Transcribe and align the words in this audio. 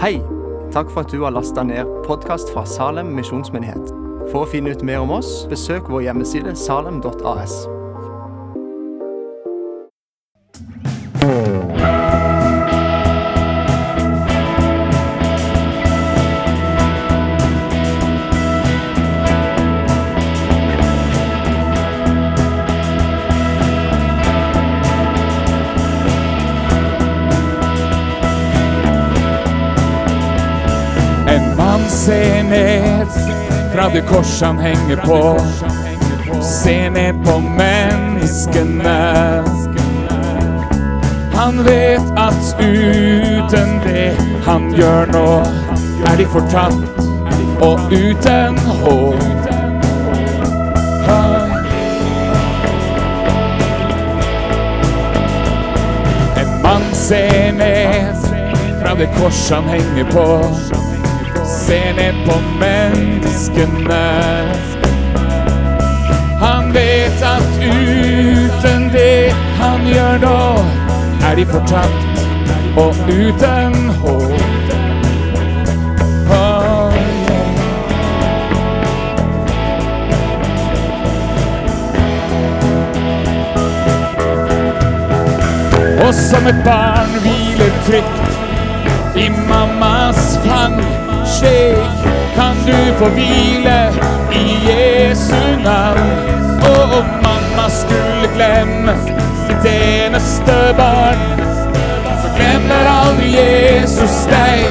Hei! 0.00 0.22
Takk 0.72 0.88
for 0.90 1.00
at 1.00 1.10
du 1.12 1.20
har 1.20 1.30
lasta 1.30 1.60
ned 1.62 1.84
podkast 2.06 2.48
fra 2.54 2.62
Salem 2.64 3.10
misjonsmyndighet. 3.12 3.90
For 4.30 4.46
å 4.46 4.48
finne 4.48 4.72
ut 4.72 4.80
mer 4.80 5.02
om 5.04 5.10
oss, 5.12 5.28
besøk 5.50 5.90
vår 5.92 6.06
hjemmeside 6.06 6.54
salem.as. 6.56 7.58
ser 32.10 32.42
ned 32.42 33.06
fra 33.74 33.88
det 33.94 34.00
kors 34.08 34.40
han 34.42 34.58
henger 34.58 34.96
på. 34.96 35.38
Se 36.42 36.90
ned 36.90 37.24
på 37.24 37.38
menneskene. 37.40 38.96
Han 41.34 41.64
vet 41.64 42.10
at 42.16 42.56
uten 42.58 43.70
det 43.84 44.16
han 44.46 44.72
gjør 44.74 45.12
nå, 45.14 45.28
er 46.10 46.16
de 46.18 46.26
fortapt 46.34 46.98
og 47.62 47.78
uten 47.94 48.58
håp. 48.82 49.22
En 56.42 56.52
mann 56.66 56.90
ser 57.06 57.52
ned 57.62 58.28
fra 58.82 58.98
det 58.98 59.10
kors 59.20 59.48
han 59.50 59.74
henger 59.78 60.10
på. 60.10 60.79
Ser 61.70 61.92
ned 61.94 62.14
på 62.26 62.34
menneskene. 62.60 64.06
Han 66.40 66.74
vet 66.74 67.22
at 67.22 67.44
uten 67.62 68.88
det 68.92 69.30
han 69.60 69.86
gjør 69.86 70.18
nå, 70.24 70.40
er 71.28 71.38
de 71.38 71.44
fortapt 71.46 72.74
og 72.74 72.90
uten 73.06 73.76
håp. 74.02 74.34
Og 86.02 86.14
som 86.14 86.50
et 86.50 86.64
barn 86.66 87.14
hviler 87.22 87.72
trygt 87.86 88.30
i 89.16 89.30
mammas 90.10 90.38
fang. 90.44 90.82
Slik 91.24 91.78
kan 92.36 92.56
du 92.66 92.94
få 92.98 93.08
hvile 93.08 93.92
i 94.32 94.58
Jesu 94.68 95.62
navn. 95.64 96.10
Og 96.62 96.82
om 96.98 97.06
mamma 97.22 97.68
skulle 97.68 98.28
glemme 98.34 98.94
sitt 99.46 99.64
eneste 99.72 100.74
barn, 100.76 101.18
så 102.22 102.28
glemmer 102.36 102.90
aldri 103.04 103.30
Jesus 103.36 104.26
deg. 104.30 104.66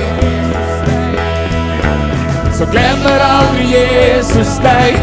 Så 2.53 2.65
glemmer 2.71 3.19
aldri 3.23 3.71
Jesus 3.73 4.59
deg. 4.63 4.99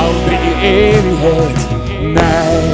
Aldri 0.00 0.36
i 0.36 0.72
evighet, 0.72 1.68
nei. 2.16 2.65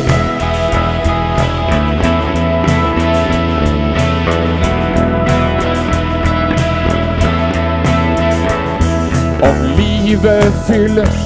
Livet 10.13 10.53
fylles 10.67 11.21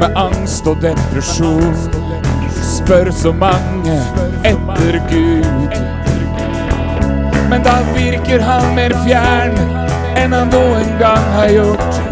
med 0.00 0.16
angst 0.16 0.66
og 0.68 0.82
depresjon, 0.82 1.76
spør 2.60 3.08
så 3.16 3.32
mange 3.32 3.94
etter 4.44 4.98
Gud. 5.08 5.76
Men 7.48 7.64
da 7.64 7.78
virker 7.94 8.44
han 8.44 8.74
mer 8.76 8.92
fjern 9.06 9.56
enn 10.20 10.36
han 10.36 10.52
noen 10.52 10.92
gang 11.00 11.30
har 11.38 11.54
gjort. 11.54 12.02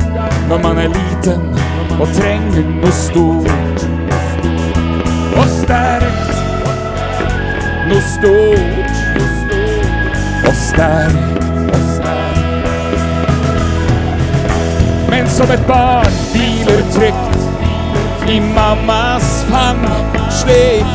Når 0.48 0.62
man 0.64 0.80
er 0.86 0.88
liten 0.94 1.44
og 2.00 2.08
trenger 2.16 2.72
noe 2.78 2.94
stort 2.96 3.84
og 5.36 5.52
sterkt. 5.58 6.32
Noe 7.92 8.00
stort 8.14 8.96
og 10.48 10.56
sterkt. 10.64 11.39
Men 15.10 15.28
som 15.28 15.50
et 15.50 15.66
barn 15.66 16.12
hviler 16.32 16.82
trygt 16.94 18.30
i 18.30 18.40
mammas 18.40 19.44
fang. 19.50 19.82
Slik 20.30 20.86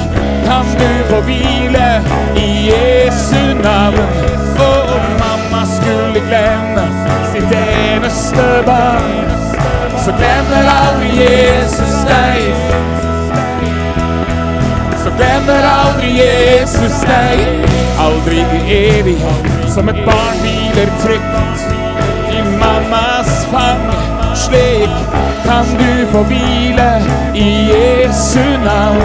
kan 0.46 0.66
du 0.80 0.90
få 1.10 1.22
hvile 1.22 2.02
i 2.36 2.48
Jesu 2.70 3.54
navn. 3.64 4.00
Og 4.60 5.02
mamma 5.20 5.66
skulle 5.68 6.20
glemme 6.30 6.86
sitt 7.34 7.52
eneste 7.52 8.46
barn, 8.66 9.28
så 10.06 10.14
glemmer 10.16 10.70
aldri 10.72 11.12
Jesus 11.20 11.96
deg. 12.08 12.56
Så 15.04 15.12
glemmer 15.18 15.68
aldri 15.84 16.16
Jesus 16.22 17.04
deg. 17.04 17.44
Aldri 18.00 18.40
i 18.40 18.80
evighet. 18.80 19.52
Som 19.74 19.90
et 19.90 20.06
barn 20.08 20.40
hviler 20.44 20.92
trygt 21.04 21.75
fang. 23.56 23.84
Slik 24.36 24.90
kan 25.46 25.66
du 25.80 26.08
få 26.12 26.24
hvile 26.24 26.90
i 27.34 27.50
Jesu 27.72 28.44
navn. 28.64 29.02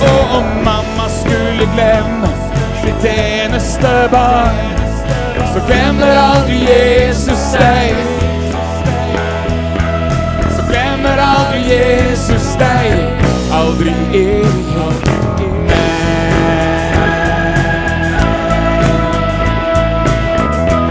Og 0.00 0.36
om 0.38 0.44
mamma 0.64 1.06
skulle 1.08 1.68
glemme 1.74 2.28
sitt 2.82 3.04
eneste 3.04 4.08
barn, 4.12 4.58
så 5.54 5.60
glemmer 5.66 6.12
aldri 6.20 6.58
Jesus 6.70 7.44
deg. 7.56 7.96
Så 10.56 10.66
glemmer 10.70 11.22
aldri 11.24 11.62
Jesus 11.72 12.52
deg. 12.60 13.22
Aldri 13.52 13.94
evighet. 14.12 15.02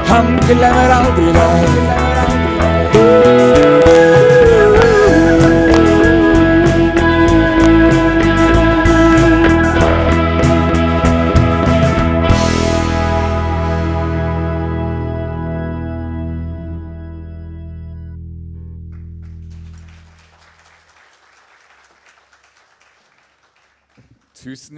Han 0.09 0.39
glemmer 0.47 0.97
aldri 0.99 1.31
deg. 1.37 2.04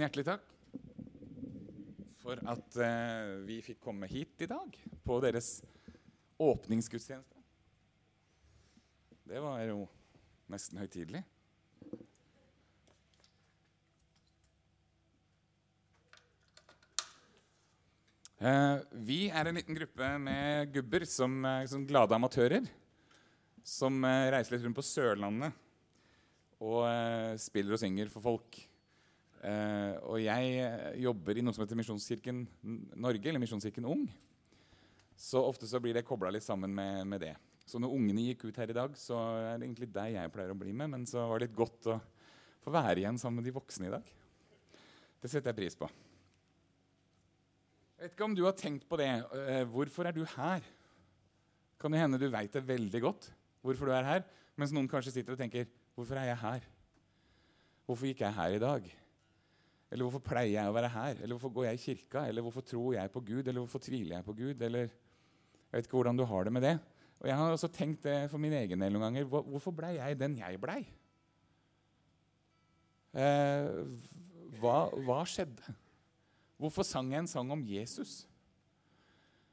Hjertelig 0.08 0.24
takk 0.24 0.44
for 2.22 2.40
at 2.48 2.76
eh, 2.80 3.32
vi 3.44 3.58
fikk 3.64 3.82
komme 3.84 4.08
hit 4.08 4.40
i 4.40 4.48
dag 4.48 4.76
på 5.04 5.18
deres 5.20 5.58
åpningsgudstjeneste. 6.40 7.36
Det 9.28 9.42
var 9.44 9.60
jo 9.68 9.82
nesten 10.48 10.80
høytidelig. 10.80 11.20
Eh, 18.38 18.80
vi 19.04 19.20
er 19.28 19.50
en 19.50 19.60
liten 19.60 19.76
gruppe 19.76 20.10
med 20.24 20.72
gubber 20.72 21.04
som, 21.10 21.36
eh, 21.44 21.66
som 21.68 21.84
glade 21.84 22.16
amatører. 22.16 22.64
Som 23.60 24.00
eh, 24.08 24.30
reiser 24.32 24.56
litt 24.56 24.64
rundt 24.64 24.80
på 24.80 24.88
Sørlandet 24.88 25.52
og 26.64 26.86
eh, 26.88 27.36
spiller 27.36 27.76
og 27.76 27.84
synger 27.84 28.08
for 28.14 28.24
folk. 28.24 28.62
Eh, 29.38 29.94
og 30.08 30.18
jeg 30.18 30.54
eh, 30.64 30.96
jobber 31.04 31.38
i 31.38 31.44
noe 31.44 31.54
som 31.54 31.62
heter 31.62 31.78
Misjonskirken 31.78 32.42
Norge, 32.98 33.28
eller 33.28 33.42
Misjonskirken 33.42 33.86
Ung. 33.86 34.08
Så 35.18 35.42
ofte 35.42 35.68
så 35.70 35.80
blir 35.82 35.94
det 35.94 36.06
kobla 36.06 36.32
litt 36.34 36.46
sammen 36.46 36.74
med, 36.74 37.04
med 37.06 37.22
det. 37.22 37.34
Så 37.68 37.80
når 37.82 37.94
ungene 37.94 38.24
gikk 38.30 38.46
ut 38.48 38.58
her 38.58 38.70
i 38.72 38.76
dag, 38.76 38.94
så 38.96 39.18
er 39.52 39.58
det 39.58 39.66
egentlig 39.66 39.90
deg 39.92 40.14
jeg 40.16 40.32
pleier 40.34 40.54
å 40.54 40.58
bli 40.58 40.72
med. 40.72 40.90
Men 40.94 41.06
så 41.08 41.26
var 41.28 41.38
det 41.38 41.48
litt 41.48 41.58
godt 41.58 41.90
å 41.92 41.98
få 42.64 42.72
være 42.74 43.02
igjen 43.02 43.18
sammen 43.20 43.42
med 43.42 43.48
de 43.48 43.54
voksne 43.54 43.90
i 43.90 43.92
dag. 43.92 44.12
Det 45.18 45.30
setter 45.30 45.52
jeg 45.52 45.58
pris 45.58 45.76
på. 45.78 45.88
Jeg 47.98 48.06
vet 48.06 48.14
ikke 48.14 48.28
om 48.28 48.36
du 48.38 48.44
har 48.46 48.54
tenkt 48.56 48.86
på 48.88 48.98
det. 49.00 49.10
Uh, 49.34 49.64
hvorfor 49.74 50.06
er 50.06 50.14
du 50.14 50.22
her? 50.36 50.62
Kan 51.82 51.94
det 51.94 52.00
hende 52.00 52.20
du 52.20 52.28
veit 52.30 52.54
det 52.54 52.62
veldig 52.66 53.02
godt 53.02 53.28
hvorfor 53.66 53.90
du 53.90 53.92
er 53.92 54.06
her, 54.06 54.22
mens 54.58 54.72
noen 54.72 54.86
kanskje 54.90 55.12
sitter 55.18 55.34
og 55.34 55.40
tenker 55.40 55.66
Hvorfor 55.98 56.14
er 56.14 56.28
jeg 56.28 56.38
her? 56.38 56.66
Hvorfor 57.88 58.06
gikk 58.06 58.20
jeg 58.22 58.36
her 58.36 58.54
i 58.54 58.60
dag? 58.62 58.84
Eller 59.88 60.04
hvorfor 60.04 60.20
pleier 60.20 60.52
jeg 60.58 60.68
å 60.68 60.76
være 60.76 60.90
her? 60.92 61.20
Eller 61.22 61.34
hvorfor 61.34 61.54
går 61.56 61.70
jeg 61.70 61.78
i 61.78 61.82
kirka? 61.86 62.26
Eller 62.28 62.44
hvorfor 62.44 62.64
tror 62.66 62.92
jeg 62.98 63.12
på 63.12 63.22
Gud? 63.24 63.46
Eller 63.46 63.62
hvorfor 63.62 63.80
tviler 63.80 64.18
jeg 64.18 64.26
på 64.26 64.36
Gud? 64.36 64.62
Eller 64.62 64.90
Jeg 65.68 65.76
vet 65.76 65.88
ikke 65.88 65.98
hvordan 65.98 66.16
du 66.16 66.24
har 66.24 66.44
det 66.44 66.52
med 66.52 66.64
det. 66.64 66.76
Og 67.18 67.28
jeg 67.28 67.36
har 67.36 67.52
også 67.52 67.68
tenkt 67.72 68.04
det 68.06 68.30
for 68.30 68.40
min 68.40 68.54
egen 68.56 68.80
del 68.80 68.94
noen 68.94 69.08
ganger. 69.08 69.28
Hvorfor 69.28 69.74
blei 69.74 69.96
jeg 69.96 70.18
den 70.20 70.36
jeg 70.38 70.60
blei? 70.60 70.80
Eh, 73.16 73.80
hva, 74.60 74.78
hva, 74.92 75.22
skjedde? 75.28 75.74
Hvorfor 76.60 76.86
sang 76.86 77.10
jeg 77.12 77.24
en 77.24 77.30
sang 77.30 77.50
om 77.54 77.62
Jesus? 77.64 78.22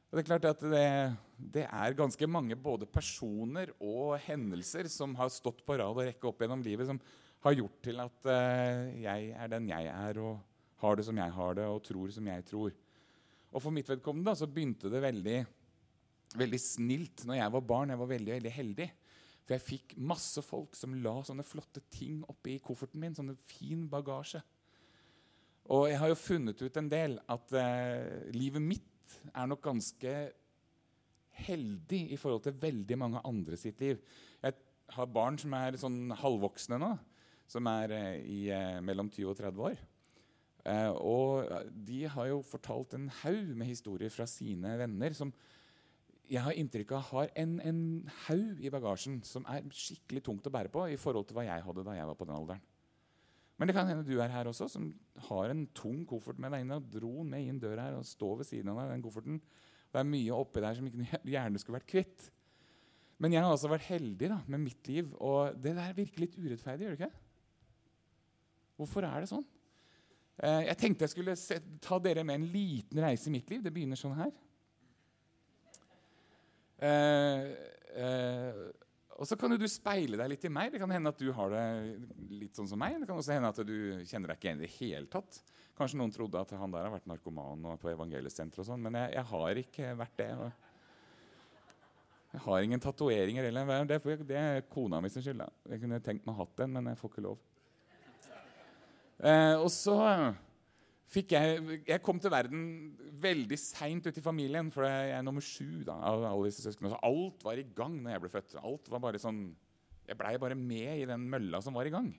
Og 0.09 0.17
det 0.17 0.23
er 0.23 0.29
klart 0.29 0.47
at 0.51 0.61
det, 0.63 0.87
det, 1.35 1.65
er 1.65 1.97
ganske 1.97 2.27
mange 2.29 2.55
både 2.55 2.87
personer 2.87 3.71
og 3.79 4.15
hendelser 4.27 4.87
som 4.91 5.15
har 5.19 5.31
stått 5.33 5.63
på 5.65 5.75
rad 5.79 5.91
og 5.91 6.05
rekke 6.05 6.29
opp 6.29 6.43
gjennom 6.43 6.63
livet, 6.65 6.87
som 6.87 7.01
har 7.45 7.57
gjort 7.59 7.77
til 7.85 8.01
at 8.01 8.31
eh, 8.31 9.01
jeg 9.03 9.29
er 9.37 9.51
den 9.51 9.69
jeg 9.69 9.89
er, 9.91 10.19
og 10.21 10.39
har 10.81 10.97
det 10.97 11.05
som 11.07 11.19
jeg 11.21 11.33
har 11.37 11.57
det, 11.57 11.67
og 11.69 11.83
tror 11.85 12.13
som 12.13 12.27
jeg 12.29 12.45
tror. 12.49 12.73
Og 13.55 13.61
For 13.63 13.71
mitt 13.71 13.89
vedkommende 13.89 14.31
da, 14.31 14.35
så 14.37 14.49
begynte 14.51 14.91
det 14.91 15.03
veldig, 15.03 15.37
veldig 16.35 16.59
snilt 16.59 17.23
når 17.29 17.39
jeg 17.39 17.53
var 17.55 17.67
barn. 17.69 17.93
Jeg 17.93 18.01
var 18.01 18.11
veldig, 18.11 18.33
veldig 18.33 18.51
heldig. 18.51 18.89
For 19.45 19.55
jeg 19.55 19.63
fikk 19.63 19.95
masse 20.01 20.41
folk 20.43 20.75
som 20.75 20.97
la 20.99 21.13
sånne 21.23 21.45
flotte 21.45 21.85
ting 21.93 22.23
oppi 22.27 22.57
kofferten 22.65 22.99
min. 22.99 23.15
Sånne 23.15 23.37
fin 23.39 23.85
bagasje. 23.91 24.41
Og 25.71 25.87
jeg 25.89 26.01
har 26.01 26.11
jo 26.11 26.19
funnet 26.19 26.61
ut 26.61 26.81
en 26.81 26.89
del 26.91 27.15
at 27.31 27.55
eh, 27.57 28.27
livet 28.35 28.61
mitt 28.61 29.15
er 29.31 29.47
nok 29.49 29.63
ganske 29.65 30.13
heldig 31.45 32.01
i 32.13 32.19
forhold 32.19 32.43
til 32.45 32.59
veldig 32.61 32.97
mange 32.99 33.21
andre 33.27 33.57
sitt 33.59 33.81
liv. 33.81 34.01
Jeg 34.43 34.57
har 34.95 35.13
barn 35.13 35.39
som 35.41 35.55
er 35.57 35.77
sånn 35.79 36.13
halvvoksne 36.19 36.77
nå, 36.81 36.91
som 37.49 37.67
er 37.71 37.93
eh, 37.95 38.15
i, 38.21 38.39
eh, 38.53 38.79
mellom 38.85 39.09
20 39.11 39.31
og 39.31 39.37
30 39.39 39.67
år. 39.69 39.83
Eh, 40.65 40.91
og 40.97 41.51
de 41.87 42.05
har 42.09 42.31
jo 42.31 42.41
fortalt 42.45 42.95
en 42.97 43.09
haug 43.21 43.53
med 43.57 43.69
historier 43.69 44.13
fra 44.13 44.25
sine 44.29 44.77
venner 44.81 45.13
som 45.17 45.33
jeg 46.25 46.41
har 46.41 46.57
inntrykk 46.57 46.95
av 46.97 47.03
har 47.11 47.33
en, 47.37 47.59
en 47.61 47.81
haug 48.25 48.61
i 48.65 48.71
bagasjen 48.73 49.19
som 49.27 49.43
er 49.51 49.67
skikkelig 49.69 50.23
tungt 50.25 50.47
å 50.49 50.53
bære 50.53 50.71
på 50.73 50.87
i 50.89 50.97
forhold 50.97 51.27
til 51.29 51.37
hva 51.37 51.45
jeg 51.45 51.61
hadde 51.67 51.83
da 51.85 51.93
jeg 51.93 52.07
var 52.09 52.17
på 52.17 52.25
den 52.25 52.37
alderen. 52.37 52.63
Men 53.55 53.69
det 53.69 53.75
kan 53.77 53.87
hende 53.87 54.07
du 54.07 54.17
er 54.19 54.33
her 54.33 54.49
også, 54.49 54.67
som 54.71 54.89
har 55.29 55.51
en 55.51 55.63
tung 55.77 56.01
koffert 56.09 56.41
med 56.41 56.51
deg 56.51 56.65
inn 56.65 56.73
og 56.75 56.87
dro 56.91 57.23
ned 57.23 57.45
inn 57.45 57.61
døra 57.61 57.85
her 57.87 57.99
og 57.99 58.07
står 58.09 58.41
ved 58.41 58.49
siden 58.49 58.73
av 58.73 58.81
deg, 58.81 58.95
den 58.95 59.05
kofferten. 59.05 59.37
Det 59.93 60.01
er 60.01 60.09
mye 60.09 60.39
oppi 60.41 60.63
der 60.65 60.75
som 60.75 60.89
ikke 60.89 61.21
gjerne 61.35 61.61
skulle 61.61 61.77
vært 61.77 61.93
kvitt. 61.93 62.25
Men 63.21 63.31
jeg 63.31 63.45
har 63.45 63.53
altså 63.53 63.71
vært 63.71 63.87
heldig 63.93 64.31
da, 64.33 64.41
med 64.51 64.65
mitt 64.65 64.89
liv, 64.91 65.13
og 65.23 65.55
det 65.61 65.71
der 65.77 65.95
virker 65.95 66.25
litt 66.25 66.35
urettferdig. 66.35 66.83
gjør 66.89 66.97
det 66.97 67.05
ikke? 67.05 67.24
Hvorfor 68.75 69.07
er 69.07 69.23
det 69.23 69.31
sånn? 69.31 69.45
Eh, 70.35 70.65
jeg 70.67 70.79
tenkte 70.81 71.07
jeg 71.07 71.13
skulle 71.13 71.35
ta 71.83 71.99
dere 72.03 72.25
med 72.27 72.41
en 72.41 72.49
liten 72.51 72.99
reise 73.03 73.29
i 73.29 73.35
mitt 73.35 73.49
liv. 73.51 73.63
Det 73.63 73.73
begynner 73.75 73.99
sånn 73.99 74.17
her. 74.17 74.33
Eh, 76.83 77.45
eh, 77.95 78.65
og 79.15 79.23
så 79.29 79.37
kan 79.39 79.53
du 79.55 79.63
speile 79.71 80.19
deg 80.19 80.33
litt 80.33 80.43
i 80.47 80.51
meg. 80.51 80.73
Det 80.73 80.81
kan 80.81 80.91
hende 80.91 81.13
at 81.13 81.21
du 81.21 81.29
har 81.35 81.53
det 81.53 81.65
litt 82.35 82.57
sånn 82.57 82.67
som 82.67 82.81
meg. 82.81 82.97
Det 82.99 83.07
kan 83.07 83.19
også 83.21 83.37
hende 83.37 83.51
at 83.53 83.61
du 83.63 83.77
kjenner 84.03 84.33
deg 84.33 84.39
ikke 84.39 84.49
igjen 84.49 84.59
i 84.59 84.65
det 84.65 84.73
hele 84.75 85.11
tatt. 85.11 85.39
Kanskje 85.75 85.99
noen 85.99 86.11
trodde 86.11 86.39
at 86.39 86.51
han 86.55 86.71
der 86.71 86.87
har 86.87 86.93
vært 86.93 87.07
narkoman 87.07 87.63
og 87.71 87.79
på 87.81 87.91
evangeliesenteret 87.91 88.63
og 88.63 88.67
sånn, 88.67 88.83
men 88.83 88.95
jeg, 88.95 89.11
jeg, 89.17 89.27
har 89.31 89.59
ikke 89.59 89.89
vært 89.99 90.19
det. 90.19 90.29
Jeg 92.35 92.43
har 92.45 92.67
ingen 92.67 92.83
tatoveringer 92.83 93.47
heller. 93.47 93.87
Det, 93.87 94.39
er 94.39 94.63
kona 94.71 95.01
mi 95.03 95.11
sin 95.11 95.23
skyld. 95.23 95.43
Jeg 95.71 95.83
kunne 95.83 95.99
tenkt 96.03 96.27
meg 96.27 96.35
å 96.35 96.43
hatt 96.43 96.55
den, 96.59 96.75
men 96.75 96.91
jeg 96.91 96.99
får 96.99 97.11
ikke 97.13 97.25
lov. 97.27 97.43
Eh, 99.23 99.55
og 99.55 99.69
så 99.71 99.95
fikk 101.07 101.31
jeg 101.35 101.79
Jeg 101.87 102.03
kom 102.03 102.19
til 102.19 102.33
verden 102.33 102.63
veldig 103.23 103.57
seint 103.59 104.07
ut 104.07 104.17
i 104.19 104.23
familien, 104.23 104.71
for 104.73 104.87
jeg 104.87 105.13
er 105.15 105.23
nummer 105.23 105.43
sju 105.43 105.85
av 105.87 106.25
alle 106.27 106.49
disse 106.49 106.65
søsknene. 106.65 106.91
Så 106.93 107.03
alt 107.07 107.45
var 107.45 107.59
i 107.59 107.67
gang 107.77 107.95
når 108.01 108.15
jeg 108.15 108.23
ble 108.25 108.33
født. 108.33 108.57
Alt 108.61 108.91
var 108.91 109.03
bare 109.07 109.21
sånn, 109.21 109.47
Jeg 110.05 110.17
blei 110.19 110.35
bare 110.37 110.53
med 110.53 111.01
i 111.01 111.07
den 111.09 111.23
mølla 111.31 111.61
som 111.65 111.73
var 111.73 111.87
i 111.87 111.93
gang. 111.93 112.11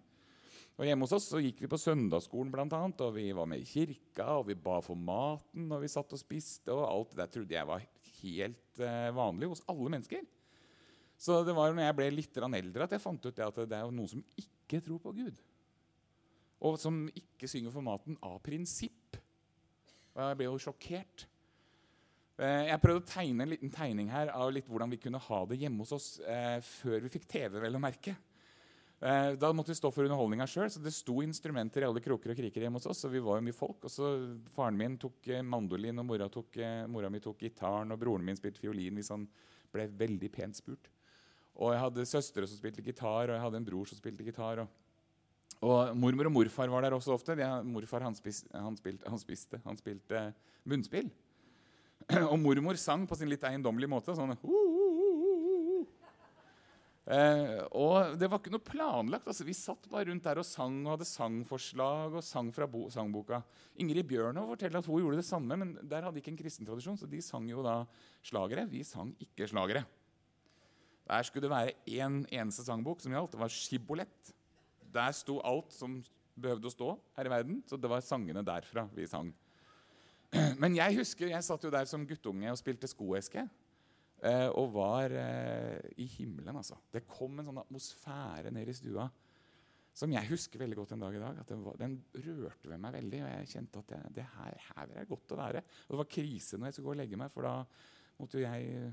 Og 0.76 0.84
Hjemme 0.84 1.06
hos 1.06 1.14
oss 1.16 1.28
så 1.30 1.38
gikk 1.40 1.60
vi 1.62 1.68
på 1.70 1.78
søndagsskolen, 1.78 2.50
blant 2.52 2.72
annet, 2.76 3.00
og 3.00 3.14
vi 3.14 3.30
var 3.32 3.46
med 3.48 3.62
i 3.62 3.68
kirka, 3.68 4.26
og 4.40 4.48
vi 4.48 4.56
ba 4.58 4.80
for 4.84 4.98
maten, 4.98 5.70
og 5.72 5.80
vi 5.80 5.88
satt 5.88 6.10
og 6.12 6.20
spiste. 6.20 6.72
og 6.74 6.82
Alt 6.84 7.14
det 7.14 7.20
der 7.22 7.30
trodde 7.32 7.54
jeg 7.54 7.68
var 7.68 7.86
helt 8.18 8.82
eh, 8.82 9.12
vanlig 9.14 9.48
hos 9.52 9.62
alle 9.70 9.92
mennesker. 9.94 10.26
Så 11.16 11.38
det 11.46 11.54
var 11.56 11.72
når 11.72 11.86
jeg 11.86 11.96
ble 11.96 12.10
litt 12.12 12.42
eldre, 12.42 12.84
at 12.84 12.92
jeg 12.92 13.00
fant 13.00 13.24
ut 13.24 13.36
det 13.38 13.46
at 13.46 13.62
det 13.70 13.78
er 13.78 13.94
noen 13.94 14.10
som 14.10 14.24
ikke 14.36 14.82
tror 14.84 15.00
på 15.00 15.14
Gud 15.16 15.38
og 16.64 16.78
som 16.80 17.04
ikke 17.12 17.48
synger 17.50 17.74
for 17.74 17.84
maten 17.84 18.16
av 18.24 18.38
prinsipp. 18.44 19.18
Og 20.16 20.22
jeg 20.22 20.38
ble 20.38 20.48
jo 20.48 20.60
sjokkert. 20.62 21.26
Eh, 22.40 22.68
jeg 22.70 22.82
prøvde 22.82 23.02
å 23.02 23.10
tegne 23.10 23.44
en 23.44 23.52
liten 23.52 23.72
tegning 23.72 24.08
her 24.12 24.32
av 24.32 24.52
litt 24.52 24.68
hvordan 24.68 24.92
vi 24.92 25.00
kunne 25.00 25.20
ha 25.20 25.42
det 25.48 25.60
hjemme 25.60 25.84
hos 25.84 25.92
oss 25.96 26.08
eh, 26.24 26.58
før 26.64 27.04
vi 27.04 27.12
fikk 27.12 27.28
TV. 27.28 27.60
vel 27.60 27.76
å 27.76 27.82
merke. 27.82 28.16
Eh, 29.00 29.34
da 29.36 29.50
måtte 29.52 29.74
vi 29.74 29.76
stå 29.76 29.90
for 29.92 30.06
underholdninga 30.08 30.46
sjøl, 30.48 30.70
så 30.72 30.80
det 30.80 30.94
sto 30.96 31.18
instrumenter 31.20 31.84
i 31.84 31.88
alle 31.88 32.00
kroker 32.00 32.32
og 32.32 32.38
kriker 32.38 32.64
hjemme 32.64 32.80
hos 32.80 32.88
oss. 32.88 33.04
og 33.04 33.12
vi 33.12 33.20
var 33.20 33.38
jo 33.38 33.44
mye 33.44 33.56
folk. 33.56 33.84
Og 33.84 33.92
så 33.92 34.12
Faren 34.56 34.78
min 34.78 34.96
tok 34.96 35.28
eh, 35.28 35.44
mandolin, 35.44 36.00
og 36.00 36.08
mora, 36.08 36.28
tok, 36.32 36.56
eh, 36.56 36.86
mora 36.88 37.10
mi 37.12 37.20
tok 37.20 37.44
gitaren, 37.44 37.92
og 37.92 38.00
broren 38.00 38.24
min 38.24 38.36
spilte 38.36 38.62
fiolin 38.62 38.96
hvis 38.96 39.12
han 39.12 39.28
ble 39.72 39.88
veldig 39.92 40.32
pent 40.32 40.56
spurt. 40.56 40.88
Og 41.60 41.72
jeg 41.72 41.82
hadde 41.82 42.08
søstre 42.08 42.48
som 42.48 42.56
spilte 42.56 42.84
gitar, 42.84 43.28
og 43.28 43.36
jeg 43.36 43.44
hadde 43.44 43.60
en 43.60 43.68
bror 43.68 43.88
som 43.88 44.00
spilte 44.00 44.24
gitar. 44.24 44.64
og 44.64 44.68
og 45.64 45.96
Mormor 45.96 46.28
og 46.28 46.34
morfar 46.34 46.68
var 46.68 46.84
der 46.84 46.96
også 46.96 47.14
ofte. 47.14 47.36
De, 47.38 47.46
morfar 47.64 48.04
han, 48.04 48.16
spis, 48.16 48.42
han, 48.52 48.76
spilte, 48.76 49.08
han, 49.08 49.20
spiste, 49.20 49.60
han 49.64 49.78
spilte 49.78 50.26
munnspill. 50.68 51.08
Og 52.30 52.36
mormor 52.38 52.76
sang 52.78 53.06
på 53.08 53.16
sin 53.18 53.30
litt 53.30 53.44
eiendommelige 53.46 53.90
måte. 53.90 54.14
sånn 54.14 54.34
uh, 54.34 54.44
uh, 54.44 54.52
uh, 55.80 55.86
eh, 57.16 57.56
Og 57.72 58.18
det 58.20 58.28
var 58.30 58.42
ikke 58.42 58.52
noe 58.52 58.62
planlagt. 58.62 59.26
altså 59.32 59.46
Vi 59.48 59.56
satt 59.56 59.88
bare 59.90 60.10
rundt 60.10 60.28
der 60.28 60.42
og 60.42 60.46
sang 60.46 60.82
og 60.84 60.92
hadde 60.92 61.08
sangforslag 61.08 62.20
og 62.20 62.26
sang 62.26 62.52
fra 62.54 62.68
sangboka. 62.92 63.40
Ingrid 63.80 64.06
Bjørnov 64.12 64.52
forteller 64.52 64.84
at 64.84 64.90
hun 64.92 65.02
gjorde 65.02 65.22
det 65.22 65.28
samme, 65.30 65.56
men 65.56 65.74
der 65.82 66.04
hadde 66.04 66.20
ikke 66.20 66.34
en 66.34 66.40
kristen 66.42 66.68
tradisjon, 66.68 67.00
så 67.00 67.08
de 67.10 67.24
sang 67.24 67.48
jo 67.48 67.64
da 67.64 67.80
slagere. 68.22 68.68
Vi 68.70 68.84
sang 68.84 69.16
ikke 69.24 69.48
slagere. 69.48 69.86
Der 71.06 71.22
skulle 71.22 71.46
det 71.46 71.54
være 71.54 71.76
én 71.86 72.02
en 72.06 72.24
eneste 72.28 72.66
sangbok 72.66 73.00
som 73.00 73.14
gjaldt. 73.14 73.32
Det 73.34 73.40
var 73.40 73.52
Skibolett. 73.54 74.35
Der 74.96 75.16
sto 75.16 75.38
alt 75.44 75.74
som 75.76 75.98
behøvde 76.36 76.68
å 76.68 76.74
stå 76.74 76.88
her 77.16 77.28
i 77.28 77.32
verden. 77.32 77.60
Så 77.68 77.78
det 77.80 77.90
var 77.90 78.04
sangene 78.04 78.44
derfra 78.46 78.86
vi 78.96 79.08
sang. 79.10 79.30
Men 80.62 80.76
jeg 80.76 80.98
husker, 80.98 81.30
jeg 81.30 81.46
satt 81.46 81.64
jo 81.64 81.72
der 81.72 81.88
som 81.88 82.06
guttunge 82.08 82.50
og 82.52 82.60
spilte 82.60 82.90
skoeske. 82.90 83.46
Eh, 84.24 84.48
og 84.56 84.72
var 84.74 85.12
eh, 85.12 85.92
i 86.00 86.06
himmelen, 86.08 86.56
altså. 86.56 86.78
Det 86.92 87.04
kom 87.08 87.36
en 87.36 87.46
sånn 87.46 87.60
atmosfære 87.60 88.52
ned 88.54 88.72
i 88.72 88.76
stua 88.76 89.10
som 89.96 90.12
jeg 90.12 90.28
husker 90.28 90.60
veldig 90.60 90.76
godt 90.76 90.92
en 90.92 91.04
dag 91.06 91.14
i 91.16 91.20
dag. 91.22 91.38
at 91.40 91.48
Den, 91.48 91.62
var, 91.64 91.76
den 91.80 91.96
rørte 92.12 92.68
ved 92.68 92.80
meg 92.82 92.96
veldig. 92.98 93.20
Og 93.24 93.30
jeg 93.30 93.50
kjente 93.54 93.80
at 93.80 93.94
jeg, 93.94 94.14
det 94.18 94.26
her, 94.34 94.58
her 94.74 94.92
er 94.92 95.08
godt 95.08 95.32
å 95.32 95.38
være. 95.40 95.62
Og 95.86 95.94
det 95.94 96.00
var 96.02 96.10
krise 96.12 96.58
når 96.58 96.68
jeg 96.68 96.76
skulle 96.76 96.90
gå 96.90 96.96
og 96.96 97.00
legge 97.00 97.20
meg, 97.20 97.32
for 97.32 97.48
da 97.48 97.54
måtte 98.20 98.40
jo 98.40 98.44
jeg 98.44 98.90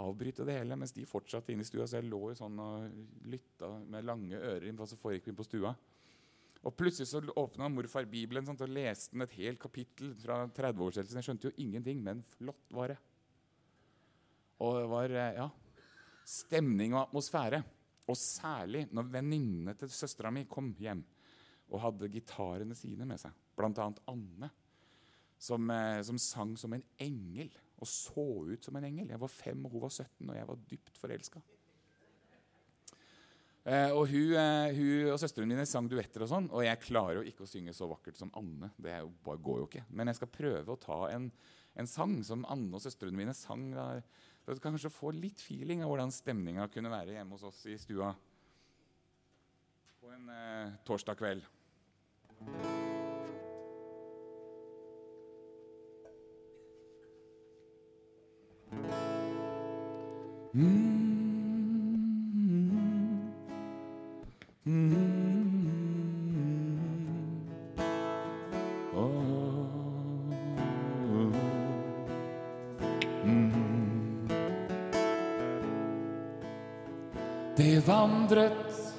avbryte 0.00 0.46
det 0.46 0.58
hele, 0.58 0.76
mens 0.78 0.94
de 0.94 1.06
fortsatte 1.06 1.52
inne 1.52 1.64
i 1.64 1.68
stua. 1.68 1.86
Så 1.86 2.00
jeg 2.00 2.08
lå 2.08 2.20
jo 2.30 2.38
sånn 2.38 2.60
og 2.60 3.28
lytta 3.30 3.70
med 3.90 4.06
lange 4.06 4.38
ører 4.38 4.68
inn 4.68 4.80
som 4.80 5.00
foregikk 5.00 5.34
på 5.38 5.46
stua. 5.46 5.74
Og 6.64 6.72
Plutselig 6.78 7.10
så 7.10 7.20
åpna 7.20 7.68
morfar 7.68 8.06
Bibelen 8.08 8.46
sånn, 8.46 8.58
og 8.64 8.72
leste 8.72 9.12
den 9.12 9.26
et 9.26 9.36
helt 9.36 9.60
kapittel 9.60 10.14
fra 10.16 10.40
30-årshelsen. 10.48 11.20
Jeg 11.20 11.28
skjønte 11.28 11.50
jo 11.50 11.58
ingenting, 11.60 12.00
men 12.04 12.22
flott 12.38 12.72
var 12.72 12.94
det. 12.94 12.98
Og 14.64 14.78
det 14.78 14.86
var 14.88 15.12
eh, 15.12 15.40
ja, 15.42 15.48
stemning 16.24 16.96
og 16.96 17.02
atmosfære. 17.04 17.60
Og 18.08 18.16
særlig 18.20 18.86
når 18.92 19.10
venninnene 19.12 19.74
til 19.80 19.92
søstera 19.92 20.32
mi 20.32 20.44
kom 20.48 20.72
hjem 20.80 21.02
og 21.72 21.80
hadde 21.80 22.10
gitarene 22.12 22.76
sine 22.76 23.06
med 23.08 23.20
seg, 23.20 23.32
Blant 23.56 23.78
annet 23.80 24.00
Anne, 24.10 24.50
som, 25.44 25.70
eh, 25.70 26.00
som 26.06 26.20
sang 26.20 26.56
som 26.60 26.72
en 26.76 26.84
engel 27.02 27.52
og 27.82 27.90
så 27.90 28.24
ut 28.48 28.64
som 28.64 28.76
en 28.78 28.86
engel. 28.86 29.10
Jeg 29.12 29.20
var 29.20 29.32
fem, 29.32 29.64
og 29.66 29.74
hun 29.74 29.84
var 29.84 29.92
17, 29.92 30.28
og 30.28 30.36
jeg 30.36 30.48
var 30.48 30.62
dypt 30.70 31.00
forelska. 31.00 31.42
Eh, 33.64 33.90
og 33.96 34.06
hun, 34.10 34.34
eh, 34.36 34.76
hun 34.76 35.12
og 35.14 35.18
søstrene 35.20 35.48
mine 35.48 35.64
sang 35.68 35.88
duetter, 35.88 36.24
og 36.24 36.28
sånn, 36.28 36.50
og 36.52 36.64
jeg 36.66 36.82
klarer 36.84 37.20
jo 37.20 37.24
ikke 37.28 37.46
å 37.46 37.48
synge 37.48 37.72
så 37.76 37.88
vakkert 37.88 38.20
som 38.20 38.32
Anne. 38.36 38.70
Det 38.76 38.98
jo, 39.00 39.10
bare 39.24 39.40
går 39.40 39.62
jo 39.62 39.68
ikke. 39.70 39.84
Men 39.90 40.12
jeg 40.12 40.20
skal 40.20 40.32
prøve 40.36 40.74
å 40.74 40.80
ta 40.80 41.00
en, 41.14 41.30
en 41.74 41.90
sang 41.90 42.18
som 42.24 42.44
Anne 42.52 42.76
og 42.76 42.84
søstrene 42.84 43.16
mine 43.16 43.34
sang. 43.36 43.70
Da, 43.72 43.88
så 44.44 44.52
du 44.52 44.60
kan 44.60 44.76
kanskje 44.76 44.92
få 44.92 45.14
litt 45.16 45.40
feeling 45.40 45.82
av 45.82 45.92
hvordan 45.92 46.12
stemninga 46.12 46.68
kunne 46.72 46.92
være 46.92 47.16
hjemme 47.16 47.38
hos 47.38 47.48
oss 47.48 47.64
i 47.72 47.80
stua 47.80 48.12
på 50.04 50.12
en 50.12 50.28
eh, 50.28 50.78
torsdag 50.84 51.20
kveld. 51.20 52.73
Det 60.54 60.62
vandret 77.86 78.94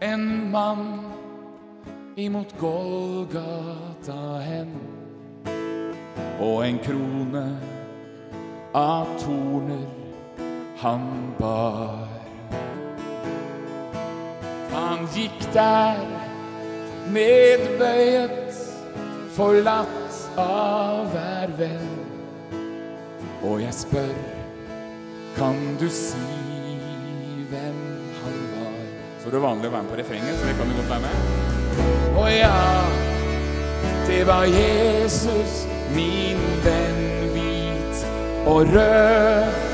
en 0.00 0.50
mann 0.50 1.00
imot 2.16 2.54
gulvet 2.60 2.87
han 10.78 11.34
bar. 11.38 12.06
Han 14.70 15.08
gikk 15.14 15.40
der 15.54 15.98
nedbøyet, 17.10 18.54
forlatt 19.34 20.20
av 20.38 21.08
hver 21.10 21.54
venn. 21.58 21.90
Og 23.42 23.62
jeg 23.64 23.74
spør, 23.74 24.14
kan 25.38 25.58
du 25.80 25.88
si 25.90 26.22
hvem 27.50 27.82
han 28.22 28.40
var? 28.54 28.80
Så 29.22 29.34
det 29.34 29.42
vanlig 29.42 29.70
å 29.70 29.74
være 29.74 29.82
med 29.82 29.94
på 29.94 30.00
refrenget, 30.02 30.38
så 30.38 30.46
det 30.46 30.58
kan 30.60 30.70
du 30.70 30.78
godt 30.78 30.92
være 30.94 31.04
med. 31.06 31.14
Å 32.18 32.26
ja, 32.30 32.58
det 34.06 34.22
var 34.30 34.46
Jesus, 34.46 35.64
min 35.96 36.44
venn 36.66 37.32
hvit 37.34 38.06
og 38.46 38.76
rød. 38.76 39.67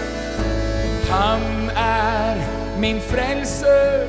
Han 1.14 1.70
er 1.76 2.40
min 2.78 3.00
frelser 3.00 4.06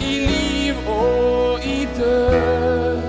i 0.00 0.12
liv 0.24 0.78
og 0.88 1.66
i 1.68 1.84
død. 1.98 3.02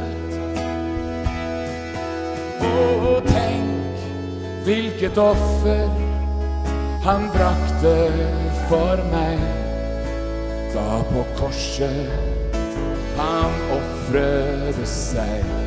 Og 2.60 3.30
tenk 3.30 4.04
hvilket 4.68 5.18
offer 5.18 5.88
han 7.08 7.30
brakte 7.38 7.96
for 8.68 9.06
meg 9.14 9.40
da 10.76 11.00
på 11.14 11.24
korset 11.40 12.12
han 13.16 13.62
ofrede 13.80 14.90
seg. 14.92 15.65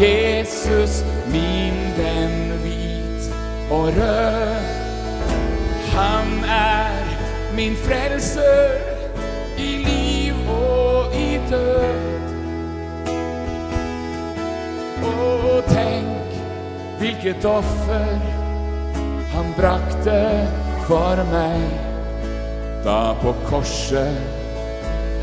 Jesus, 0.00 1.04
min 1.32 1.76
venn 1.96 2.52
hvit 2.62 3.28
og 3.70 3.86
rød. 3.96 4.64
Han 5.94 6.44
er 6.50 7.04
min 7.56 7.76
frelser 7.86 8.74
i 9.58 9.70
liv 9.86 10.50
og 10.50 11.14
i 11.14 11.38
død. 11.50 12.20
Og 15.04 15.62
tenk 15.70 16.38
hvilket 16.98 17.44
offer 17.46 18.14
han 19.34 19.52
brakte 19.58 20.20
for 20.88 21.22
meg 21.30 21.68
da 22.84 23.14
på 23.22 23.32
korset 23.48 24.18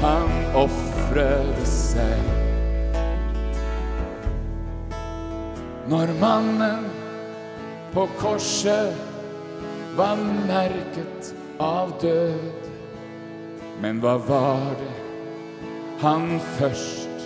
han 0.02 0.32
ofret 0.58 1.68
seg. 1.68 2.41
Når 5.92 6.08
mannen 6.22 6.86
på 7.92 8.06
korset 8.20 8.94
var 9.98 10.16
merket 10.48 11.34
av 11.60 11.90
død. 12.00 12.70
Men 13.84 14.00
hva 14.00 14.14
var 14.24 14.70
det 14.80 14.94
han 16.00 16.38
først 16.56 17.26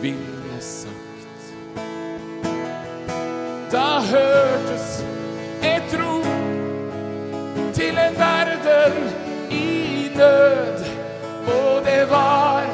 ville 0.00 0.60
sagt? 0.64 1.50
Da 3.74 4.00
hørtes 4.08 4.88
et 5.68 5.98
rop 6.00 6.30
til 7.76 8.00
en 8.06 8.16
verden 8.22 8.96
i 9.52 10.08
nød. 10.16 10.88
Og 11.58 11.84
det 11.84 12.00
var 12.14 12.64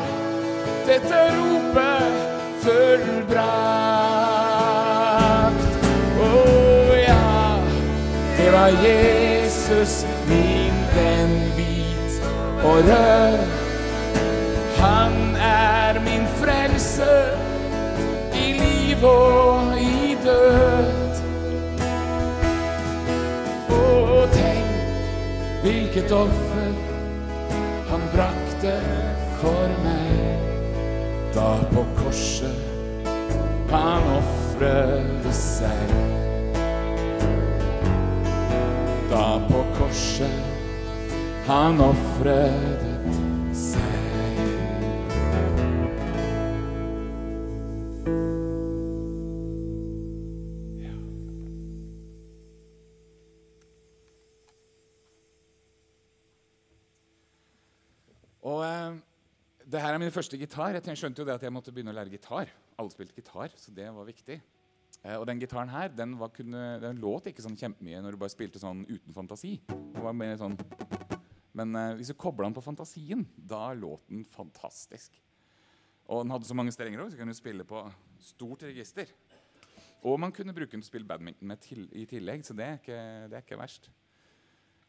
dette 0.87 1.27
ropet 1.35 2.23
fullbrakt. 2.63 3.94
Var 8.55 8.69
Jesus, 8.69 10.07
min 10.29 10.77
venn 10.95 11.35
hvit 11.57 12.15
og 12.65 12.77
rød. 12.89 13.39
Han 14.79 15.37
er 15.37 16.01
min 16.01 16.27
frelse 16.39 17.15
i 18.35 18.53
liv 18.61 19.05
og 19.05 19.81
i 19.81 20.17
død. 20.25 21.11
Og 23.71 24.29
tenk 24.33 24.71
hvilket 25.63 26.13
offer 26.13 26.71
han 27.91 28.07
brakte 28.15 28.77
for 29.41 29.79
meg 29.83 30.39
da 31.35 31.51
på 31.73 31.87
korset 31.99 33.11
han 33.75 34.07
ofret 34.21 35.35
seg. 35.35 36.34
Da 39.15 39.39
på 39.47 39.61
korset 39.77 40.33
han 41.47 41.79
ofret 41.79 43.13
seg. 43.55 43.93
Og 58.43 58.65
eh, 58.67 58.97
det 59.63 59.79
her 59.79 59.95
er 59.95 59.99
min 60.03 60.11
første 60.11 60.35
gitar. 60.41 60.75
Jeg 60.75 60.99
skjønte 60.99 61.23
jo 61.23 61.29
det 61.29 61.37
at 61.39 61.47
jeg 61.47 61.55
måtte 61.55 61.71
begynne 61.71 61.95
å 61.95 62.01
lære 62.01 62.11
gitar. 62.17 62.51
Alle 62.75 62.91
spilte 62.91 63.15
gitar, 63.15 63.55
så 63.55 63.71
det 63.79 63.87
var 63.95 64.11
viktig. 64.11 64.41
Eh, 65.05 65.19
og 65.19 65.27
den 65.29 65.43
gitaren 65.43 65.73
her, 65.73 65.93
den, 65.93 66.17
var 66.21 66.33
kunne, 66.35 66.65
den 66.83 67.03
låt 67.03 67.29
ikke 67.31 67.45
sånn 67.45 67.59
kjempemye 67.61 68.01
når 68.03 68.17
du 68.17 68.23
bare 68.23 68.33
spilte 68.33 68.63
sånn 68.63 68.87
uten 68.89 69.17
fantasi. 69.17 69.59
Det 69.69 70.05
var 70.05 70.17
mer 70.17 70.39
sånn 70.41 70.57
Men 71.55 71.77
eh, 71.79 71.93
hvis 72.01 72.11
du 72.11 72.17
kobla 72.19 72.49
den 72.49 72.57
på 72.57 72.65
fantasien, 72.65 73.27
da 73.37 73.69
låt 73.79 74.09
den 74.11 74.25
fantastisk. 74.27 75.21
Og 76.11 76.25
den 76.25 76.35
hadde 76.35 76.49
så 76.49 76.57
mange 76.57 76.73
strenger 76.75 77.05
òg, 77.05 77.13
så 77.13 77.21
kunne 77.21 77.33
du 77.33 77.39
spille 77.39 77.65
på 77.69 77.85
stort 78.21 78.65
register. 78.67 79.13
Og 80.05 80.19
man 80.21 80.35
kunne 80.35 80.53
bruke 80.53 80.75
den 80.75 80.83
til 80.83 80.89
å 80.89 80.93
spille 80.93 81.09
badminton 81.09 81.49
med 81.49 81.63
til, 81.65 81.87
i 81.97 82.05
tillegg, 82.09 82.43
så 82.45 82.57
det 82.57 82.67
er 82.67 82.81
ikke, 82.81 82.99
det 83.31 83.39
er 83.39 83.47
ikke 83.47 83.61
verst. 83.61 83.89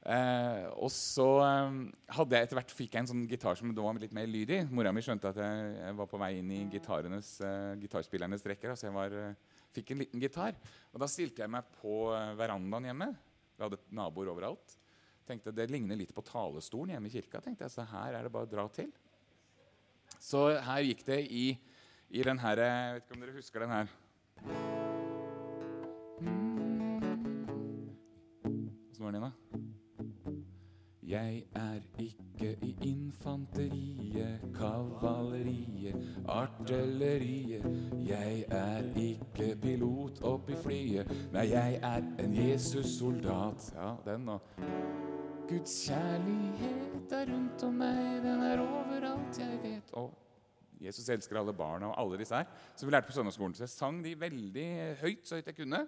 Eh, 0.05 0.65
og 0.77 0.91
så 0.93 1.27
eh, 1.41 1.77
hadde 2.13 2.37
jeg 2.37 2.45
etter 2.45 2.59
hvert 2.59 2.73
fikk 2.77 2.93
jeg 2.93 3.01
en 3.01 3.09
sånn 3.09 3.23
gitar 3.29 3.57
som 3.57 3.71
var 3.73 3.97
litt 4.01 4.13
mer 4.13 4.27
lydig. 4.29 4.59
Mora 4.69 4.91
mi 4.93 5.01
skjønte 5.05 5.31
at 5.31 5.39
jeg, 5.41 5.69
jeg 5.79 5.97
var 5.97 6.09
på 6.11 6.19
vei 6.21 6.31
inn 6.41 6.51
i 6.53 6.59
eh, 6.67 7.71
gitarspillernes 7.81 8.45
rekker. 8.51 8.75
Så 8.77 8.89
jeg 8.89 8.95
var, 8.97 9.15
eh, 9.17 9.54
fikk 9.75 9.93
en 9.93 10.03
liten 10.03 10.23
gitar. 10.23 10.57
Og 10.93 11.01
da 11.01 11.09
stilte 11.11 11.43
jeg 11.43 11.51
meg 11.51 11.67
på 11.81 12.09
eh, 12.15 12.33
verandaen 12.39 12.89
hjemme. 12.89 13.09
Vi 13.55 13.65
hadde 13.65 13.81
naboer 13.95 14.31
overalt. 14.33 14.77
Tenkte 15.25 15.53
Det 15.55 15.67
ligner 15.71 15.97
litt 15.97 16.13
på 16.15 16.23
talestolen 16.25 16.95
hjemme 16.95 17.09
i 17.09 17.15
kirka. 17.15 17.41
tenkte 17.41 17.65
jeg, 17.65 17.73
Så 17.73 17.87
her 17.89 18.13
er 18.13 18.27
det 18.27 18.33
bare 18.33 18.47
å 18.49 18.51
dra 18.51 18.67
til. 18.73 18.91
Så 20.21 20.47
her 20.61 20.85
gikk 20.85 21.05
det 21.07 21.21
i, 21.33 21.47
i 22.09 22.23
den 22.25 22.39
her 22.39 22.61
Jeg 22.61 22.93
vet 22.95 23.05
ikke 23.05 23.17
om 23.17 23.25
dere 23.25 23.37
husker 23.39 23.65
den 23.65 23.75
her. 23.75 23.93
Åssen 28.91 29.03
var 29.03 29.11
den, 29.11 29.25
da? 29.27 29.74
Jeg 31.05 31.43
er 31.55 31.81
ikke 31.99 32.55
i 32.65 32.71
infanteriet, 32.81 34.39
kavaleriet, 34.55 35.95
artilleriet. 36.25 37.65
Jeg 38.07 38.45
er 38.49 38.89
ikke 38.97 39.51
pilot 39.61 40.23
oppi 40.25 40.57
flyet, 40.57 41.13
nei, 41.33 41.45
jeg 41.51 41.77
er 41.83 42.09
en 42.25 42.33
Jesus-soldat. 42.33 43.69
Ja, 43.77 43.93
den 44.07 44.25
nå. 44.31 44.39
Guds 45.45 45.77
kjærlighet 45.85 47.13
er 47.13 47.29
rundt 47.29 47.69
om 47.69 47.81
meg, 47.85 48.23
den 48.25 48.41
er 48.49 48.65
overalt 48.65 49.39
jeg 49.39 49.61
vet. 49.61 49.93
Og 49.93 50.09
Jesus 50.81 51.05
elsker 51.09 51.37
alle 51.37 51.53
barna 51.53 51.93
og 51.93 51.99
alle 52.01 52.23
disse 52.23 52.35
her. 52.35 52.49
Så 52.73 52.85
vi 52.85 52.95
lærte 52.95 53.11
på 53.11 53.13
søndagsskolen. 53.13 53.53
Så 53.53 53.67
jeg 53.67 53.77
sang 53.77 54.01
de 54.01 54.17
veldig 54.19 54.69
høyt 55.05 55.27
så 55.27 55.37
høyt 55.37 55.53
jeg 55.53 55.61
kunne. 55.61 55.85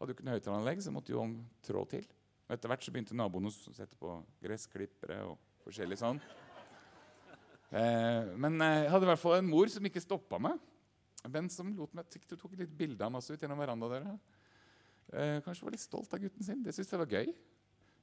Hadde 0.00 0.10
jo 0.10 0.18
ikke 0.18 0.26
noe 0.26 0.40
høyttaleranlegg, 0.40 0.82
så 0.82 0.90
måtte 0.90 1.14
jo 1.14 1.22
trå 1.62 1.86
til. 1.94 2.10
Og 2.50 2.56
etter 2.56 2.66
hvert 2.66 2.82
så 2.82 2.90
begynte 2.90 3.14
naboene 3.14 3.46
å 3.46 3.54
sette 3.54 3.94
på 3.94 4.16
gressklippere 4.42 5.20
og 5.28 5.36
forskjellig 5.62 6.00
sånn. 6.00 6.18
Eh, 7.70 8.32
men 8.34 8.56
eh, 8.58 8.80
jeg 8.80 8.90
hadde 8.90 9.06
i 9.06 9.10
hvert 9.12 9.22
fall 9.22 9.36
en 9.36 9.46
mor 9.46 9.70
som 9.70 9.86
ikke 9.86 10.02
stoppa 10.02 10.40
meg. 10.42 10.56
Men 11.30 11.46
som 11.54 11.70
lot 11.78 11.94
meg, 11.94 12.08
tok, 12.10 12.24
tok 12.32 12.56
litt 12.58 12.72
bilde 12.74 13.06
av 13.06 13.14
meg 13.14 13.22
ut 13.22 13.38
gjennom 13.38 13.62
verandadøra. 13.62 14.16
Eh, 15.14 15.36
kanskje 15.46 15.68
var 15.68 15.76
litt 15.76 15.84
stolt 15.84 16.18
av 16.18 16.24
gutten 16.24 16.48
sin. 16.48 16.66
Det 16.66 16.74
syntes 16.74 16.90
jeg 16.90 17.02
var 17.04 17.14
gøy. 17.20 17.30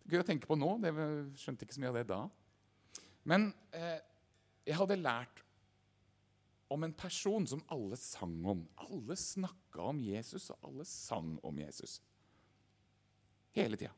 Gøy 0.08 0.24
å 0.24 0.30
tenke 0.32 0.48
på 0.48 0.56
nå. 0.56 0.72
Det 0.80 0.96
skjønte 1.44 1.68
ikke 1.68 1.76
så 1.76 1.84
mye 1.84 1.92
av 1.92 2.00
det 2.00 2.08
da. 2.14 2.22
Men 3.28 3.52
eh, 3.76 4.00
jeg 4.64 4.80
hadde 4.80 5.02
lært 5.02 5.44
om 6.72 6.88
en 6.88 6.96
person 6.96 7.52
som 7.52 7.68
alle 7.68 8.00
sang 8.00 8.40
om. 8.48 8.64
Alle 8.88 9.20
snakka 9.20 9.92
om 9.92 10.00
Jesus, 10.08 10.48
og 10.56 10.72
alle 10.72 10.88
sang 10.88 11.36
om 11.44 11.64
Jesus. 11.68 12.00
Hele 13.60 13.76
tida. 13.76 13.92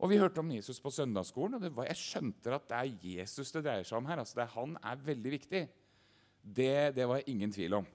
Og 0.00 0.08
Vi 0.08 0.16
hørte 0.16 0.40
om 0.40 0.50
Jesus 0.50 0.80
på 0.80 0.92
søndagsskolen, 0.92 1.58
og 1.58 1.76
var, 1.76 1.90
jeg 1.90 2.00
skjønte 2.00 2.54
at 2.56 2.68
det 2.70 2.76
er 2.78 3.08
Jesus 3.18 3.52
det 3.52 3.64
dreier 3.66 3.84
seg 3.84 3.98
om 3.98 4.08
her. 4.08 4.22
Altså 4.22 4.40
det, 4.40 4.46
han 4.54 4.76
er 4.80 5.02
veldig 5.10 5.32
viktig. 5.34 5.62
Det, 6.40 6.74
det 6.96 7.08
var 7.08 7.26
ingen 7.28 7.52
tvil 7.52 7.76
om. 7.82 7.88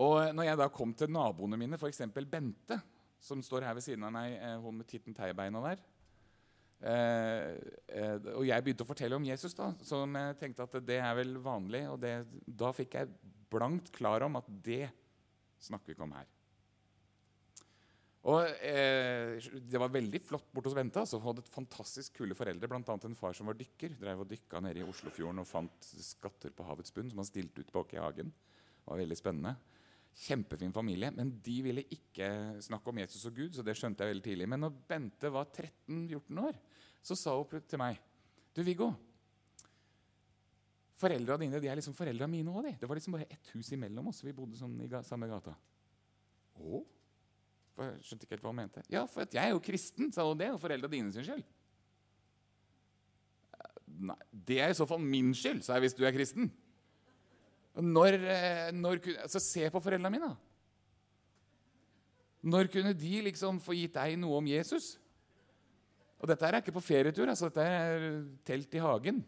Og 0.00 0.32
når 0.32 0.48
jeg 0.48 0.60
da 0.62 0.70
kom 0.72 0.94
til 0.96 1.12
naboene 1.12 1.58
mine, 1.60 1.76
f.eks. 1.76 2.00
Bente, 2.24 2.78
som 3.20 3.42
står 3.44 3.68
her 3.68 3.76
ved 3.76 3.84
siden 3.84 4.06
av 4.08 4.14
meg, 4.14 4.38
eh, 4.38 4.56
hun 4.62 4.80
med 4.80 4.88
titten 4.88 5.14
teiebeina 5.14 5.60
der 5.62 5.82
eh, 6.80 7.52
eh, 7.92 8.16
Og 8.32 8.48
jeg 8.48 8.64
begynte 8.64 8.86
å 8.86 8.88
fortelle 8.88 9.20
om 9.20 9.28
Jesus, 9.28 9.54
da, 9.54 9.68
som 9.86 10.16
jeg 10.18 10.38
tenkte 10.40 10.64
at 10.64 10.80
det 10.88 10.98
er 11.04 11.12
vel 11.20 11.36
vanlig. 11.44 11.84
Og 11.92 12.00
det, 12.02 12.16
da 12.48 12.72
fikk 12.74 12.96
jeg 12.96 13.12
blankt 13.52 13.92
klar 13.94 14.24
om 14.24 14.40
at 14.40 14.48
det 14.64 14.86
snakker 15.62 15.92
vi 15.92 15.98
ikke 15.98 16.08
om 16.08 16.16
her. 16.16 16.30
Og 18.30 18.46
eh, 18.62 19.42
Det 19.66 19.80
var 19.82 19.90
veldig 19.90 20.20
flott 20.22 20.46
borte 20.54 20.70
hos 20.70 20.76
Bente. 20.78 21.02
Altså, 21.02 21.18
hun 21.18 21.32
hadde 21.32 21.46
fantastisk 21.50 22.20
kule 22.20 22.36
foreldre. 22.38 22.70
Bl.a. 22.70 22.82
en 22.94 23.18
far 23.18 23.34
som 23.34 23.50
var 23.50 23.58
dykker. 23.58 23.96
Drev 23.98 24.22
og 24.22 24.30
Dykka 24.30 24.62
nede 24.62 24.82
i 24.82 24.86
Oslofjorden 24.86 25.42
og 25.42 25.48
fant 25.50 25.90
skatter 26.06 26.54
på 26.54 26.66
havets 26.68 26.94
bunn 26.94 27.10
som 27.10 27.22
han 27.22 27.28
stilte 27.28 27.64
ut 27.64 27.74
bak 27.74 27.94
i 27.96 28.02
hagen. 28.02 28.30
Det 28.30 28.86
var 28.86 29.02
veldig 29.02 29.18
spennende. 29.18 29.56
Kjempefin 30.22 30.74
familie. 30.74 31.10
Men 31.16 31.34
de 31.42 31.56
ville 31.66 31.86
ikke 31.98 32.30
snakke 32.62 32.92
om 32.92 33.02
Jesus 33.02 33.26
og 33.26 33.34
Gud, 33.40 33.56
så 33.56 33.66
det 33.66 33.74
skjønte 33.80 34.06
jeg 34.06 34.14
veldig 34.14 34.26
tidlig. 34.28 34.50
Men 34.54 34.66
når 34.68 34.78
Bente 34.92 35.34
var 35.34 35.50
13-14 35.50 36.42
år, 36.46 36.62
så 37.02 37.18
sa 37.18 37.34
hun 37.34 37.66
til 37.66 37.82
meg 37.82 37.98
Du, 38.54 38.62
Viggo. 38.62 38.92
Foreldra 41.02 41.34
dine 41.40 41.58
de 41.58 41.66
er 41.66 41.78
liksom 41.80 41.96
foreldra 41.98 42.28
mine 42.30 42.52
òg. 42.54 42.76
Det 42.78 42.86
var 42.86 42.94
liksom 42.94 43.16
bare 43.16 43.26
ett 43.32 43.54
hus 43.56 43.72
imellom 43.74 44.12
oss. 44.12 44.22
Vi 44.22 44.36
bodde 44.36 44.60
sånn 44.60 44.78
i 44.84 44.90
samme 45.02 45.26
gata. 45.26 45.56
Å? 47.76 47.86
Jeg 47.88 48.06
skjønte 48.06 48.26
ikke 48.26 48.36
helt 48.36 48.44
hva 48.44 48.52
hun 48.52 48.60
mente. 48.60 48.84
Ja, 48.92 49.06
for 49.08 49.24
jeg 49.24 49.42
er 49.42 49.54
jo 49.54 49.62
kristen, 49.64 50.12
sa 50.12 50.26
hun. 50.28 50.38
Det 50.38 50.48
er 50.48 50.54
jo 50.54 50.60
foreldra 50.62 50.90
dine 50.92 51.12
sin 51.14 51.26
skyld. 51.26 51.44
Nei, 54.02 54.18
det 54.32 54.58
er 54.64 54.72
i 54.72 54.76
så 54.76 54.86
fall 54.88 55.02
min 55.04 55.30
skyld, 55.36 55.62
sa 55.64 55.76
jeg, 55.76 55.86
hvis 55.86 55.96
du 55.96 56.02
er 56.06 56.14
kristen. 56.14 56.48
Når, 57.72 58.16
eh, 58.20 58.70
når 58.76 59.00
altså, 59.22 59.40
Se 59.40 59.68
på 59.72 59.80
foreldra 59.80 60.10
mine. 60.12 60.32
da. 60.32 60.36
Når 62.42 62.68
kunne 62.72 62.92
de 62.98 63.20
liksom 63.28 63.60
få 63.62 63.76
gitt 63.78 63.94
deg 63.94 64.18
noe 64.18 64.40
om 64.40 64.48
Jesus? 64.50 64.96
Og 66.20 66.28
dette 66.28 66.46
er 66.46 66.58
ikke 66.58 66.74
på 66.74 66.82
ferietur. 66.82 67.28
altså 67.28 67.48
Dette 67.48 67.62
er 67.62 68.08
telt 68.44 68.74
i 68.74 68.82
hagen. 68.82 69.22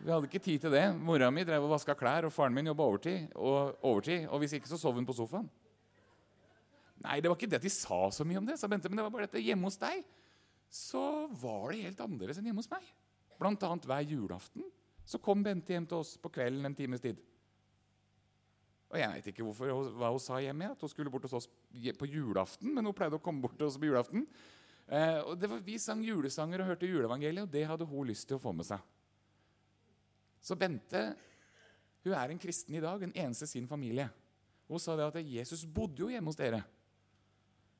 Vi 0.00 0.08
hadde 0.08 0.28
ikke 0.28 0.40
tid 0.40 0.62
til 0.62 0.72
det. 0.72 0.86
Mora 0.96 1.28
mi 1.32 1.44
drev 1.44 1.66
og 1.66 1.74
vaska 1.74 1.96
klær, 1.98 2.24
og 2.24 2.32
faren 2.32 2.54
min 2.56 2.70
jobba 2.70 2.86
overtid. 2.86 3.26
Og, 3.36 3.76
overtid, 3.84 4.28
og 4.28 4.40
hvis 4.40 4.54
ikke, 4.56 4.68
så 4.68 4.78
sov 4.80 4.96
hun 4.96 5.08
på 5.08 5.16
sofaen. 5.16 5.50
Nei, 7.00 7.20
det 7.20 7.30
var 7.30 7.38
ikke 7.38 7.48
det 7.48 7.60
at 7.60 7.64
de 7.64 7.72
sa 7.72 8.02
så 8.12 8.26
mye 8.28 8.40
om 8.40 8.48
det, 8.48 8.58
sa 8.60 8.68
Bente, 8.68 8.90
men 8.90 9.00
det 9.00 9.06
var 9.06 9.14
bare 9.14 9.28
dette 9.28 9.42
hjemme 9.42 9.68
hos 9.68 9.80
deg 9.80 10.02
så 10.70 11.26
var 11.42 11.72
det 11.72 11.82
helt 11.82 12.00
annerledes 12.04 12.38
enn 12.38 12.46
hjemme 12.46 12.62
hos 12.62 12.70
meg. 12.70 12.84
Blant 13.40 13.64
annet 13.66 13.88
hver 13.90 14.06
julaften 14.06 14.68
så 15.08 15.18
kom 15.18 15.42
Bente 15.42 15.74
hjem 15.74 15.88
til 15.90 15.98
oss 15.98 16.14
på 16.22 16.30
kvelden 16.30 16.68
en 16.68 16.76
times 16.78 17.02
tid. 17.02 17.18
Og 18.90 18.98
Jeg 18.98 19.10
vet 19.16 19.28
ikke 19.32 19.46
hvorfor, 19.46 19.90
hva 19.98 20.10
hun 20.14 20.22
sa 20.22 20.38
hjemme, 20.42 20.70
at 20.70 20.80
hun 20.82 20.90
skulle 20.90 21.10
bort 21.10 21.26
hos 21.26 21.34
oss 21.38 21.48
på 21.50 22.08
julaften. 22.10 22.72
Men 22.74 22.86
hun 22.86 22.94
pleide 22.94 23.18
å 23.18 23.22
komme 23.22 23.42
bort 23.42 23.56
til 23.58 23.66
oss 23.66 23.78
på 23.78 23.86
julaften. 23.86 24.24
Eh, 24.86 25.18
og 25.22 25.42
var, 25.42 25.62
Vi 25.66 25.78
sang 25.78 26.02
julesanger 26.02 26.62
og 26.62 26.72
hørte 26.72 26.90
juleevangeliet, 26.90 27.46
og 27.46 27.52
det 27.54 27.66
hadde 27.66 27.86
hun 27.86 28.08
lyst 28.10 28.26
til 28.30 28.38
å 28.38 28.42
få 28.42 28.54
med 28.54 28.66
seg. 28.66 28.82
Så 30.42 30.58
Bente 30.58 31.04
hun 32.02 32.14
er 32.16 32.32
en 32.32 32.40
kristen 32.40 32.78
i 32.78 32.82
dag, 32.82 33.02
en 33.02 33.14
eneste 33.14 33.46
sin 33.46 33.66
familie. 33.68 34.08
Hun 34.70 34.82
sa 34.82 34.94
det 34.96 35.10
at 35.10 35.18
Jesus 35.26 35.66
bodde 35.66 36.02
jo 36.02 36.10
hjemme 36.10 36.30
hos 36.30 36.38
dere. 36.38 36.62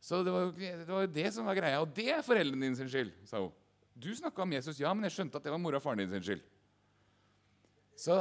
Så 0.01 0.23
det 0.25 0.33
var, 0.33 0.53
det 0.57 0.89
var 0.89 1.11
det 1.13 1.27
som 1.35 1.49
var 1.49 1.59
greia. 1.59 1.81
Og 1.83 1.91
det 1.97 2.09
er 2.15 2.25
foreldrene 2.25 2.65
dine 2.65 2.79
sin 2.79 2.89
skyld, 2.91 3.13
sa 3.29 3.43
hun. 3.43 3.53
Du 4.01 4.09
snakka 4.17 4.47
om 4.47 4.55
Jesus, 4.55 4.79
ja, 4.81 4.93
men 4.97 5.05
jeg 5.05 5.19
skjønte 5.19 5.37
at 5.37 5.45
det 5.45 5.53
var 5.53 5.61
mora 5.61 5.77
og 5.77 5.85
faren 5.85 6.01
din 6.01 6.13
sin 6.13 6.25
skyld. 6.25 6.45
Så 8.01 8.17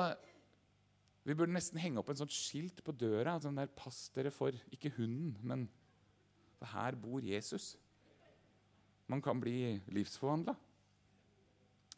vi 1.24 1.36
burde 1.38 1.54
nesten 1.56 1.80
henge 1.80 2.02
opp 2.02 2.10
en 2.12 2.20
sånt 2.20 2.36
skilt 2.36 2.82
på 2.84 2.96
døra. 2.96 3.38
Sånn 3.40 3.60
der, 3.60 3.72
Pass 3.80 4.10
dere 4.16 4.32
for 4.34 4.56
ikke 4.76 4.92
hunden, 4.98 5.38
men 5.40 5.68
for 6.60 6.68
her 6.74 6.98
bor 7.00 7.24
Jesus. 7.24 7.78
Man 9.10 9.24
kan 9.24 9.40
bli 9.40 9.78
livsforvandla. 9.94 10.56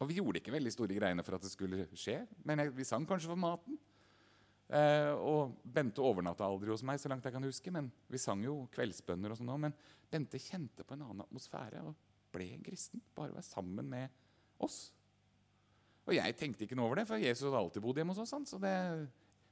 Og 0.01 0.09
vi 0.09 0.17
gjorde 0.17 0.41
ikke 0.41 0.53
veldig 0.53 0.73
store 0.73 0.97
greiene 0.97 1.25
for 1.25 1.37
at 1.37 1.45
det 1.45 1.51
skulle 1.53 1.85
skje, 1.97 2.21
men 2.45 2.63
vi 2.73 2.85
sang 2.87 3.05
kanskje 3.05 3.29
for 3.29 3.37
maten. 3.39 3.77
Eh, 4.71 5.11
og 5.19 5.57
Bente 5.67 6.03
overnatta 6.05 6.47
aldri 6.47 6.71
hos 6.71 6.83
meg, 6.87 6.99
så 7.01 7.09
langt 7.11 7.25
jeg 7.27 7.35
kan 7.35 7.43
huske, 7.43 7.73
men 7.75 7.89
vi 8.07 8.19
sang 8.21 8.43
jo 8.45 8.69
kveldsbønner. 8.71 9.33
og 9.33 9.39
sånn 9.39 9.51
Men 9.59 9.75
Bente 10.11 10.39
kjente 10.39 10.85
på 10.87 10.95
en 10.95 11.03
annen 11.07 11.25
atmosfære 11.25 11.83
og 11.83 11.95
ble 12.31 12.53
en 12.55 12.63
kristen. 12.63 13.03
Bare 13.15 13.35
være 13.35 13.47
sammen 13.47 13.89
med 13.91 14.09
oss. 14.63 14.93
Og 16.07 16.15
jeg 16.15 16.37
tenkte 16.39 16.65
ikke 16.65 16.77
noe 16.79 16.87
over 16.87 17.01
det, 17.01 17.07
for 17.09 17.19
Jesus 17.21 17.49
hadde 17.49 17.59
alltid 17.59 17.83
bodd 17.83 17.99
hjemme 17.99 18.15
hos 18.15 18.23
oss. 18.23 18.49
Så 18.49 18.59
det, 18.61 18.73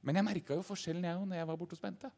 men 0.00 0.16
jeg 0.16 0.26
merka 0.26 0.56
jo 0.56 0.64
forskjellen 0.66 1.04
jeg, 1.04 1.28
når 1.28 1.40
jeg 1.42 1.50
var 1.50 1.60
borte 1.60 1.76
hos 1.76 1.84
Bente. 1.84 2.10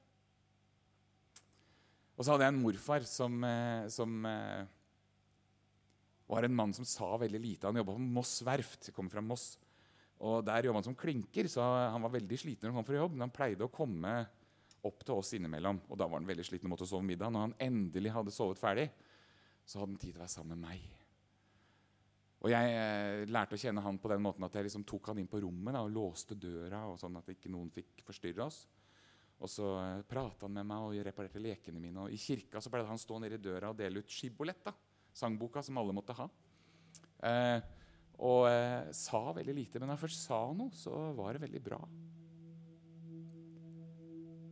Og 2.12 2.22
så 2.22 2.34
hadde 2.34 2.46
jeg 2.46 2.54
en 2.54 2.62
morfar 2.62 3.06
som, 3.08 3.42
eh, 3.48 3.88
som 3.90 4.26
eh, 4.28 4.62
var 6.30 6.46
en 6.46 6.54
mann 6.54 6.74
som 6.76 6.86
sa 6.86 7.16
veldig 7.18 7.40
lite. 7.42 7.66
Han 7.66 7.82
jobba 7.82 7.96
på 7.96 8.06
Moss 8.18 8.38
verft. 8.46 8.92
Kom 8.94 9.10
fra 9.10 9.24
Moss. 9.24 9.56
Og 10.22 10.44
Der 10.46 10.68
jobba 10.68 10.78
han 10.78 10.86
som 10.86 10.98
klinker, 10.98 11.48
så 11.50 11.64
han 11.64 12.02
var 12.04 12.14
veldig 12.14 12.38
sliten 12.38 12.68
når 12.68 12.72
han 12.72 12.80
kom 12.80 12.88
fra 12.88 13.00
jobb. 13.00 13.16
Men 13.16 13.26
han 13.26 13.34
pleide 13.34 13.66
å 13.66 13.72
komme 13.72 14.14
opp 14.86 15.04
til 15.06 15.18
oss 15.18 15.32
innimellom. 15.36 15.80
Og 15.90 15.98
da 15.98 16.06
var 16.06 16.20
han 16.20 16.28
veldig 16.28 16.46
sliten 16.46 16.68
og 16.68 16.76
måtte 16.76 16.88
sove 16.88 17.06
middag. 17.06 17.32
Når 17.34 17.48
han 17.48 17.56
endelig 17.66 18.14
hadde 18.14 18.34
sovet 18.34 18.60
ferdig, 18.60 18.88
så 19.66 19.80
hadde 19.80 19.94
han 19.94 20.02
tid 20.02 20.12
til 20.12 20.20
å 20.20 20.24
være 20.24 20.34
sammen 20.34 20.58
med 20.58 20.68
meg. 20.70 20.84
Og 22.42 22.50
jeg 22.50 22.70
eh, 22.74 23.24
lærte 23.30 23.54
å 23.54 23.60
kjenne 23.60 23.82
han 23.84 23.98
på 24.02 24.10
den 24.10 24.22
måten 24.22 24.46
at 24.46 24.56
jeg 24.58 24.66
liksom 24.66 24.82
tok 24.86 25.12
han 25.12 25.20
inn 25.22 25.30
på 25.30 25.38
rommet 25.44 25.76
da, 25.76 25.84
og 25.86 25.92
låste 25.94 26.34
døra, 26.34 26.88
og 26.90 26.96
sånn 26.98 27.20
at 27.20 27.28
ikke 27.30 27.50
noen 27.54 27.70
fikk 27.70 28.02
forstyrre 28.06 28.46
oss. 28.48 28.64
Og 29.42 29.50
så 29.50 29.68
eh, 29.78 30.00
prata 30.06 30.48
han 30.48 30.56
med 30.56 30.66
meg 30.70 30.88
og 30.88 31.06
reparerte 31.06 31.42
lekene 31.42 31.82
mine. 31.82 32.06
Og 32.06 32.14
I 32.14 32.18
kirka 32.18 32.62
så 32.62 32.70
pleide 32.70 32.90
han 32.90 32.98
stå 32.98 33.20
nede 33.22 33.38
i 33.38 33.42
døra 33.42 33.70
og 33.70 33.78
dele 33.78 34.02
ut 34.02 34.10
Skibolett, 34.10 34.70
sangboka 35.14 35.62
som 35.62 35.78
alle 35.78 35.94
måtte 35.94 36.18
ha. 36.18 36.26
Eh, 37.30 37.70
og 38.22 38.46
eh, 38.46 38.92
sa 38.94 39.20
veldig 39.34 39.54
lite. 39.56 39.78
Men 39.80 39.90
når 39.90 39.96
han 39.96 40.02
først 40.04 40.26
sa 40.28 40.40
noe, 40.54 40.70
så 40.76 40.92
var 41.18 41.34
det 41.34 41.42
veldig 41.42 41.62
bra. 41.64 41.80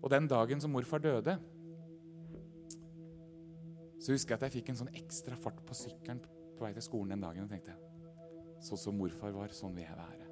Og 0.01 0.11
den 0.11 0.27
dagen 0.31 0.63
som 0.63 0.73
morfar 0.75 1.03
døde, 1.05 1.37
så 4.01 4.15
husker 4.17 4.33
jeg 4.33 4.39
at 4.39 4.47
jeg 4.49 4.57
fikk 4.59 4.73
en 4.73 4.81
sånn 4.81 4.95
ekstra 4.97 5.37
fart 5.39 5.61
på 5.67 5.77
sykkelen 5.77 6.23
på 6.25 6.65
vei 6.65 6.73
til 6.77 6.87
skolen 6.87 7.15
den 7.15 7.25
dagen. 7.25 7.47
Og 7.47 7.53
tenkte 7.53 7.77
sånn 8.65 8.81
som 8.81 8.99
morfar 8.99 9.33
var, 9.37 9.53
sånn 9.57 9.77
vil 9.77 9.87
jeg 9.87 9.97
være. 9.97 10.27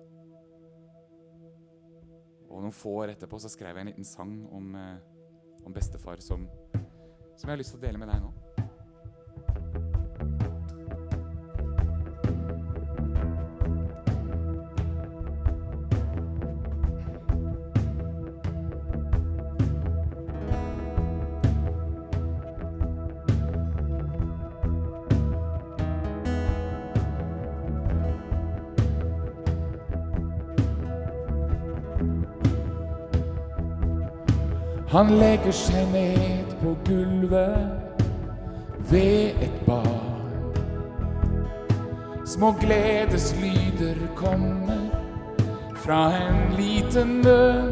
Og 2.48 2.64
noen 2.64 2.74
få 2.74 2.94
år 3.04 3.12
etterpå 3.14 3.38
så 3.40 3.50
skrev 3.52 3.76
jeg 3.76 3.84
en 3.84 3.92
liten 3.92 4.08
sang 4.08 4.34
om, 4.56 4.74
eh, 4.74 5.64
om 5.68 5.74
bestefar 5.74 6.20
som, 6.24 6.48
som 6.72 7.44
jeg 7.44 7.52
har 7.52 7.60
lyst 7.60 7.76
til 7.76 7.80
å 7.82 7.86
dele 7.86 8.00
med 8.00 8.10
deg 8.10 8.24
nå. 8.24 8.32
Han 34.98 35.12
legger 35.14 35.54
seg 35.54 35.92
ned 35.92 36.48
på 36.58 36.72
gulvet 36.82 38.00
ved 38.90 39.44
et 39.46 39.60
barn. 39.62 40.24
Små 42.26 42.50
gledeslyder 42.58 44.00
kommer 44.18 44.88
fra 45.84 46.00
en 46.16 46.56
liten 46.58 47.20
bønn. 47.22 47.70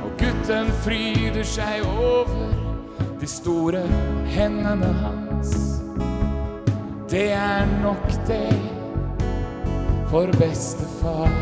Og 0.00 0.16
gutten 0.24 0.72
fryder 0.88 1.44
seg 1.44 1.84
over 1.84 2.56
de 3.20 3.28
store 3.28 3.84
hendene 4.32 4.88
hans. 5.04 5.52
Det 7.12 7.28
er 7.36 7.68
nok 7.84 8.08
det 8.24 8.56
for 10.08 10.32
bestefar. 10.40 11.39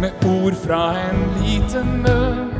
Med 0.00 0.12
ord 0.24 0.54
fra 0.54 0.98
en 0.98 1.44
liten 1.44 1.86
munn. 2.02 2.50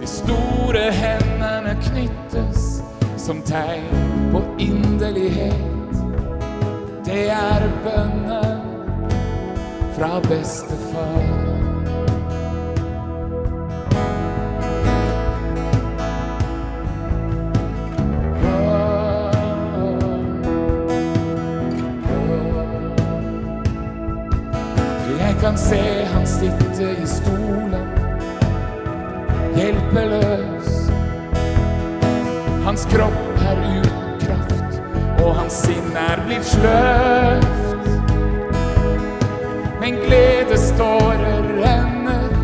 De 0.00 0.06
store 0.06 0.90
hendene 0.92 1.72
knyttes 1.82 2.82
som 3.16 3.40
tegn 3.42 3.88
på 4.32 4.42
inderlighet. 4.58 5.96
Det 7.08 7.30
er 7.32 7.64
bønnen 7.84 8.60
fra 9.96 10.18
bestefar. 10.28 11.27
Kan 25.40 25.58
se 25.58 26.04
han 26.14 26.26
sitte 26.26 26.82
i 27.02 27.06
stolen, 27.06 27.88
hjelpeløs. 29.56 30.90
Hans 32.64 32.86
kropp 32.90 33.42
er 33.46 33.60
uten 33.78 34.18
kraft, 34.24 34.80
og 35.22 35.36
hans 35.38 35.60
sinn 35.66 35.94
er 35.96 36.22
blitt 36.26 36.48
sløvt. 36.48 37.86
Men 39.80 40.00
gledestårer 40.02 41.46
renner 41.60 42.34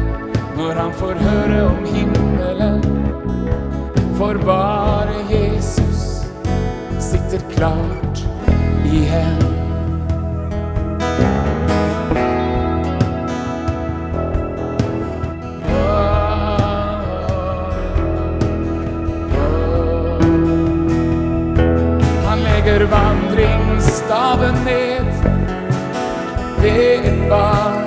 når 0.57 0.81
han 0.83 0.95
får 1.01 1.25
høre 1.25 1.65
om 1.73 1.83
himmelen. 1.97 2.87
For 4.15 4.39
bare 4.47 5.19
Jesus 5.33 6.23
sitter 7.03 7.43
klart 7.57 8.23
igjen. 8.87 9.43
Han 9.43 9.54
vandringsstaven 22.91 24.55
ned 24.65 25.07
ved 26.63 27.05
et 27.11 27.29
barn. 27.31 27.85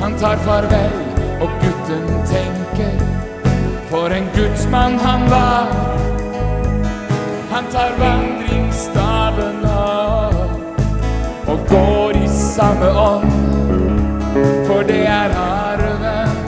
Han 0.00 0.18
tar 0.18 0.36
farvel, 0.36 0.92
og 1.40 1.50
gutten 1.62 2.06
tenker 2.26 2.98
for 3.90 4.06
en 4.08 4.28
gudsmann 4.36 4.98
han 4.98 5.30
var. 5.30 5.66
Han 7.50 7.64
tar 7.72 7.92
vandringsstaven 7.98 9.64
av 9.64 10.34
og 11.48 11.58
går 11.68 12.22
i 12.22 12.28
samme 12.28 12.90
ånd, 12.92 13.32
for 14.66 14.82
det 14.88 15.04
er 15.06 15.36
arven 15.40 16.40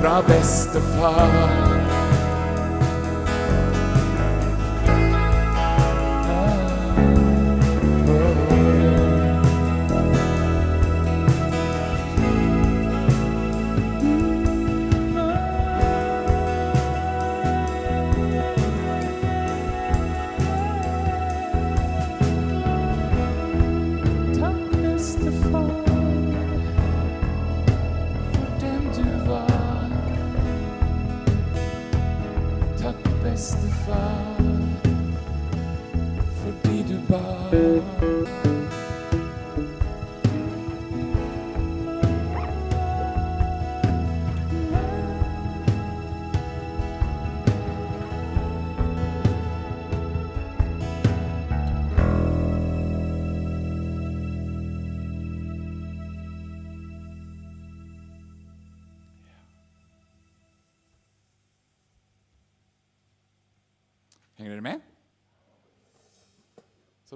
fra 0.00 0.20
bestefar. 0.28 1.67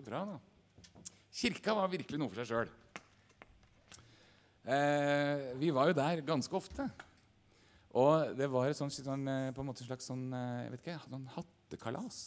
Så 0.02 0.08
bra, 0.10 0.24
da. 0.26 1.04
Kirka 1.30 1.74
var 1.78 1.90
virkelig 1.92 2.18
noe 2.18 2.30
for 2.32 2.42
seg 2.42 2.48
sjøl. 2.50 2.70
Eh, 4.66 5.52
vi 5.60 5.68
var 5.70 5.92
jo 5.92 5.94
der 5.94 6.22
ganske 6.26 6.56
ofte. 6.58 6.88
Og 7.94 8.32
det 8.34 8.48
var 8.50 8.66
et 8.66 8.80
sånt, 8.80 8.96
sånn, 8.96 9.22
eh, 9.30 9.52
på 9.54 9.62
en 9.62 9.68
måte 9.68 9.84
en 9.84 9.90
slags 9.92 10.10
sånn, 10.10 10.24
eh, 10.34 10.64
jeg 10.64 10.72
vet 10.72 10.82
ikke, 10.82 10.98
sånn 11.06 11.30
hattekalas. 11.36 12.18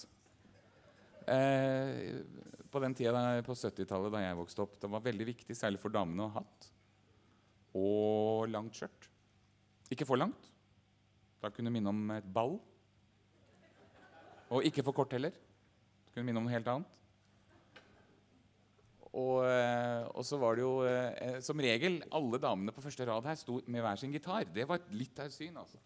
Eh, 1.28 2.24
på 2.72 2.80
den 2.86 2.96
tida 2.96 3.12
da, 3.12 3.44
på 3.44 3.52
70-tallet 3.52 4.16
da 4.16 4.24
jeg 4.24 4.40
vokste 4.40 4.64
opp, 4.64 4.80
det 4.80 4.94
var 4.96 5.04
veldig 5.04 5.30
viktig, 5.34 5.60
særlig 5.60 5.84
for 5.84 5.92
damene, 5.92 6.30
å 6.30 6.32
ha 6.32 6.40
hatt 6.40 6.72
og 7.76 8.48
langt 8.56 8.80
skjørt. 8.80 9.10
Ikke 9.92 10.08
for 10.08 10.16
langt. 10.16 10.48
Da 11.44 11.52
kunne 11.52 11.76
minne 11.76 11.92
om 11.92 12.06
et 12.16 12.34
ball. 12.40 12.56
Og 14.48 14.64
ikke 14.64 14.88
for 14.88 14.96
kort 14.96 15.12
heller. 15.12 15.36
Det 15.36 16.16
kunne 16.16 16.30
minne 16.32 16.40
om 16.40 16.48
noe 16.48 16.56
helt 16.56 16.72
annet. 16.72 16.94
Og, 19.16 19.46
eh, 19.48 20.04
og 20.12 20.26
så 20.28 20.38
var 20.40 20.58
det 20.58 20.66
jo 20.66 20.74
eh, 20.84 21.38
som 21.44 21.60
regel 21.64 22.02
alle 22.18 22.40
damene 22.44 22.74
på 22.76 22.84
første 22.84 23.06
rad 23.08 23.28
her 23.30 23.38
sto 23.40 23.62
med 23.72 23.84
hver 23.86 24.00
sin 24.02 24.12
gitar. 24.12 24.44
Det 24.52 24.66
var 24.68 24.84
litt 24.92 25.22
av 25.24 25.30
et 25.30 25.36
syn, 25.36 25.56
altså. 25.62 25.80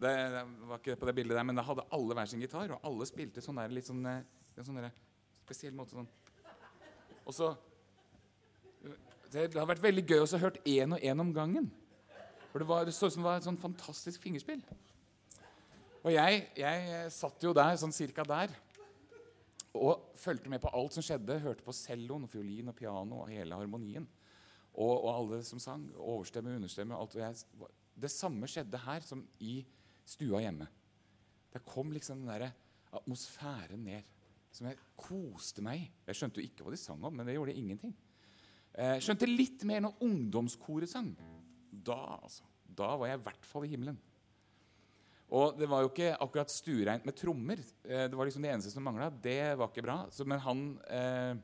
Det, 0.00 0.12
det 0.32 0.42
var 0.70 0.80
ikke 0.80 0.96
på 1.00 1.08
det 1.08 1.14
bildet 1.18 1.36
der, 1.36 1.44
men 1.46 1.60
da 1.60 1.64
hadde 1.66 1.84
alle 1.94 2.16
hver 2.16 2.30
sin 2.30 2.40
gitar, 2.40 2.72
og 2.72 2.88
alle 2.88 3.08
spilte 3.08 3.44
sånn 3.44 3.60
der 3.60 3.74
litt 3.74 3.88
sånn, 3.88 4.00
eh, 4.08 4.64
sånn 4.64 4.80
der, 4.80 4.96
spesiell 5.44 5.76
måte 5.76 5.98
sånn. 5.98 6.10
Og 7.24 7.36
så 7.36 7.54
Det, 9.34 9.48
det 9.50 9.58
har 9.58 9.66
vært 9.66 9.82
veldig 9.82 10.02
gøy 10.06 10.20
å 10.22 10.26
ha 10.30 10.38
hørt 10.44 10.60
én 10.62 10.94
og 10.94 11.02
én 11.02 11.20
om 11.20 11.32
gangen. 11.34 11.64
For 12.52 12.62
det, 12.62 12.66
var, 12.68 12.84
det 12.86 12.92
så 12.94 13.08
ut 13.08 13.14
som 13.16 13.24
det 13.24 13.26
var 13.26 13.40
et 13.40 13.46
sånn 13.48 13.58
fantastisk 13.58 14.22
fingerspill. 14.22 14.60
Og 16.04 16.12
jeg, 16.14 16.44
jeg 16.54 17.08
satt 17.10 17.42
jo 17.42 17.50
der, 17.56 17.74
sånn 17.80 17.96
cirka 17.96 18.22
der, 18.28 18.52
og 19.74 20.14
fulgte 20.18 20.50
med 20.52 20.62
på 20.62 20.70
alt 20.76 20.94
som 20.94 21.04
skjedde. 21.04 21.40
Hørte 21.42 21.66
på 21.66 21.74
celloen, 21.74 22.28
fiolin 22.30 22.70
og 22.70 22.76
piano 22.78 23.24
og 23.24 23.30
hele 23.32 23.58
harmonien. 23.58 24.06
Og, 24.74 24.92
og 24.92 25.10
alle 25.12 25.40
som 25.46 25.60
sang. 25.62 25.88
Overstemme, 25.98 26.54
understemme. 26.56 26.96
alt. 26.96 27.16
Jeg, 27.18 27.70
det 27.94 28.10
samme 28.10 28.48
skjedde 28.50 28.80
her 28.86 29.06
som 29.06 29.24
i 29.42 29.58
stua 30.06 30.42
hjemme. 30.44 30.68
Det 31.54 31.62
kom 31.66 31.92
liksom 31.94 32.22
den 32.22 32.30
der 32.30 32.50
atmosfæren 32.94 33.84
ned 33.86 34.10
som 34.54 34.68
jeg 34.68 34.78
koste 34.98 35.62
meg 35.66 35.82
i. 35.82 35.86
Jeg 36.06 36.18
skjønte 36.18 36.38
jo 36.38 36.46
ikke 36.46 36.66
hva 36.66 36.74
de 36.74 36.78
sang 36.78 37.02
om, 37.02 37.14
men 37.14 37.26
det 37.26 37.34
gjorde 37.34 37.56
ingenting. 37.58 37.94
Jeg 38.74 39.02
skjønte 39.02 39.30
litt 39.30 39.62
mer 39.66 39.82
når 39.82 40.02
ungdomskoret 40.06 40.90
sang. 40.90 41.10
Da, 41.70 41.98
altså. 42.22 42.46
Da 42.64 42.94
var 42.98 43.10
jeg 43.10 43.18
i 43.18 43.24
hvert 43.26 43.46
fall 43.46 43.66
i 43.66 43.72
himmelen. 43.74 43.98
Og 45.34 45.56
det 45.58 45.66
var 45.66 45.82
jo 45.82 45.90
ikke 45.90 46.12
akkurat 46.22 46.52
stuereint 46.52 47.06
med 47.06 47.16
trommer. 47.18 47.58
Eh, 47.82 48.06
Det 48.06 48.14
var 48.14 48.28
liksom 48.28 48.44
det 48.44 48.52
eneste 48.52 48.70
som 48.70 48.84
mangla. 48.86 49.10
Det 49.10 49.56
var 49.58 49.70
ikke 49.70 49.82
bra. 49.82 49.96
Så, 50.14 50.26
men 50.26 50.38
han 50.38 50.64
eh, 50.86 51.34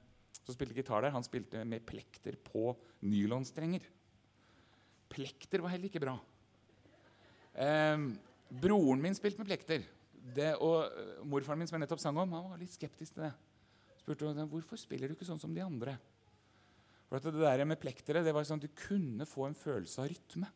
som 0.45 0.55
spilte 0.55 0.77
gitar 0.77 1.03
der, 1.03 1.15
han 1.15 1.27
spilte 1.27 1.65
med 1.67 1.85
plekter 1.87 2.39
på 2.39 2.75
nylonstrenger. 3.03 3.83
Plekter 5.11 5.65
var 5.65 5.75
heller 5.75 5.91
ikke 5.91 6.03
bra. 6.03 6.17
Eh, 7.55 8.07
Broren 8.51 9.03
min 9.03 9.15
spilte 9.19 9.43
med 9.43 9.51
plekter. 9.51 9.83
Det, 10.37 10.53
og 10.63 10.87
eh, 10.87 11.25
morfaren 11.27 11.59
min 11.59 11.71
som 11.71 11.79
jeg 11.79 11.87
nettopp 11.87 12.03
sang 12.03 12.19
om, 12.21 12.33
han 12.37 12.51
var 12.53 12.63
litt 12.63 12.77
skeptisk 12.77 13.17
til 13.17 13.27
det. 13.27 13.35
Spurte 14.01 14.31
hvorfor 14.51 14.79
spiller 14.81 15.11
du 15.11 15.17
ikke 15.17 15.29
sånn 15.29 15.41
som 15.41 15.53
de 15.55 15.63
andre. 15.65 15.99
For 17.11 17.19
Det 17.19 17.43
der 17.43 17.67
med 17.67 17.81
plektere 17.83 18.23
det 18.23 18.33
var 18.35 18.47
sånn 18.47 18.63
at 18.63 18.69
du 18.69 18.79
kunne 18.87 19.27
få 19.27 19.49
en 19.49 19.59
følelse 19.59 19.99
av 20.03 20.11
rytme. 20.13 20.51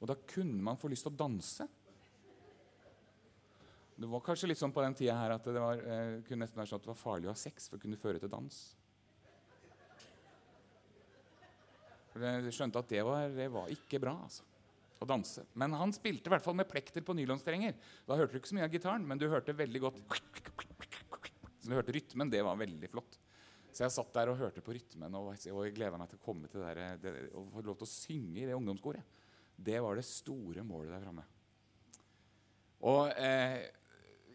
Og 0.00 0.10
da 0.10 0.16
kunne 0.28 0.62
man 0.62 0.78
få 0.80 0.90
lyst 0.92 1.06
til 1.06 1.14
å 1.14 1.18
danse. 1.18 1.66
Det 3.96 4.08
var 4.12 4.24
kanskje 4.24 4.50
litt 4.50 4.60
sånn 4.60 4.74
på 4.76 4.82
den 4.84 4.96
tida 4.96 5.14
her 5.16 5.32
at 5.38 5.46
det 5.48 5.56
var, 5.56 5.80
eh, 5.80 6.18
kunne 6.26 6.44
nesten 6.44 6.60
være 6.60 6.68
sånn 6.68 6.82
at 6.82 6.84
det 6.84 6.92
var 6.92 7.00
farlig 7.00 7.30
å 7.30 7.32
ha 7.32 7.40
sex 7.40 7.70
for 7.70 7.78
å 7.78 7.80
kunne 7.80 7.96
føre 7.96 8.20
til 8.20 8.28
dans. 8.28 8.58
For 12.12 12.24
jeg 12.24 12.52
skjønte 12.52 12.80
at 12.80 12.92
det 12.92 13.02
var, 13.04 13.32
det 13.32 13.48
var 13.52 13.72
ikke 13.72 14.00
bra 14.00 14.14
altså, 14.24 14.44
å 15.00 15.08
danse. 15.08 15.46
Men 15.56 15.72
han 15.76 15.92
spilte 15.96 16.28
i 16.28 16.34
hvert 16.34 16.44
fall 16.44 16.56
med 16.56 16.68
plekter 16.68 17.04
på 17.04 17.16
nylonstrenger. 17.16 17.76
Da 18.08 18.16
hørte 18.20 18.36
du 18.36 18.40
ikke 18.40 18.52
så 18.52 18.56
mye 18.58 18.68
av 18.68 18.76
gitaren, 18.76 19.04
men 19.08 19.20
du 19.20 19.28
hørte 19.32 19.56
veldig 19.56 19.82
godt 19.88 20.00
Så 21.60 21.72
du 21.72 21.74
hørte 21.74 21.92
rytmen. 21.96 22.30
Det 22.30 22.44
var 22.46 22.60
veldig 22.60 22.88
flott. 22.92 23.18
Så 23.72 23.84
jeg 23.84 23.92
satt 23.92 24.12
der 24.16 24.30
og 24.32 24.38
hørte 24.40 24.62
på 24.64 24.72
rytmen 24.72 25.16
og, 25.18 25.32
og 25.52 25.76
gleda 25.76 25.98
meg 26.00 26.08
til 26.08 26.20
å 26.20 26.24
komme 26.24 26.48
til 26.48 26.62
det 26.64 26.76
der, 26.78 27.00
det, 27.02 27.14
og 27.36 27.48
få 27.52 27.64
lov 27.66 27.80
til 27.80 27.88
å 27.88 27.92
synge 27.92 28.40
i 28.40 28.46
det 28.48 28.56
ungdomskoret. 28.56 29.15
Det 29.56 29.80
var 29.82 29.96
det 29.98 30.04
store 30.06 30.64
målet 30.66 30.92
der 30.94 31.04
framme. 31.04 31.24
Og 32.86 33.08
eh, 33.16 33.64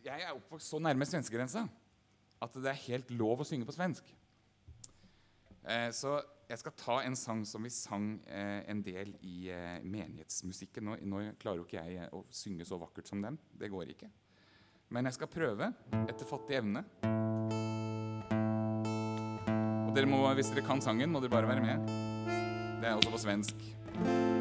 jeg 0.02 0.26
er 0.26 0.34
oppvokst 0.34 0.74
så 0.74 0.82
nærme 0.82 1.06
svenskegrensa 1.06 1.68
at 2.42 2.58
det 2.58 2.72
er 2.72 2.86
helt 2.88 3.12
lov 3.14 3.44
å 3.44 3.46
synge 3.46 3.68
på 3.68 3.76
svensk. 3.76 4.08
Eh, 5.62 5.90
så 5.94 6.18
jeg 6.52 6.60
skal 6.60 6.74
ta 6.76 6.96
en 7.06 7.16
sang 7.16 7.46
som 7.48 7.64
vi 7.64 7.72
sang 7.72 8.16
eh, 8.28 8.64
en 8.72 8.82
del 8.84 9.14
i 9.24 9.52
eh, 9.54 9.78
menighetsmusikken. 9.86 10.84
Nå, 10.84 10.98
nå, 11.08 11.22
klarer 11.40 11.62
jo 11.62 11.68
ikke 11.68 11.86
jeg 11.86 12.02
eh, 12.02 12.12
å 12.18 12.26
synge 12.34 12.68
så 12.68 12.80
vakkert 12.82 13.08
som 13.08 13.24
dem. 13.24 13.38
Det 13.54 13.72
går 13.72 13.94
ikke. 13.94 14.10
Men 14.92 15.08
jeg 15.08 15.20
skal 15.20 15.32
prøve 15.32 15.72
etter 16.02 16.28
fattig 16.28 16.60
evne. 16.60 16.84
Og 19.88 19.96
dere 19.96 20.12
må, 20.12 20.26
hvis 20.36 20.52
dere 20.52 20.68
kan 20.68 20.84
sangen, 20.84 21.14
må 21.14 21.24
dere 21.24 21.38
bare 21.38 21.54
være 21.54 21.64
med. 21.64 21.96
Det 22.82 22.90
er 22.90 22.98
også 22.98 23.16
på 23.16 23.26
svensk. 23.30 24.40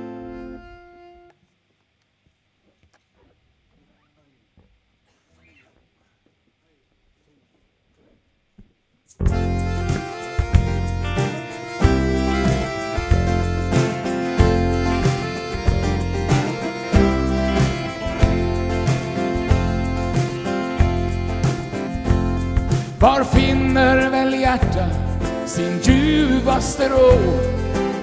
Sin 25.51 25.81
ljuvaste 25.83 26.89
ro? 26.89 27.19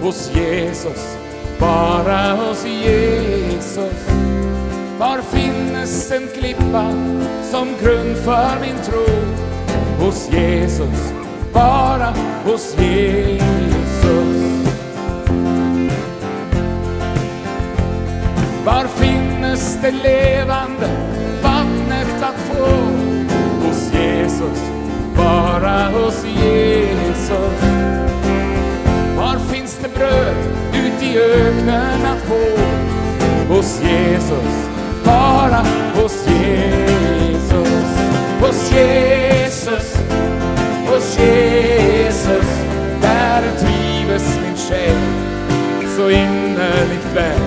Hos 0.02 0.32
Jesus, 0.36 1.18
bara 1.60 2.36
hos 2.36 2.66
Jesus. 2.66 3.94
Var 5.00 5.22
finnes 5.22 6.12
en 6.12 6.28
klippa 6.28 6.92
som 7.52 7.68
grund 7.82 8.18
för 8.18 8.62
min 8.62 8.76
tro? 8.86 9.06
Hos 10.00 10.30
Jesus, 10.32 11.14
bara 11.54 12.14
hos 12.46 12.76
Jesus. 12.80 13.38
Var 18.66 18.88
finnes 18.88 19.78
det 19.82 19.92
levande 19.92 20.90
vattnet 21.44 22.24
att 22.24 22.40
få? 22.40 22.72
Hos 23.68 23.94
Jesus, 23.94 24.77
bara 25.28 25.90
hos 25.90 26.26
Jesus. 26.26 27.58
Var 29.18 29.40
finns 29.52 29.80
det 29.82 29.90
bröd 29.96 30.36
ut 30.74 31.04
i 31.04 31.20
öknen 31.20 32.06
att 32.06 32.22
få? 32.28 32.46
Hos 33.54 33.82
Jesus, 33.82 34.70
bara 35.06 35.64
hos 35.96 36.28
Jesus. 36.28 37.84
Hos 38.42 38.72
Jesus, 38.72 39.98
hos 40.88 41.20
Jesus, 41.20 42.50
där 43.02 43.42
trivs 43.60 44.40
min 44.44 44.58
själ 44.58 45.02
så 45.98 46.10
innerligt 46.10 47.16
väl. 47.16 47.42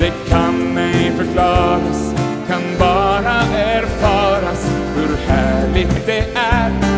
Det 0.00 0.12
kan 0.30 0.78
ej 0.78 1.12
förklaras, 1.16 2.14
kan 2.48 2.62
bara 2.78 3.40
erfaras 3.56 4.70
hur 4.96 5.16
härligt 5.26 6.06
det 6.06 6.24
är 6.34 6.89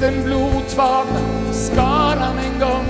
samlas 0.00 0.24
den 0.24 0.62
skar 0.68 1.04
skaran 1.52 2.38
en 2.38 2.60
gång? 2.60 2.86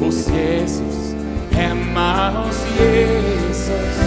Hos 0.00 0.28
Jesus, 0.28 1.14
hemma 1.50 2.30
hos 2.30 2.66
Jesus. 2.78 3.98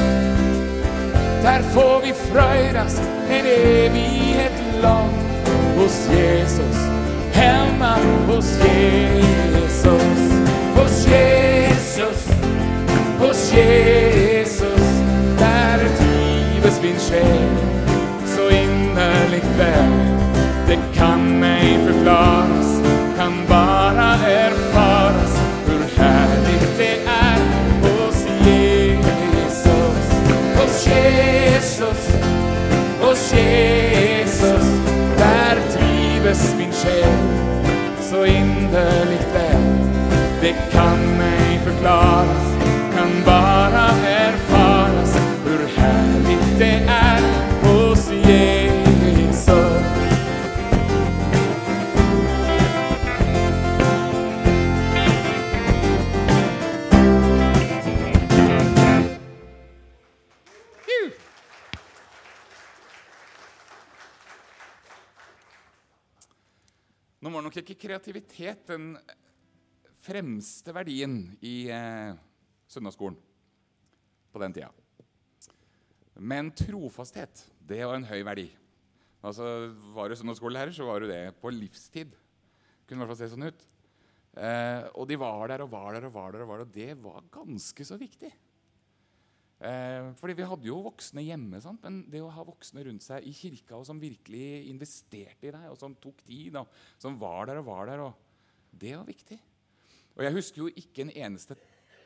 Där 1.44 1.62
får 1.62 2.02
vi 2.02 2.14
fröjdas 2.14 3.02
en 3.30 3.46
evighet 3.46 4.54
lång. 4.84 5.10
Hos 5.78 6.10
Jesus, 6.10 6.78
hemma 7.32 7.98
hos 8.28 8.46
Jesus. 8.46 10.32
Hos 10.76 11.08
Jesus, 11.08 12.28
hos 13.20 13.54
Jesus. 13.54 14.17
Kan 20.98 21.44
ej 21.44 21.80
förklaras, 21.86 22.82
kan 23.18 23.34
bara 23.50 24.14
erfaras 24.16 25.42
hur 25.66 26.04
härligt 26.04 26.78
det 26.78 26.98
är 27.06 27.40
hos 27.82 28.28
Jesus. 28.48 30.12
Hos 30.56 30.88
Jesus, 30.88 32.16
hos 33.02 33.34
Jesus, 33.34 34.68
där 35.18 35.58
trives 35.72 36.56
min 36.58 36.72
själ 36.72 37.18
så 38.02 38.26
innerligt 38.26 39.28
väl. 39.34 39.62
Det 40.42 40.56
kan 40.72 41.22
ej 41.22 41.60
förklaras, 41.64 42.57
ikke 67.68 67.88
kreativitet 67.88 68.64
den 68.70 68.94
fremste 70.08 70.72
verdien 70.76 71.20
i 71.44 71.68
eh, 71.74 72.16
søndagsskolen 72.72 73.18
på 74.32 74.42
den 74.44 74.56
tida. 74.56 74.72
Men 76.18 76.50
trofasthet, 76.56 77.44
det 77.60 77.84
var 77.84 78.00
en 78.00 78.08
høy 78.08 78.24
verdi. 78.26 78.48
Altså, 79.26 79.74
Var 79.94 80.10
du 80.10 80.16
søndagsskolelærer, 80.18 80.74
så 80.74 80.88
var 80.88 81.02
du 81.02 81.10
det 81.10 81.36
på 81.42 81.52
livstid. 81.54 82.14
Kunne 82.88 83.02
i 83.02 83.04
hvert 83.04 83.12
fall 83.12 83.20
se 83.20 83.32
sånn 83.34 83.50
ut. 83.50 83.66
Eh, 84.38 84.84
og 84.94 85.08
de 85.10 85.18
var 85.20 85.50
der 85.52 85.66
og 85.66 85.72
var 85.74 85.98
der 85.98 86.08
og 86.08 86.14
var 86.14 86.34
der, 86.34 86.46
og 86.46 86.52
var 86.52 86.62
der, 86.62 86.70
og 86.70 86.76
det 86.76 86.92
var 87.04 87.32
ganske 87.34 87.86
så 87.86 87.98
viktig. 88.00 88.32
Eh, 89.58 90.12
fordi 90.20 90.36
vi 90.38 90.46
hadde 90.46 90.70
jo 90.70 90.78
voksne 90.86 91.24
hjemme, 91.26 91.58
sant? 91.64 91.82
men 91.82 92.04
det 92.12 92.22
å 92.22 92.30
ha 92.30 92.44
voksne 92.46 92.84
rundt 92.86 93.02
seg 93.02 93.26
i 93.26 93.34
kirka 93.34 93.80
og 93.80 93.88
som 93.90 93.98
virkelig 93.98 94.68
investerte 94.70 95.50
i 95.50 95.54
deg, 95.56 95.66
og 95.72 95.80
som 95.82 95.96
tok 95.98 96.22
tid, 96.28 96.60
og 96.62 96.70
som 97.02 97.18
var 97.18 97.50
der 97.50 97.64
og 97.64 97.70
var 97.72 97.90
der, 97.90 98.04
og 98.06 98.78
det 98.78 98.94
var 98.94 99.08
viktig. 99.08 99.40
Og 100.18 100.24
jeg 100.26 100.36
husker 100.38 100.62
jo 100.62 100.70
ikke 100.70 101.08
en 101.08 101.16
eneste 101.26 101.58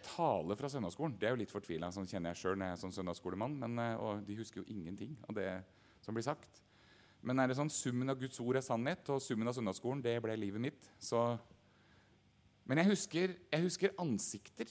tale 0.06 0.56
fra 0.56 0.70
søndagsskolen. 0.72 1.18
Det 1.20 1.28
er 1.28 1.36
jo 1.36 1.42
litt 1.44 1.52
fortvila, 1.52 1.92
sånn 1.94 2.08
kjenner 2.10 2.32
jeg 2.32 2.42
sjøl 2.42 2.58
når 2.58 2.72
jeg 2.72 2.78
er 2.78 2.82
sånn 2.86 2.96
søndagsskolemann. 2.96 3.60
Men, 3.60 3.78
eh, 3.84 4.00
og 4.00 4.24
de 4.28 4.40
husker 4.40 4.62
jo 4.62 4.72
ingenting 4.72 5.18
av 5.28 5.36
det 5.36 5.50
som 6.04 6.16
blir 6.16 6.26
sagt. 6.26 6.62
Men 7.22 7.40
er 7.40 7.52
det 7.52 7.60
sånn 7.60 7.70
summen 7.70 8.10
av 8.10 8.20
Guds 8.20 8.40
ord 8.42 8.58
er 8.58 8.66
sannhet, 8.66 9.12
og 9.14 9.22
summen 9.22 9.48
av 9.48 9.56
søndagsskolen 9.58 10.02
det 10.02 10.16
ble 10.24 10.40
livet 10.40 10.64
mitt, 10.72 10.94
så 11.00 11.40
Men 12.64 12.78
jeg 12.78 12.92
husker, 12.92 13.32
jeg 13.52 13.64
husker 13.66 13.96
ansikter 14.00 14.70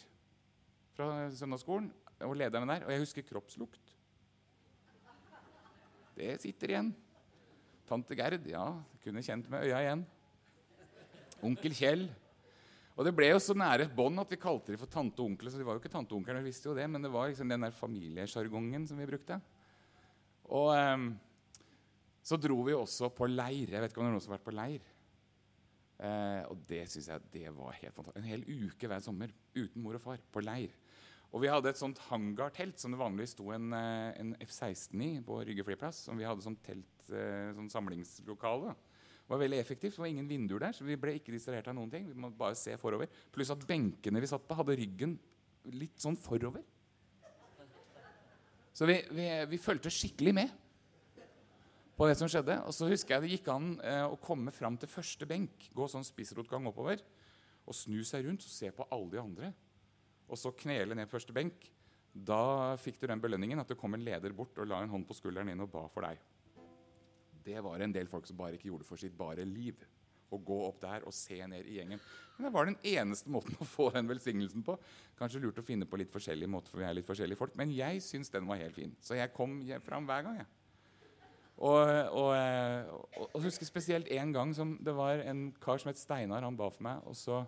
fra 0.95 1.29
søndagsskolen 1.35 1.90
og 2.26 2.37
lederne 2.37 2.68
der. 2.74 2.87
Og 2.87 2.94
jeg 2.94 3.02
husker 3.04 3.26
kroppslukt. 3.26 3.94
Det 6.16 6.35
sitter 6.42 6.74
igjen. 6.74 6.90
Tante 7.88 8.14
Gerd, 8.14 8.44
ja, 8.46 8.64
kunne 9.02 9.22
kjent 9.24 9.48
med 9.50 9.64
øya 9.66 9.80
igjen. 9.83 10.02
Onkel 11.46 11.74
Kjell. 11.74 12.04
Og 12.98 13.06
det 13.06 13.14
ble 13.16 13.30
jo 13.30 13.40
så 13.40 13.54
nære 13.56 13.88
bånd 13.96 14.20
at 14.20 14.30
vi 14.30 14.38
kalte 14.40 14.74
dem 14.74 14.80
for 14.80 14.90
tante 14.90 15.22
og 15.22 15.30
onkel. 15.30 15.48
Så 15.48 15.59
de 15.59 15.64
var 15.64 15.76
jo 15.76 15.80
ikke 15.83 15.92
tante 15.92 16.12
og 16.12 16.20
onkel, 16.20 16.37
vi 16.42 16.50
visste 16.50 16.68
jo 16.68 16.76
det, 16.76 16.85
men 16.90 17.02
det 17.02 17.11
var 17.12 17.30
liksom 17.30 17.48
den 17.48 17.64
der 17.64 17.74
familiesjargongen 17.74 18.85
som 18.90 19.00
vi 19.00 19.09
brukte. 19.09 19.40
Og 20.50 20.68
um, 20.74 21.11
så 22.26 22.37
dro 22.37 22.59
vi 22.66 22.76
også 22.76 23.09
på 23.16 23.28
leir. 23.30 23.72
Jeg 23.72 23.80
vet 23.80 23.94
ikke 23.94 24.02
om 24.02 24.06
det 24.06 24.11
er 24.11 24.16
noen 24.18 24.24
som 24.26 24.35
har 24.35 24.40
vært 24.40 24.48
på 24.50 24.56
leir. 24.59 24.90
Uh, 26.00 26.42
og 26.52 26.61
det 26.68 26.85
synes 26.92 27.09
jeg 27.12 27.33
det 27.33 27.56
var 27.56 27.74
helt 27.78 27.96
fantastisk. 27.96 28.20
En 28.20 28.30
hel 28.30 28.44
uke 28.68 28.88
hver 28.92 29.02
sommer 29.04 29.33
uten 29.56 29.83
mor 29.83 29.96
og 29.96 30.04
far 30.04 30.22
på 30.33 30.44
leir. 30.44 30.76
Og 31.31 31.45
vi 31.45 31.51
hadde 31.51 31.71
et 31.71 31.79
sånt 31.79 31.99
hangartelt 32.09 32.81
som 32.83 32.90
det 32.90 32.99
vanligvis 32.99 33.37
sto 33.37 33.53
en, 33.55 33.73
eh, 33.77 34.11
en 34.19 34.33
F-16 34.43 35.03
i 35.07 35.11
på 35.23 35.38
Rygge 35.47 35.66
flyplass. 35.66 36.05
Som 36.09 36.19
vi 36.19 36.27
hadde 36.27 36.43
som 36.43 36.57
telt, 36.57 36.87
sånn 37.11 37.71
samlingslokale. 37.71 38.75
Det 38.75 39.35
var 39.35 39.40
veldig 39.45 39.59
effektivt. 39.62 39.95
Det 39.95 40.03
var 40.03 40.11
ingen 40.11 40.27
vinduer 40.27 40.59
der, 40.59 40.75
så 40.75 40.83
vi 40.87 40.99
ble 40.99 41.14
ikke 41.19 41.31
distrahert 41.35 41.69
av 41.71 41.77
noen 41.79 41.90
ting. 41.90 42.09
Vi 42.09 42.19
måtte 42.19 42.38
bare 42.38 42.59
se 42.59 42.75
forover. 42.79 43.07
Pluss 43.31 43.51
at 43.55 43.62
benkene 43.66 44.23
vi 44.23 44.31
satt 44.31 44.43
på, 44.47 44.57
hadde 44.59 44.75
ryggen 44.79 45.14
litt 45.71 46.03
sånn 46.03 46.19
forover. 46.19 46.64
Så 48.75 48.88
vi, 48.88 48.97
vi, 49.14 49.27
vi 49.51 49.59
fulgte 49.61 49.93
skikkelig 49.93 50.35
med 50.35 50.53
på 52.01 52.07
det 52.09 52.16
som 52.16 52.31
skjedde. 52.33 52.57
Og 52.64 52.75
så 52.75 52.88
husker 52.88 53.16
jeg 53.16 53.23
det 53.23 53.33
gikk 53.37 53.51
an 53.53 53.75
eh, 53.85 54.07
å 54.09 54.19
komme 54.19 54.51
fram 54.57 54.79
til 54.81 54.88
første 54.90 55.29
benk, 55.29 55.66
gå 55.77 55.88
sånn 55.93 56.07
spissrotgang 56.07 56.66
oppover, 56.71 57.03
og 57.69 57.77
snu 57.77 58.01
seg 58.09 58.25
rundt 58.25 58.47
og 58.47 58.55
se 58.55 58.71
på 58.73 58.87
alle 58.88 59.11
de 59.12 59.21
andre. 59.21 59.51
Og 60.31 60.38
så 60.38 60.53
knele 60.55 60.97
ned 60.97 61.09
på 61.11 61.19
første 61.19 61.35
benk. 61.35 61.66
Da 62.11 62.77
fikk 62.81 62.99
du 63.01 63.07
den 63.11 63.23
belønningen 63.23 63.62
at 63.62 63.71
det 63.71 63.79
kom 63.79 63.95
en 63.95 64.05
leder 64.05 64.35
bort 64.35 64.59
og 64.59 64.69
la 64.71 64.81
en 64.83 64.90
hånd 64.90 65.07
på 65.07 65.16
skulderen 65.19 65.51
din 65.51 65.62
og 65.62 65.71
ba 65.73 65.87
for 65.90 66.07
deg. 66.07 66.19
Det 67.45 67.62
var 67.64 67.83
en 67.83 67.95
del 67.95 68.11
folk 68.11 68.27
som 68.29 68.38
bare 68.38 68.59
ikke 68.59 68.69
gjorde 68.71 68.87
for 68.87 69.01
sitt 69.01 69.16
bare 69.19 69.47
liv. 69.47 69.79
Å 70.31 70.38
gå 70.38 70.57
opp 70.62 70.79
der 70.83 71.07
og 71.09 71.14
se 71.14 71.40
ned 71.51 71.66
i 71.66 71.81
gjengen. 71.81 72.03
Men 72.37 72.47
det 72.47 72.53
var 72.55 72.69
den 72.69 72.79
eneste 72.87 73.33
måten 73.35 73.57
å 73.59 73.66
få 73.66 73.88
den 73.95 74.07
velsignelsen 74.11 74.62
på. 74.66 74.77
Kanskje 75.19 75.43
lurt 75.43 75.59
å 75.59 75.66
finne 75.66 75.88
på 75.90 75.99
litt 75.99 76.12
forskjellige 76.12 76.51
måter, 76.51 76.71
for 76.71 76.83
vi 76.83 76.87
er 76.87 76.95
litt 76.99 77.09
forskjellige 77.09 77.40
folk. 77.40 77.57
Men 77.59 77.73
jeg 77.75 78.03
syns 78.07 78.31
den 78.31 78.47
var 78.47 78.61
helt 78.61 78.77
fin. 78.77 78.95
Så 79.03 79.19
jeg 79.19 79.35
kom 79.35 79.59
fram 79.83 80.07
hver 80.07 80.27
gang. 80.29 80.43
jeg. 80.43 80.51
Og, 81.61 81.90
og, 82.16 82.31
og, 82.33 83.27
og 83.35 83.43
husker 83.45 83.69
spesielt 83.69 84.09
en 84.16 84.31
gang 84.33 84.55
som 84.57 84.79
det 84.81 84.95
var 84.97 85.21
en 85.29 85.51
kar 85.61 85.83
som 85.83 85.90
het 85.90 85.99
Steinar. 86.01 86.47
Han 86.47 86.57
ba 86.57 86.71
for 86.73 86.87
meg, 86.87 87.03
og 87.05 87.19
så 87.19 87.43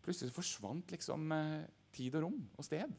plutselig 0.00 0.32
forsvant 0.32 0.94
liksom 0.94 1.26
eh, 1.36 1.66
tid 1.94 2.16
og 2.18 2.26
rom 2.26 2.40
og 2.56 2.66
sted. 2.66 2.92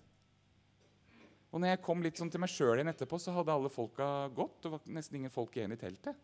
Og 1.51 1.59
når 1.59 1.73
jeg 1.73 1.83
kom 1.83 2.03
litt 2.03 2.19
sånn 2.19 2.31
til 2.31 2.39
meg 2.39 2.51
sjøl 2.51 2.77
igjen 2.77 2.91
etterpå, 2.93 3.19
så 3.19 3.33
hadde 3.35 3.51
alle 3.51 3.71
folka 3.71 4.05
gått. 4.35 4.61
Det 4.63 4.71
var 4.71 4.85
nesten 4.95 5.19
ingen 5.19 5.33
folk 5.33 5.57
igjen 5.57 5.75
i 5.75 5.79
teltet. 5.79 6.15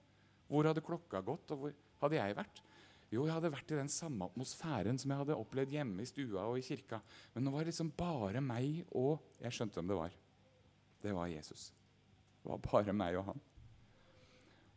Hvor 0.47 0.69
hadde 0.69 0.83
klokka 0.85 1.19
gått, 1.25 1.51
og 1.51 1.65
hvor 1.65 1.73
hadde 2.03 2.19
jeg 2.19 2.37
vært? 2.37 2.61
Jo, 3.11 3.23
jeg 3.23 3.35
hadde 3.35 3.51
vært 3.51 3.71
i 3.71 3.79
den 3.79 3.91
samme 3.91 4.27
atmosfæren 4.27 4.97
som 4.99 5.11
jeg 5.11 5.21
hadde 5.21 5.35
opplevd 5.39 5.75
hjemme 5.77 6.03
i 6.03 6.07
stua 6.07 6.43
og 6.47 6.59
i 6.59 6.63
kirka. 6.63 6.99
Men 7.35 7.45
nå 7.47 7.53
var 7.53 7.63
det 7.63 7.71
liksom 7.71 7.91
bare 7.95 8.43
meg 8.43 8.83
og 8.99 9.23
Jeg 9.39 9.55
skjønte 9.55 9.79
hvem 9.79 9.91
det 9.91 9.99
var. 9.99 10.15
Det 11.03 11.13
var 11.15 11.29
Jesus. 11.31 11.69
Det 12.41 12.51
var 12.51 12.63
bare 12.63 12.95
meg 12.95 13.19
og 13.19 13.29
han. 13.29 13.45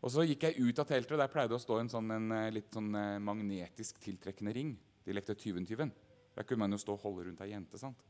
Og 0.01 0.13
Så 0.15 0.25
gikk 0.25 0.47
jeg 0.47 0.63
ut 0.63 0.79
av 0.81 0.87
teltet, 0.89 1.13
og 1.13 1.21
der 1.21 1.33
pleide 1.33 1.53
det 1.53 1.59
å 1.59 1.63
stå 1.63 1.81
en, 1.81 1.91
sånn, 1.93 2.11
en 2.15 2.31
eh, 2.33 2.53
litt 2.55 2.71
sånn 2.73 2.95
eh, 2.97 3.19
magnetisk 3.21 3.99
tiltrekkende 4.01 4.55
ring. 4.57 4.71
De 5.05 5.13
lekte 5.13 5.37
tyven-tyven. 5.37 5.93
Der 6.41 6.49
kunne 6.49 6.65
man 6.65 6.73
jo 6.73 6.81
stå 6.81 6.97
og 6.97 7.05
holde 7.05 7.29
rundt 7.29 7.45
ei 7.45 7.53
jente 7.53 7.77
sant? 7.77 8.01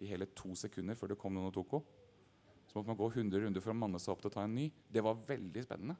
i 0.00 0.08
hele 0.10 0.28
to 0.36 0.52
sekunder 0.58 0.96
før 0.98 1.12
det 1.12 1.20
kom 1.20 1.34
noen 1.36 1.50
og 1.50 1.54
tok 1.56 1.78
henne. 1.78 2.02
Så 2.66 2.76
måtte 2.76 2.90
man 2.90 2.98
gå 2.98 3.06
100 3.08 3.44
runder 3.44 3.62
for 3.64 3.72
å 3.72 3.78
manne 3.78 4.00
seg 4.02 4.12
opp 4.12 4.24
til 4.24 4.28
å 4.28 4.34
ta 4.34 4.42
en 4.44 4.56
ny. 4.56 4.66
Det 4.92 5.02
var 5.04 5.20
veldig 5.28 5.62
spennende. 5.64 5.94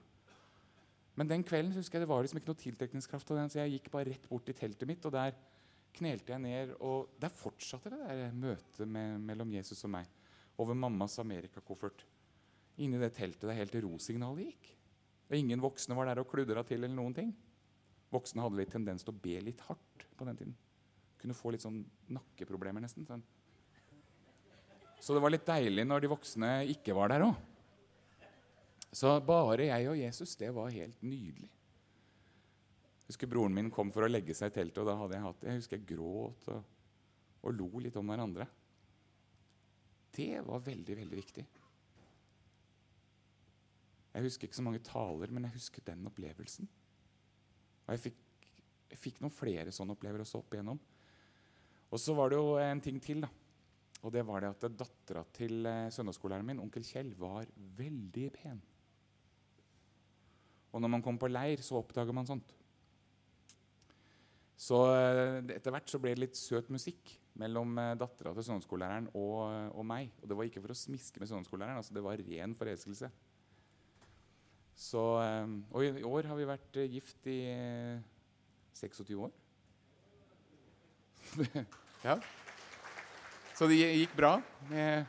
Men 1.16 1.30
den 1.30 1.44
kvelden 1.46 1.72
husker 1.78 1.96
jeg 1.96 2.04
det 2.04 2.10
var 2.10 2.24
liksom 2.24 2.40
ikke 2.40 2.50
noe 2.50 2.60
tiltrekningskraft 2.60 3.30
av 3.32 3.38
den, 3.40 3.52
så 3.52 3.62
jeg 3.62 3.76
gikk 3.76 3.88
bare 3.94 4.10
rett 4.10 4.26
bort 4.28 4.44
til 4.44 4.56
teltet 4.58 4.90
mitt, 4.90 5.06
og 5.08 5.14
der 5.14 5.36
knelte 5.96 6.34
jeg 6.34 6.42
ned. 6.44 6.74
Og 6.84 7.14
der 7.22 7.32
fortsatte 7.32 7.94
det 7.94 8.02
der 8.02 8.34
møtet 8.36 8.90
med, 8.90 9.22
mellom 9.30 9.54
Jesus 9.56 9.86
og 9.86 9.94
meg 9.94 10.10
over 10.60 10.76
mammas 10.76 11.16
amerikakoffert. 11.22 12.04
Inni 12.82 13.00
det 13.00 13.14
teltet 13.16 13.46
der 13.48 13.56
helt 13.56 13.72
til 13.72 13.86
rosignalet 13.86 14.50
gikk. 14.50 14.70
Og 15.30 15.38
ingen 15.38 15.62
voksne 15.64 15.96
var 15.96 16.10
der 16.10 16.20
og 16.20 16.28
kludra 16.28 16.66
til. 16.66 16.82
eller 16.82 16.98
noen 16.98 17.16
ting. 17.16 17.32
Voksne 18.12 18.44
hadde 18.44 18.60
litt 18.60 18.74
tendens 18.74 19.06
til 19.06 19.14
å 19.14 19.20
be 19.22 19.40
litt 19.40 19.64
hardt 19.70 20.10
på 20.18 20.28
den 20.28 20.42
tiden. 20.42 20.58
Kunne 21.26 21.34
få 21.34 21.50
litt 21.50 21.64
sånn 21.64 21.80
nakkeproblemer 22.14 22.84
nesten. 22.84 23.02
Sånn. 23.02 23.24
Så 25.02 25.16
det 25.16 25.22
var 25.24 25.32
litt 25.34 25.48
deilig 25.48 25.82
når 25.82 26.04
de 26.04 26.10
voksne 26.12 26.50
ikke 26.70 26.94
var 26.94 27.10
der 27.10 27.24
òg. 27.26 27.34
Så 28.94 29.10
bare 29.26 29.66
jeg 29.66 29.88
og 29.90 29.98
Jesus, 29.98 30.36
det 30.38 30.52
var 30.54 30.70
helt 30.70 31.02
nydelig. 31.02 31.50
Jeg 31.50 33.10
husker 33.10 33.32
Broren 33.34 33.58
min 33.58 33.72
kom 33.74 33.90
for 33.90 34.06
å 34.06 34.10
legge 34.12 34.38
seg 34.38 34.54
i 34.54 34.54
teltet, 34.54 34.78
og 34.84 34.86
da 34.86 34.94
hadde 35.02 35.18
jeg 35.18 35.26
hatt 35.26 35.42
det. 35.42 35.50
Jeg 35.50 35.64
husker 35.64 35.80
jeg 35.80 35.88
gråt 35.90 36.48
og, 36.54 36.72
og 37.42 37.58
lo 37.58 37.68
litt 37.82 37.98
om 37.98 38.14
hverandre. 38.14 38.46
Det 40.14 40.46
var 40.46 40.62
veldig, 40.70 41.00
veldig 41.02 41.22
viktig. 41.24 41.48
Jeg 44.14 44.30
husker 44.30 44.46
ikke 44.46 44.62
så 44.62 44.70
mange 44.70 44.86
taler, 44.86 45.34
men 45.34 45.50
jeg 45.50 45.58
husker 45.58 45.90
den 45.90 46.06
opplevelsen. 46.06 46.70
Og 47.88 47.96
jeg 47.98 48.06
fikk, 48.12 48.50
jeg 48.94 49.02
fikk 49.10 49.24
noen 49.26 49.34
flere 49.42 49.74
sånne 49.74 49.98
opplevelser 49.98 50.38
opp 50.38 50.54
igjennom. 50.54 50.86
Og 51.94 52.02
så 52.02 52.14
var 52.18 52.32
det 52.32 52.38
jo 52.40 52.56
en 52.58 52.82
ting 52.82 52.98
til. 53.02 53.22
da. 53.22 53.30
Og 54.04 54.12
det 54.14 54.22
var 54.26 54.44
det 54.44 54.52
at 54.52 54.78
dattera 54.78 55.24
til 55.34 55.66
eh, 55.66 55.88
søndagsskolelæreren 55.94 56.46
min, 56.46 56.62
onkel 56.62 56.84
Kjell, 56.86 57.12
var 57.18 57.48
veldig 57.78 58.26
pen. 58.34 58.60
Og 60.70 60.82
når 60.82 60.92
man 60.92 61.02
kom 61.02 61.18
på 61.18 61.30
leir, 61.30 61.62
så 61.64 61.80
oppdager 61.80 62.14
man 62.14 62.28
sånt. 62.28 62.52
Så 64.56 64.78
eh, 64.94 65.40
etter 65.56 65.74
hvert 65.74 65.90
så 65.90 66.00
ble 66.02 66.14
det 66.14 66.22
litt 66.22 66.38
søt 66.38 66.68
musikk 66.72 67.16
mellom 67.40 67.74
eh, 67.80 67.94
dattera 67.98 68.34
til 68.36 68.46
søndagsskolelæreren 68.46 69.10
og, 69.14 69.40
og, 69.72 69.82
meg. 69.88 70.12
Og 70.20 70.30
det 70.30 70.38
var 70.38 70.50
ikke 70.50 70.62
for 70.64 70.76
å 70.76 70.78
smiske 70.78 71.22
med 71.22 71.32
søndagsskolelæreren, 71.32 71.80
altså 71.82 71.96
det 71.96 72.04
var 72.06 72.22
ren 72.28 72.54
forelskelse. 72.58 73.10
Så, 74.76 75.02
og 75.72 75.84
i 75.86 76.04
år 76.04 76.26
har 76.28 76.36
vi 76.36 76.44
vært 76.44 76.78
gift 76.92 77.28
i 77.32 77.38
26 78.76 79.16
år. 79.24 79.32
ja. 82.08 82.16
Så 83.56 83.68
det 83.70 83.78
gikk 83.80 84.16
bra 84.18 84.34
med 84.68 85.06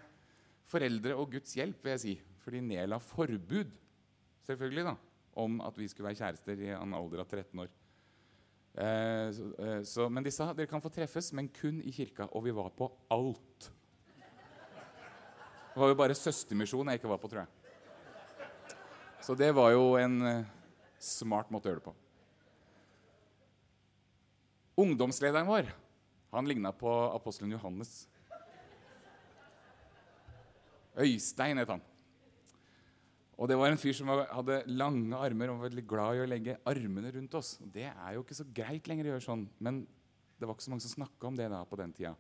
foreldre 0.68 1.16
og 1.20 1.34
Guds 1.36 1.56
hjelp, 1.58 1.82
vil 1.84 1.94
jeg 1.96 2.04
si. 2.04 2.14
For 2.44 2.56
de 2.56 2.62
nedla 2.64 3.00
forbud 3.04 3.74
selvfølgelig 4.48 4.86
da, 4.88 4.96
om 5.44 5.60
at 5.68 5.76
vi 5.80 5.90
skulle 5.92 6.08
være 6.10 6.22
kjærester 6.22 6.64
i 6.64 6.72
en 6.76 6.96
alder 6.96 7.24
av 7.24 7.28
13 7.28 7.64
år. 7.64 7.72
Eh, 8.78 9.28
så, 9.34 9.50
eh, 9.66 9.82
så, 9.90 10.08
men 10.14 10.26
de 10.26 10.32
sa 10.32 10.52
dere 10.54 10.70
kan 10.70 10.84
få 10.84 10.92
treffes, 10.94 11.32
men 11.36 11.50
kun 11.52 11.82
i 11.82 11.92
kirka. 11.96 12.30
Og 12.32 12.46
vi 12.46 12.56
var 12.56 12.70
på 12.78 12.90
alt. 13.14 13.72
Det 14.18 15.82
var 15.82 15.92
jo 15.92 15.98
bare 16.00 16.18
søstermisjon 16.18 16.90
jeg 16.90 17.02
ikke 17.02 17.10
var 17.12 17.20
på, 17.22 17.30
tror 17.30 17.44
jeg. 17.44 18.76
Så 19.22 19.36
det 19.38 19.50
var 19.54 19.74
jo 19.76 19.98
en 20.00 20.22
eh, 20.26 20.54
smart 21.04 21.52
måte 21.52 21.68
å 21.68 21.74
gjøre 21.74 21.82
det 21.82 21.90
på. 21.90 21.96
Ungdomslederen 24.78 25.50
vår 25.50 25.74
han 26.32 26.48
ligna 26.50 26.74
på 26.76 26.92
apostelen 27.14 27.54
Johannes. 27.56 28.08
Øystein 30.98 31.62
het 31.62 31.72
han. 31.72 31.84
Og 33.38 33.46
det 33.50 33.58
var 33.60 33.70
en 33.70 33.78
fyr 33.78 33.94
som 33.94 34.10
hadde 34.10 34.64
lange 34.72 35.18
armer 35.18 35.52
og 35.52 35.60
var 35.60 35.70
veldig 35.70 35.86
glad 35.86 36.18
i 36.18 36.24
å 36.24 36.30
legge 36.30 36.58
armene 36.66 37.12
rundt 37.14 37.36
oss. 37.38 37.54
Det 37.62 37.86
er 37.86 38.16
jo 38.16 38.24
ikke 38.26 38.38
så 38.40 38.48
greit 38.50 38.90
lenger 38.90 39.06
å 39.06 39.12
gjøre 39.14 39.26
sånn, 39.28 39.44
men 39.62 39.84
det 40.38 40.48
var 40.48 40.58
ikke 40.58 40.66
så 40.66 40.74
mange 40.74 40.86
som 40.86 40.96
snakka 40.96 41.30
om 41.30 41.38
det 41.38 41.50
da 41.54 41.62
på 41.70 41.78
den 41.78 41.94
tida. 41.94 42.16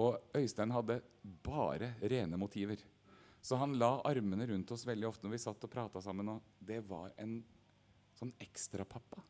Og 0.00 0.36
Øystein 0.36 0.72
hadde 0.74 1.00
bare 1.44 1.94
rene 2.12 2.38
motiver. 2.40 2.82
Så 3.40 3.56
han 3.56 3.78
la 3.80 3.94
armene 4.04 4.46
rundt 4.50 4.70
oss 4.76 4.84
veldig 4.84 5.08
ofte 5.08 5.24
når 5.24 5.34
vi 5.34 5.42
satt 5.46 5.64
og 5.64 5.72
prata 5.72 6.02
sammen. 6.04 6.28
Og 6.34 6.60
det 6.60 6.82
var 6.88 7.14
en 7.20 7.38
sånn 8.18 8.34
ekstrapappa 8.44 9.24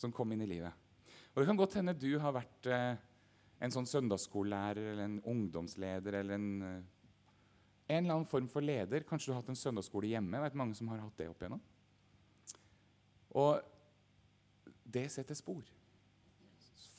som 0.00 0.12
kom 0.12 0.32
inn 0.32 0.44
i 0.44 0.48
livet. 0.48 0.72
Og 1.34 1.42
det 1.42 1.48
kan 1.50 1.60
godt 1.60 1.76
hende 1.76 1.96
du 2.00 2.14
har 2.20 2.32
vært 2.32 2.68
eh, 2.72 2.96
en 3.62 3.72
sånn 3.72 3.88
søndagsskolelærer 3.88 4.92
eller 4.92 5.06
en 5.06 5.20
ungdomsleder 5.32 6.20
eller 6.20 6.36
en 6.36 6.50
eh, 6.66 6.84
en 7.86 8.02
eller 8.02 8.16
annen 8.16 8.28
form 8.28 8.48
for 8.50 8.64
leder. 8.64 9.04
Kanskje 9.06 9.30
du 9.30 9.34
har 9.34 9.42
hatt 9.42 9.52
en 9.52 9.58
søndagsskole 9.58 10.10
hjemme. 10.10 10.34
Jeg 10.34 10.48
vet 10.48 10.58
mange 10.58 10.74
som 10.78 10.88
har 10.90 11.02
hatt 11.04 11.18
det 11.20 11.28
opp 11.30 11.42
igjennom. 11.42 11.62
Og 13.38 13.60
det 14.96 15.06
setter 15.14 15.38
spor. 15.38 15.62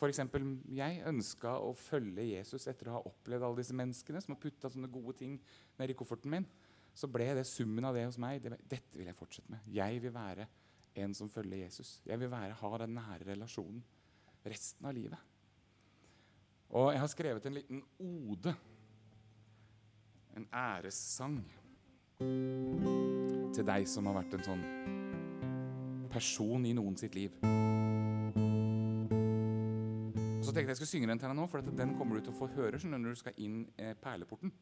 Eksempel, 0.07 0.45
jeg 0.77 1.01
ønska 1.09 1.55
å 1.57 1.73
følge 1.75 2.27
Jesus 2.29 2.67
etter 2.69 2.91
å 2.91 2.99
ha 2.99 3.05
opplevd 3.09 3.47
alle 3.47 3.63
disse 3.63 3.75
menneskene 3.75 4.21
som 4.21 4.35
har 4.35 4.41
putta 4.43 4.69
sånne 4.69 4.91
gode 4.93 5.15
ting 5.17 5.39
ned 5.79 5.91
i 5.91 5.97
kofferten 5.97 6.31
min. 6.31 6.45
Så 6.97 7.09
ble 7.11 7.27
det 7.35 7.47
summen 7.49 7.85
av 7.85 7.97
det 7.97 8.05
hos 8.05 8.19
meg. 8.21 8.39
Det, 8.43 8.61
dette 8.69 8.99
vil 8.99 9.09
jeg 9.09 9.17
fortsette 9.17 9.51
med. 9.53 9.65
Jeg 9.73 9.99
vil 10.05 10.13
være 10.13 10.47
en 11.01 11.17
som 11.17 11.29
følger 11.29 11.65
Jesus. 11.65 11.97
Jeg 12.07 12.21
vil 12.21 12.31
være, 12.31 12.55
ha 12.61 12.71
den 12.83 12.95
nære 12.97 13.33
relasjonen 13.33 13.83
resten 14.47 14.87
av 14.87 14.95
livet. 14.95 15.26
Og 16.75 16.91
jeg 16.91 16.99
har 16.99 17.07
skrevet 17.11 17.45
en 17.47 17.55
liten 17.55 17.83
ode 17.99 18.55
en 20.37 20.47
æressang 20.53 21.39
til 23.55 23.65
deg 23.65 23.87
som 23.89 24.05
har 24.09 24.19
vært 24.19 24.35
en 24.37 24.45
sånn 24.45 24.65
person 26.13 26.65
i 26.67 26.73
noen 26.77 26.97
sitt 26.99 27.15
liv. 27.17 27.33
Og 30.37 30.45
så 30.45 30.53
tenkte 30.53 30.67
jeg 30.67 30.73
jeg 30.75 30.79
skulle 30.81 30.93
synge 30.93 31.09
den 31.11 31.21
til 31.21 31.29
deg 31.31 31.37
nå, 31.39 31.47
for 31.49 31.57
den 31.81 31.95
kommer 31.97 32.17
du 32.17 32.27
til 32.27 32.35
å 32.35 32.39
få 32.41 32.49
høre 32.53 32.79
når 32.83 33.09
du 33.09 33.21
skal 33.23 33.37
inn 33.43 33.63
eh, 33.77 33.95
perleporten. 33.97 34.53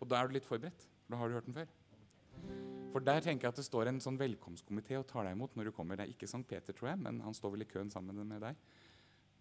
Og 0.00 0.08
da 0.10 0.20
er 0.20 0.28
du 0.28 0.36
litt 0.36 0.48
forberedt. 0.48 0.86
Da 1.10 1.18
har 1.18 1.28
du 1.28 1.36
hørt 1.36 1.48
den 1.48 1.58
før. 1.58 1.68
For 2.92 3.04
der 3.04 3.22
tenker 3.24 3.46
jeg 3.46 3.54
at 3.54 3.60
det 3.60 3.66
står 3.66 3.88
en 3.88 4.00
sånn 4.04 4.20
velkomstkomité 4.20 4.98
og 4.98 5.06
tar 5.10 5.26
deg 5.26 5.36
imot 5.36 5.54
når 5.56 5.70
du 5.70 5.74
kommer. 5.76 5.98
Det 5.98 6.06
er 6.06 6.14
ikke 6.14 6.30
Sankt 6.30 6.50
Peter, 6.50 6.74
tror 6.76 6.92
jeg, 6.92 7.02
men 7.02 7.20
han 7.24 7.36
står 7.36 7.54
vel 7.54 7.64
i 7.64 7.70
køen 7.70 7.90
sammen 7.92 8.18
med 8.20 8.42
deg. 8.44 8.58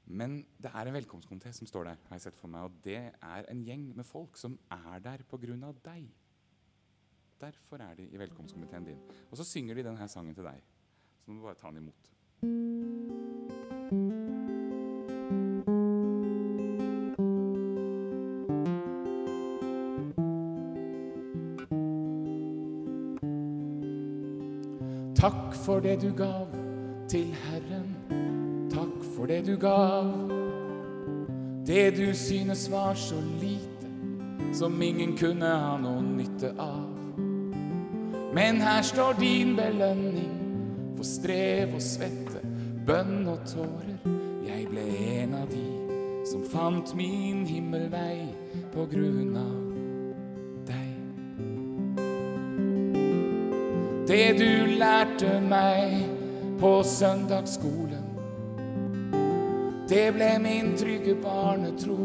Men 0.05 0.45
det 0.61 0.71
er 0.73 0.87
en 0.87 0.95
velkomstkomité 0.95 1.51
som 1.51 1.67
står 1.67 1.83
der, 1.83 1.95
har 2.07 2.15
jeg 2.15 2.21
sett 2.21 2.35
for 2.35 2.47
meg. 2.51 2.61
Og 2.61 2.71
det 2.83 2.97
er 2.97 3.45
en 3.51 3.63
gjeng 3.65 3.95
med 3.95 4.05
folk 4.07 4.37
som 4.37 4.59
er 4.71 4.99
der 4.99 5.23
pga. 5.29 5.71
deg. 5.85 6.09
Derfor 7.41 7.77
er 7.77 7.95
de 7.95 8.09
i 8.09 8.19
velkomstkomiteen 8.19 8.85
din. 8.85 8.99
Og 9.31 9.37
så 9.37 9.43
synger 9.43 9.75
de 9.75 9.83
denne 9.83 10.07
sangen 10.07 10.35
til 10.35 10.43
deg. 10.43 10.61
Så 11.21 11.31
nå 11.31 11.33
må 11.33 11.39
du 11.39 11.45
bare 11.45 11.55
ta 11.55 11.67
den 11.67 11.77
imot. 11.77 12.11
Takk 25.21 25.55
for 25.65 25.79
det 25.79 26.01
du 26.01 26.09
gav 26.17 26.47
til 27.09 27.33
Herren. 27.45 27.80
For 29.21 29.27
det 29.27 29.45
du 29.45 29.55
gav. 29.55 30.29
Det 31.67 31.97
du 31.97 32.13
synes 32.13 32.71
var 32.71 32.93
så 32.93 33.15
lite, 33.41 33.87
som 34.53 34.81
ingen 34.81 35.17
kunne 35.17 35.45
ha 35.45 35.75
noe 35.77 36.01
nytte 36.01 36.49
av. 36.57 37.19
Men 38.33 38.61
her 38.61 38.81
står 38.81 39.13
din 39.19 39.53
belønning 39.55 40.31
for 40.97 41.05
strev 41.05 41.75
og 41.77 41.81
svette, 41.85 42.41
bønn 42.87 43.27
og 43.29 43.45
tårer. 43.45 43.99
Jeg 44.47 44.65
ble 44.71 44.87
en 44.89 45.37
av 45.37 45.45
de 45.53 45.69
som 46.25 46.41
fant 46.49 46.95
min 46.97 47.45
himmelvei 47.45 48.25
på 48.73 48.87
grunn 48.89 49.37
av 49.37 49.61
deg. 50.71 50.89
Det 54.09 54.27
du 54.41 54.77
lærte 54.81 55.37
meg 55.45 56.09
på 56.57 56.79
søndagsskolen, 56.83 57.90
det 59.91 60.13
ble 60.15 60.39
min 60.39 60.77
trygge 60.77 61.15
barnetro. 61.19 61.97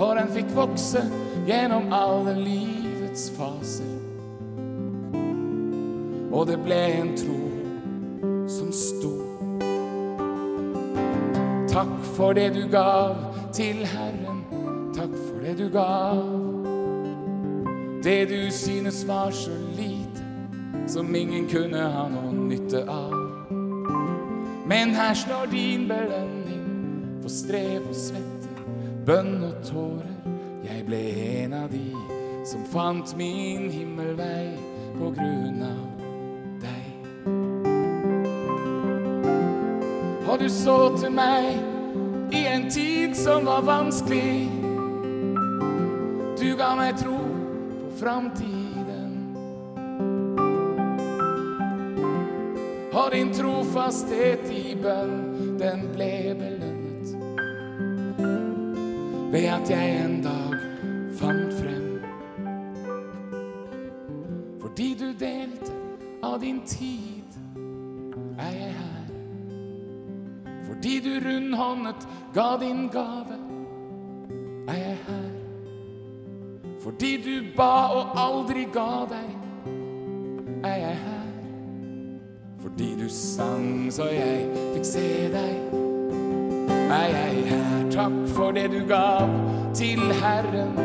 Og 0.00 0.16
den 0.16 0.30
fikk 0.32 0.54
vokse 0.56 1.02
gjennom 1.44 1.92
alle 1.92 2.32
livets 2.40 3.26
faser. 3.36 3.98
Og 6.32 6.46
det 6.48 6.56
ble 6.64 6.80
en 7.02 7.12
tro 7.20 7.40
som 8.48 8.72
sto. 8.72 9.12
Takk 11.68 11.96
for 12.16 12.32
det 12.32 12.54
du 12.56 12.64
gav 12.72 13.18
til 13.52 13.84
Herren. 13.92 14.40
Takk 14.96 15.12
for 15.28 15.44
det 15.44 15.58
du 15.60 15.66
gav. 15.68 16.24
Det 18.00 18.22
du 18.32 18.50
synes 18.50 19.04
var 19.08 19.30
så 19.30 19.52
lite, 19.76 20.24
som 20.88 21.14
ingen 21.14 21.44
kunne 21.48 21.90
ha 21.92 22.08
noen 22.08 22.46
nytte 22.48 22.86
av. 22.88 23.19
Men 24.70 24.94
her 24.94 25.14
står 25.14 25.46
din 25.50 25.88
belønning 25.88 26.66
for 27.22 27.28
strev 27.28 27.88
og 27.88 27.94
svette, 27.94 28.50
bønn 29.06 29.42
og 29.42 29.56
tårer. 29.66 30.12
Jeg 30.62 30.84
ble 30.86 31.00
en 31.40 31.56
av 31.58 31.72
de 31.72 31.90
som 32.46 32.62
fant 32.70 33.16
min 33.18 33.66
himmelvei 33.74 34.54
på 34.94 35.10
grunn 35.16 35.58
av 35.66 36.04
deg. 36.62 36.86
Og 40.30 40.38
du 40.38 40.46
så 40.54 40.78
til 41.00 41.18
meg 41.18 41.50
i 42.30 42.46
en 42.54 42.70
tid 42.70 43.18
som 43.18 43.50
var 43.50 43.66
vanskelig. 43.66 44.46
Du 46.38 46.46
ga 46.54 46.76
meg 46.78 46.94
tro 47.02 47.18
på 47.18 47.96
framtiden. 48.04 48.69
Og 52.92 53.12
din 53.12 53.28
trofasthet 53.30 54.48
i 54.50 54.74
bønn, 54.74 55.58
den 55.60 55.84
ble 55.94 56.34
belønnet. 56.38 57.12
Ved 59.30 59.46
at 59.46 59.70
jeg 59.70 59.92
en 60.04 60.16
dag 60.24 60.56
fant 61.20 61.52
frem. 61.54 61.86
Fordi 64.60 64.88
du 64.98 65.06
delte 65.20 65.76
av 66.22 66.40
din 66.42 66.58
tid, 66.66 67.38
er 68.38 68.58
jeg 68.58 68.74
her. 68.80 69.06
Fordi 70.66 70.98
du 71.06 71.12
rundhåndet 71.28 72.08
ga 72.34 72.48
din 72.58 72.88
gave, 72.90 73.38
er 74.66 74.82
jeg 74.82 74.98
her. 75.06 75.30
Fordi 76.80 77.16
du 77.22 77.54
ba 77.56 77.72
og 77.94 78.18
aldri 78.18 78.66
ga 78.74 78.92
deg, 79.14 79.32
er 80.64 80.76
jeg 80.88 81.00
her. 81.06 81.19
Fordi 82.62 82.94
du 83.02 83.08
sang 83.08 83.92
så 83.92 84.04
jeg 84.12 84.48
fikk 84.74 84.84
se 84.84 85.06
deg, 85.32 85.78
er 86.90 87.14
jeg 87.14 87.44
her. 87.48 87.90
Takk 87.90 88.16
for 88.34 88.52
det 88.52 88.68
du 88.70 88.82
gav 88.88 89.30
til 89.74 90.00
Herren. 90.20 90.76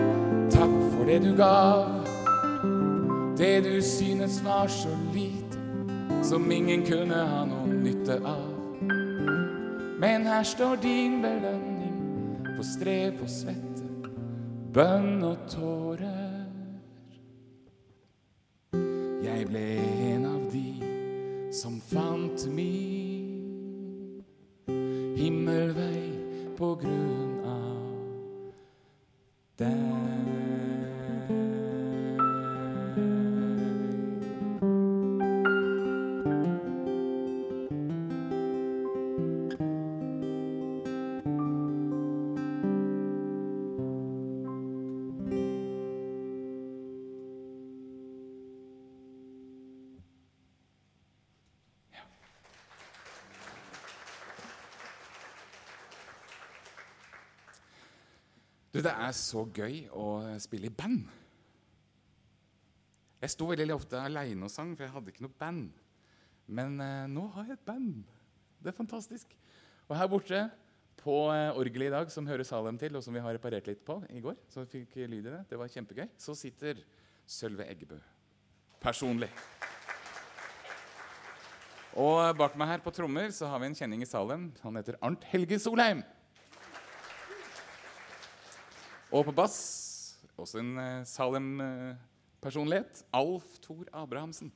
Takk 0.51 0.76
for 0.93 1.03
det 1.05 1.21
du 1.23 1.36
gav. 1.38 1.91
Det 3.38 3.63
du 3.63 3.82
synes 3.82 4.39
var 4.45 4.67
så 4.67 4.89
lite, 5.13 5.59
som 6.23 6.51
ingen 6.51 6.86
kunne 6.88 7.15
ha 7.15 7.43
noen 7.45 7.84
nytte 7.84 8.21
av. 8.23 8.51
Men 9.99 10.28
her 10.28 10.43
står 10.43 10.76
din 10.84 11.21
belønning 11.21 12.47
for 12.55 12.63
strev 12.63 13.19
og 13.21 13.30
svette, 13.30 13.84
bønn 14.73 15.23
og 15.23 15.38
tårer. 15.51 16.32
Jeg 19.26 19.47
ble 19.49 19.67
en 20.13 20.26
av 20.30 20.34
fant 21.91 22.47
min 22.49 24.23
himmelvei 25.15 26.11
på 26.57 26.73
grunn 26.81 27.39
av 27.45 28.51
deg. 29.61 30.14
Er 59.05 59.15
så 59.17 59.45
gøy 59.55 59.85
å 59.93 60.07
spille 60.41 60.69
i 60.69 60.73
band. 60.73 61.05
Jeg 63.23 63.33
sto 63.33 63.47
veldig 63.49 63.73
ofte 63.75 64.01
aleine 64.01 64.45
og 64.45 64.53
sang, 64.53 64.75
for 64.75 64.85
jeg 64.85 64.93
hadde 64.93 65.13
ikke 65.13 65.25
noe 65.25 65.39
band. 65.39 65.69
Men 66.45 66.77
eh, 66.83 67.07
nå 67.09 67.25
har 67.33 67.49
jeg 67.49 67.57
et 67.57 67.65
band. 67.65 68.03
Det 68.61 68.71
er 68.71 68.77
fantastisk. 68.77 69.31
Og 69.87 69.95
her 69.97 70.09
borte 70.11 70.41
på 71.01 71.15
eh, 71.33 71.53
orgelet 71.57 71.89
i 71.89 71.95
dag, 71.95 72.11
som 72.13 72.27
hører 72.29 72.45
Salem 72.47 72.77
til, 72.81 72.97
og 72.97 73.05
som 73.05 73.15
vi 73.15 73.23
har 73.23 73.37
reparert 73.37 73.69
litt 73.71 73.85
på 73.85 74.01
i 74.13 74.21
går, 74.23 74.37
så 74.51 74.67
fikk 74.69 74.99
lyd 75.05 75.23
i 75.23 75.31
det, 75.31 75.45
det 75.49 75.61
var 75.61 75.71
kjempegøy, 75.71 76.09
så 76.21 76.37
sitter 76.37 76.83
Sølve 77.25 77.65
Eggebø 77.71 77.97
personlig. 78.85 79.31
Og 81.95 82.19
bak 82.37 82.57
meg 82.59 82.73
her 82.73 82.83
på 82.83 82.91
trommer 82.93 83.31
så 83.33 83.47
har 83.49 83.61
vi 83.61 83.69
en 83.69 83.77
kjenning 83.77 84.03
i 84.03 84.09
Salem. 84.09 84.49
Han 84.65 84.75
heter 84.77 84.99
Arnt 84.99 85.23
Helge 85.31 85.57
Solheim. 85.63 86.03
Og 89.13 89.25
på 89.27 89.33
bass 89.35 89.59
også 90.37 90.59
en 90.59 90.77
eh, 90.81 91.05
Salem-personlighet. 91.07 93.03
Alf 93.13 93.57
Thor 93.63 93.85
Abrahamsen. 93.93 94.51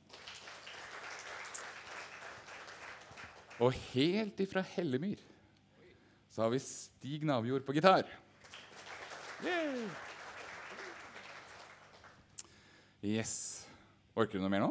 Og 3.59 3.75
helt 3.91 4.39
ifra 4.39 4.63
Hellemyr 4.75 5.19
så 6.29 6.45
har 6.45 6.53
vi 6.53 6.59
Stig 6.63 7.25
Navjord 7.27 7.65
på 7.67 7.73
gitar. 7.75 8.07
Yes. 13.03 13.65
Orker 14.15 14.37
du 14.37 14.43
noe 14.43 14.51
mer 14.51 14.63
nå? 14.63 14.69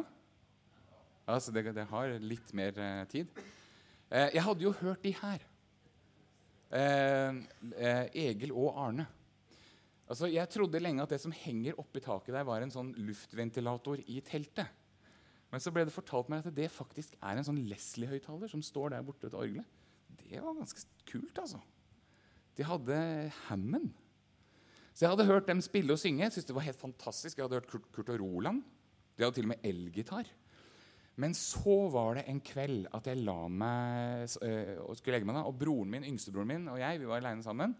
Altså, 1.29 1.53
det, 1.53 1.67
det 1.75 1.85
har 1.91 2.15
litt 2.23 2.53
mer 2.57 2.77
eh, 2.81 3.03
tid. 3.11 3.29
Eh, 4.09 4.31
jeg 4.33 4.43
hadde 4.45 4.65
jo 4.65 4.73
hørt 4.79 5.03
de 5.05 5.13
her. 5.19 5.45
Eh, 6.73 7.39
eh, 7.75 8.05
Egil 8.29 8.53
og 8.53 8.73
Arne. 8.87 9.05
Altså, 10.09 10.27
Jeg 10.31 10.49
trodde 10.49 10.81
lenge 10.81 11.03
at 11.03 11.11
det 11.13 11.21
som 11.21 11.33
henger 11.35 11.77
oppi 11.77 12.01
taket 12.01 12.33
der, 12.33 12.47
var 12.47 12.63
en 12.65 12.73
sånn 12.73 12.93
luftventilator 12.97 14.01
i 14.09 14.19
teltet. 14.25 14.71
Men 15.49 15.61
så 15.61 15.73
ble 15.73 15.85
det 15.85 15.93
fortalt 15.93 16.29
meg 16.29 16.45
at 16.45 16.55
det 16.55 16.69
faktisk 16.73 17.15
er 17.21 17.37
en 17.37 17.45
sånn 17.45 17.61
Leslie-høyttaler 17.69 18.49
som 18.51 18.61
står 18.65 18.93
der 18.93 19.05
borte 19.05 19.29
ved 19.29 19.37
orgelet. 19.37 19.77
Det 20.19 20.41
var 20.41 20.57
ganske 20.57 20.83
kult, 21.09 21.37
altså. 21.41 21.61
De 22.57 22.65
hadde 22.67 22.97
Hammond. 23.47 23.93
Så 24.93 25.05
jeg 25.05 25.13
hadde 25.13 25.29
hørt 25.29 25.47
dem 25.47 25.61
spille 25.63 25.95
og 25.95 26.01
synge. 26.01 26.25
Jeg 26.25 26.35
synes 26.35 26.49
det 26.49 26.57
var 26.57 26.65
helt 26.65 26.81
fantastisk. 26.81 27.37
Jeg 27.37 27.45
hadde 27.45 27.61
hørt 27.61 27.69
Kurt, 27.71 27.87
Kurt 27.95 28.09
og 28.13 28.19
Roland. 28.19 28.61
De 29.15 29.23
hadde 29.23 29.37
til 29.37 29.47
og 29.47 29.53
med 29.53 29.65
elgitar. 29.65 30.27
Men 31.19 31.33
så 31.35 31.75
var 31.91 32.17
det 32.17 32.25
en 32.31 32.41
kveld 32.43 32.89
at 32.95 33.07
jeg 33.09 33.21
la 33.23 33.39
meg 33.51 34.27
øh, 34.43 34.83
skulle 34.95 35.17
legge 35.17 35.27
meg. 35.27 35.39
da, 35.39 35.45
Og 35.47 35.57
broren 35.59 35.89
min, 35.91 36.05
yngstebroren 36.07 36.47
min 36.51 36.67
og 36.71 36.79
jeg 36.79 36.99
vi 36.99 37.07
var 37.09 37.23
aleine 37.23 37.43
sammen. 37.43 37.75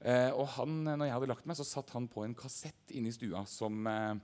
Eh, 0.00 0.30
og 0.32 0.46
han, 0.56 0.78
når 0.86 1.04
jeg 1.04 1.14
hadde 1.16 1.28
lagt 1.28 1.48
meg, 1.48 1.58
så 1.58 1.66
satt 1.66 1.92
han 1.92 2.06
på 2.08 2.24
en 2.24 2.36
kassett 2.36 2.94
inne 2.96 3.10
i 3.10 3.14
stua 3.14 3.42
som 3.48 3.84
eh, 3.84 4.14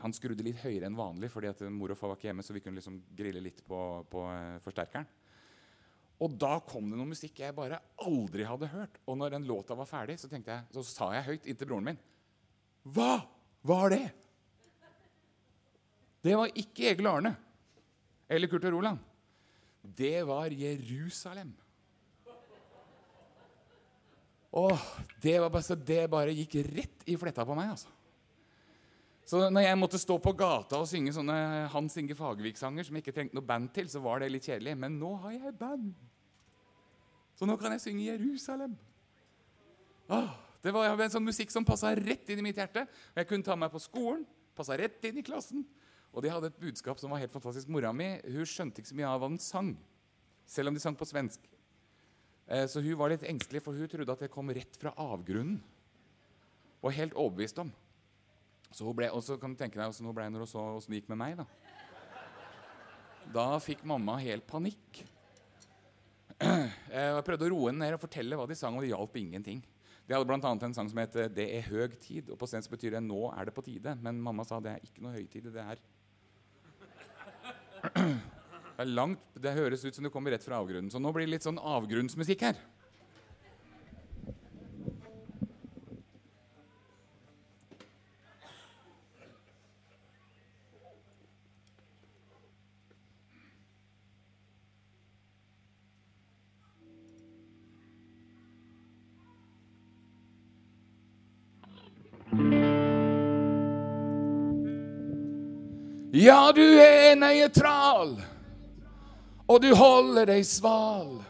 Han 0.00 0.14
skrudde 0.16 0.44
litt 0.46 0.62
høyere 0.62 0.88
enn 0.88 0.96
vanlig 0.96 1.28
fordi 1.30 1.50
at 1.50 1.60
mor 1.68 1.92
og 1.92 1.98
far 2.00 2.10
var 2.10 2.18
ikke 2.18 2.30
hjemme, 2.30 2.44
så 2.46 2.56
vi 2.56 2.62
kunne 2.64 2.80
liksom 2.80 2.96
grille 3.18 3.42
litt 3.44 3.60
på, 3.68 3.80
på 4.10 4.24
eh, 4.32 4.56
forsterkeren. 4.64 5.08
Og 6.24 6.32
da 6.40 6.54
kom 6.64 6.88
det 6.88 6.96
noe 6.96 7.10
musikk 7.10 7.42
jeg 7.42 7.54
bare 7.56 7.82
aldri 8.00 8.46
hadde 8.48 8.70
hørt. 8.72 8.94
Og 9.04 9.18
når 9.20 9.34
den 9.34 9.48
låta 9.48 9.76
var 9.76 9.88
ferdig, 9.90 10.16
så, 10.16 10.30
jeg, 10.32 10.62
så 10.72 10.84
sa 10.88 11.10
jeg 11.12 11.26
høyt 11.28 11.50
inntil 11.50 11.68
broren 11.68 11.90
min 11.90 12.00
Hva 12.96 13.20
var 13.68 13.92
det? 13.92 14.06
Det 16.24 16.32
var 16.34 16.56
ikke 16.56 16.88
Egil 16.94 17.06
Arne 17.10 17.36
eller 18.26 18.50
Kurt 18.50 18.64
og 18.66 18.74
Roland. 18.74 18.98
Det 19.86 20.24
var 20.26 20.50
Jerusalem. 20.50 21.52
Åh, 24.56 24.82
det, 25.20 25.36
bare, 25.52 25.76
det 25.84 26.00
bare 26.08 26.32
gikk 26.32 26.54
rett 26.70 27.04
i 27.04 27.16
fletta 27.20 27.44
på 27.44 27.54
meg. 27.58 27.74
altså. 27.74 27.92
Så 29.26 29.40
når 29.50 29.66
jeg 29.66 29.78
måtte 29.78 29.98
stå 29.98 30.16
på 30.22 30.32
gata 30.38 30.78
og 30.78 30.86
synge 30.88 31.12
sånne 31.12 31.66
Hans 31.72 31.96
Inge 31.98 32.14
Fagervik-sanger 32.16 32.86
som 32.86 32.96
jeg 32.96 33.02
ikke 33.02 33.14
trengte 33.16 33.36
noe 33.36 33.44
band 33.44 33.72
til, 33.74 33.90
så 33.90 34.00
var 34.00 34.22
det 34.22 34.30
litt 34.32 34.46
kjedelig. 34.46 34.76
Men 34.78 35.00
nå 35.00 35.10
har 35.24 35.34
jeg 35.34 35.56
band. 35.58 35.90
Så 37.36 37.48
nå 37.48 37.56
kan 37.60 37.74
jeg 37.74 37.82
synge 37.84 38.06
Jerusalem. 38.06 38.78
Åh, 40.14 40.30
det 40.64 40.72
var 40.72 40.94
en 40.94 41.12
sånn 41.12 41.26
musikk 41.26 41.52
som 41.52 41.66
passa 41.66 41.90
rett 41.98 42.30
inn 42.30 42.40
i 42.40 42.46
mitt 42.46 42.62
hjerte. 42.62 42.86
Og 43.12 43.20
jeg 43.20 43.28
kunne 43.28 43.44
ta 43.50 43.58
meg 43.58 43.74
på 43.74 43.82
skolen, 43.82 44.22
passa 44.56 44.78
rett 44.78 45.04
inn 45.10 45.18
i 45.20 45.26
klassen. 45.26 45.66
Og 46.14 46.24
de 46.24 46.32
hadde 46.32 46.48
et 46.48 46.62
budskap 46.62 47.02
som 47.02 47.12
var 47.12 47.20
helt 47.20 47.34
fantastisk. 47.34 47.68
Mora 47.68 47.90
mi 47.92 48.14
hun 48.24 48.48
skjønte 48.48 48.80
ikke 48.80 48.94
så 48.94 48.96
mye 49.02 49.10
av 49.10 49.20
hva 49.20 49.28
den 49.34 49.42
sang, 49.42 49.74
selv 50.48 50.70
om 50.70 50.78
de 50.78 50.86
sang 50.86 50.96
på 50.96 51.10
svensk. 51.10 51.44
Eh, 52.46 52.66
så 52.70 52.80
hun 52.82 52.98
var 52.98 53.10
litt 53.10 53.26
engstelig, 53.26 53.62
for 53.64 53.74
hun 53.74 53.90
trodde 53.90 54.14
at 54.14 54.22
det 54.22 54.30
kom 54.32 54.52
rett 54.54 54.78
fra 54.78 54.92
avgrunnen. 55.02 55.58
Og 56.84 56.94
helt 56.94 57.16
overbevist 57.18 57.58
om. 57.58 57.72
Så 58.70 58.84
hun 58.86 58.96
ble, 58.98 59.08
og 59.10 59.22
så 59.24 59.38
kan 59.40 59.54
du 59.54 59.58
tenke 59.58 59.78
deg 59.78 59.88
åssen 59.88 60.06
hun 60.06 60.14
ble 60.14 60.28
når 60.30 60.44
hun 60.44 60.50
så 60.50 60.62
åssen 60.76 60.92
det 60.92 61.00
gikk 61.00 61.10
med 61.14 61.22
meg. 61.22 61.40
Da 61.40 61.46
Da 63.34 63.46
fikk 63.58 63.82
mamma 63.88 64.18
helt 64.22 64.46
panikk. 64.46 65.02
Jeg 66.36 67.24
prøvde 67.26 67.48
å 67.48 67.50
roe 67.50 67.70
henne 67.70 67.82
ned 67.82 67.96
og 67.96 68.04
fortelle 68.04 68.36
hva 68.38 68.46
de 68.46 68.54
sang, 68.58 68.76
og 68.76 68.84
det 68.84 68.92
hjalp 68.92 69.16
ingenting. 69.18 69.64
De 70.06 70.14
hadde 70.14 70.28
bl.a. 70.28 70.38
en 70.38 70.74
sang 70.76 70.88
som 70.88 70.98
het 70.98 71.12
'Det 71.34 71.46
er 71.56 71.62
høg 71.66 71.98
tid'. 71.98 72.30
og 72.30 72.38
På 72.38 72.46
svensk 72.46 72.70
betyr 72.70 72.90
det 72.90 73.02
'nå 73.02 73.32
er 73.34 73.44
det 73.46 73.54
på 73.54 73.62
tide'. 73.62 74.00
Men 74.00 74.22
mamma 74.22 74.44
sa 74.44 74.60
det 74.60 74.70
er 74.72 74.78
ikke 74.84 75.02
noe 75.02 75.12
høytid. 75.12 75.42
Det 75.42 75.56
er 75.56 75.76
det, 78.76 78.84
er 78.84 78.92
langt, 78.92 79.20
det 79.40 79.56
høres 79.56 79.84
ut 79.86 79.96
som 79.96 80.04
du 80.04 80.12
kommer 80.12 80.34
rett 80.36 80.44
fra 80.44 80.60
avgrunnen. 80.60 80.90
Så 80.92 81.00
nå 81.00 81.12
blir 81.16 81.24
det 81.24 81.38
litt 81.38 81.46
sånn 81.46 81.60
avgrunnsmusikk 81.60 82.44
her. 82.44 82.58
Ja, 106.16 106.50
du 106.52 106.64
er 106.80 107.14
nøytral, 107.18 108.16
og 109.46 109.62
du 109.62 109.72
holder 109.74 110.26
deg 110.26 110.46
sval. 110.46 111.22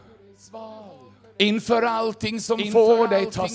Innfor 1.39 1.85
allting 1.85 2.39
som 2.41 2.61
får 2.71 3.07
deg 3.11 3.31
ta 3.31 3.47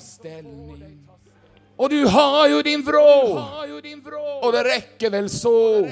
stilling. 0.00 1.00
Og 1.80 1.90
du 1.90 2.06
har 2.06 2.48
jo 2.48 2.60
din 2.62 2.82
vrå, 2.84 3.40
og 4.42 4.52
det 4.52 4.64
rekker 4.66 5.10
vel 5.10 5.30
så 5.32 5.88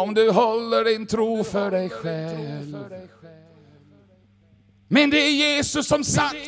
om 0.00 0.14
du 0.16 0.30
holder 0.32 0.88
din 0.88 1.04
tro 1.06 1.42
for 1.44 1.70
deg 1.76 1.92
selv. 2.00 2.78
Men 4.88 5.12
det 5.12 5.20
er 5.20 5.34
Jesus 5.36 5.86
som 5.86 6.02
sagt, 6.02 6.40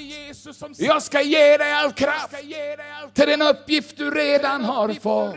jeg 0.81 1.03
skal 1.05 1.29
gi 1.29 1.45
deg 1.61 1.75
all 1.77 1.93
kraft 1.93 2.39
til 3.13 3.29
den 3.35 3.45
oppgift 3.45 3.99
du 4.01 4.09
redan 4.09 4.65
har 4.65 4.95
fått. 4.97 5.37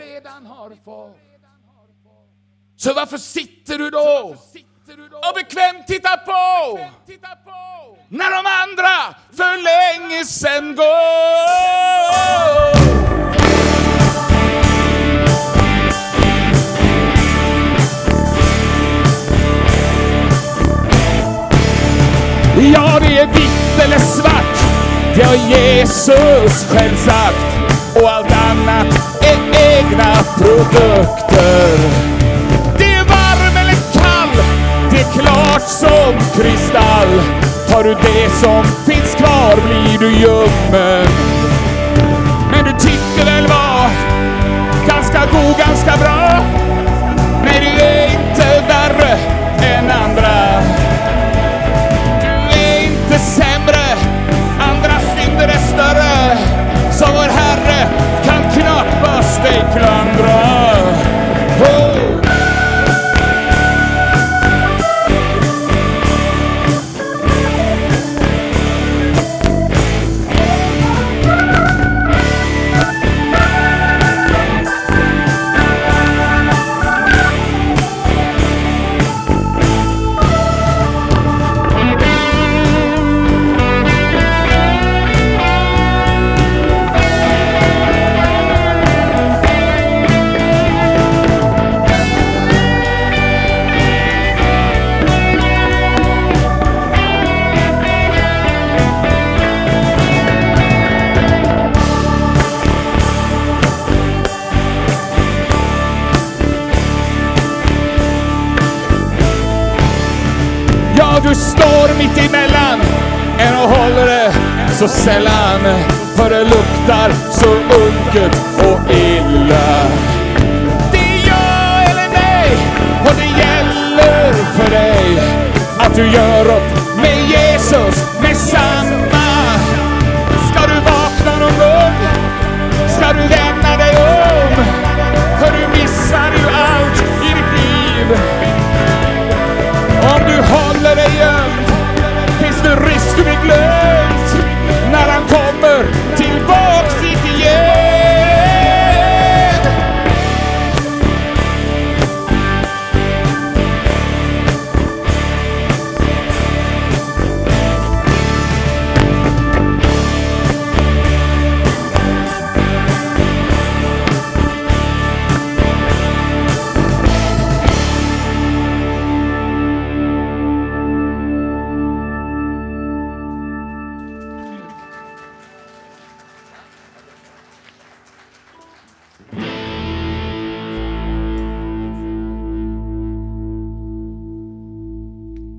Så 2.83 2.93
varför 2.93 3.17
sitter 3.17 3.77
du 3.77 3.89
då 3.89 4.35
och 5.29 5.35
bekvämt 5.35 5.87
tittar 5.87 6.17
på 6.17 6.79
när 8.09 8.31
de 8.31 8.45
andra 8.63 9.15
för 9.37 9.57
länge 9.63 10.25
sen 10.25 10.75
går? 10.75 10.83
Ja, 22.73 22.99
det 22.99 23.17
är 23.17 23.27
vitt 23.27 23.85
eller 23.85 23.99
svart, 23.99 24.57
det 25.15 25.23
har 25.23 25.35
Jesus 25.35 26.65
själv 26.71 26.95
sagt. 26.95 27.37
Och 27.95 28.11
allt 28.11 28.31
annat 28.31 29.21
är 29.21 29.37
egna 29.77 30.15
produkter. 30.37 32.12
Är 35.03 35.11
klart 35.11 35.61
som 35.61 36.13
kristall. 36.35 37.21
Tar 37.69 37.83
du 37.83 37.93
det 37.93 38.29
som 38.29 38.63
finns 38.85 39.15
kvar 39.15 39.55
blir 39.55 39.99
du 39.99 40.17
ljummen. 40.17 41.07
Men 42.51 42.65
du 42.65 42.71
tyckte 42.71 43.25
väl 43.25 43.47
var 43.47 43.89
ganska 44.87 45.19
god, 45.31 45.57
ganska 45.57 45.97
bra. 45.97 46.62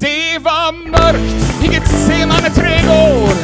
Det 0.00 0.38
var 0.42 0.72
mørkt, 0.90 1.64
i 1.64 1.68
tre 1.68 2.50
trädgård. 2.50 3.36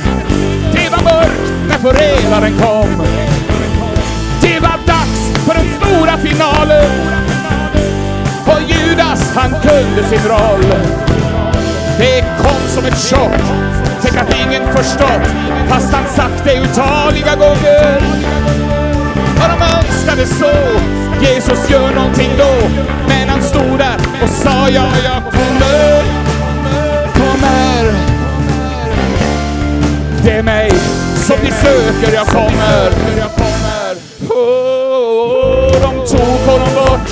Det 0.73 0.89
var 0.91 1.03
mørkt 1.03 1.53
när 1.69 1.79
förrädaren 1.79 2.59
kom. 2.59 3.07
Det 4.41 4.61
var 4.61 4.79
dags 4.87 5.45
för 5.47 5.55
den 5.55 5.67
stora 5.81 6.17
finalen. 6.17 6.91
Och 8.47 8.63
Judas 8.69 9.33
han 9.35 9.51
kunde 9.51 10.09
sin 10.09 10.29
roll. 10.29 10.65
Det 11.99 12.25
kom 12.43 12.69
som 12.69 12.85
et 12.85 12.99
chock. 12.99 13.41
Tänk 14.03 14.17
att 14.17 14.35
ingen 14.35 14.77
förstått. 14.77 15.29
Fast 15.69 15.93
han 15.93 16.07
sagt 16.07 16.45
det 16.45 16.61
otaliga 16.61 17.37
gånger. 17.37 18.03
Och 19.37 19.49
de 19.49 19.63
önskade 19.77 20.27
så. 20.27 20.81
Jesus 21.21 21.71
gör 21.71 21.95
någonting 21.95 22.31
då. 22.39 22.69
Men 23.09 23.29
han 23.29 23.43
stod 23.43 23.79
där 23.79 23.97
och 24.23 24.29
sa 24.29 24.69
ja, 24.69 24.89
jag. 25.05 25.23
Kommer. 25.33 26.00
Det 30.25 30.31
är 30.31 30.43
mig 30.43 30.71
som 31.15 31.37
ni 31.43 31.51
söker, 31.51 32.17
jag 32.17 32.27
kommer. 32.27 32.91
Oh, 34.29 35.73
de 35.73 36.07
tog 36.07 36.53
honom 36.53 36.75
bort 36.75 37.09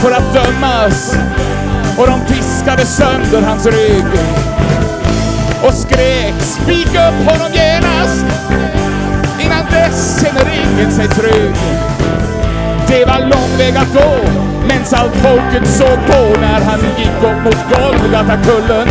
för 0.00 0.10
att 0.10 0.34
dömas. 0.34 1.16
Och 1.98 2.06
de 2.06 2.34
piskade 2.34 2.86
sönder 2.86 3.42
hans 3.48 3.66
rygg. 3.66 4.04
Och 5.62 5.74
skrek, 5.74 6.34
spika 6.40 7.08
upp 7.08 7.28
honom 7.28 7.52
genast. 7.52 8.24
Innan 9.40 9.64
dess 9.70 10.20
känner 10.22 10.46
ingen 10.54 10.92
sig 10.92 11.08
trygg. 11.08 11.54
Det 12.88 13.04
var 13.04 13.20
lång 13.20 13.58
väg 13.58 13.76
att 13.76 13.92
gå, 13.92 14.30
mens 14.68 14.92
allt 14.92 15.14
folket 15.14 15.68
såg 15.68 15.98
på 16.06 16.40
när 16.40 16.60
han 16.60 16.80
gick 16.98 17.22
upp 17.22 17.44
mot 17.44 17.58
Golgatakullen. 17.70 18.88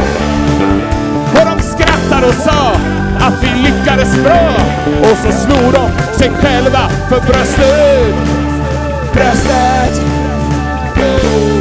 Och 1.34 1.45
de 1.45 1.61
skrattade 1.61 2.28
och 2.28 2.34
sa 2.34 2.94
att 3.28 3.43
vi 3.43 3.61
lyckades 3.61 4.23
bra. 4.23 4.55
Och 5.01 5.17
så 5.17 5.32
slog 5.32 5.73
de 5.73 6.15
sig 6.17 6.30
själva 6.30 6.89
för 7.09 7.19
bröstet. 7.19 8.15
Bröstet. 9.13 10.01
Oh. 10.97 11.55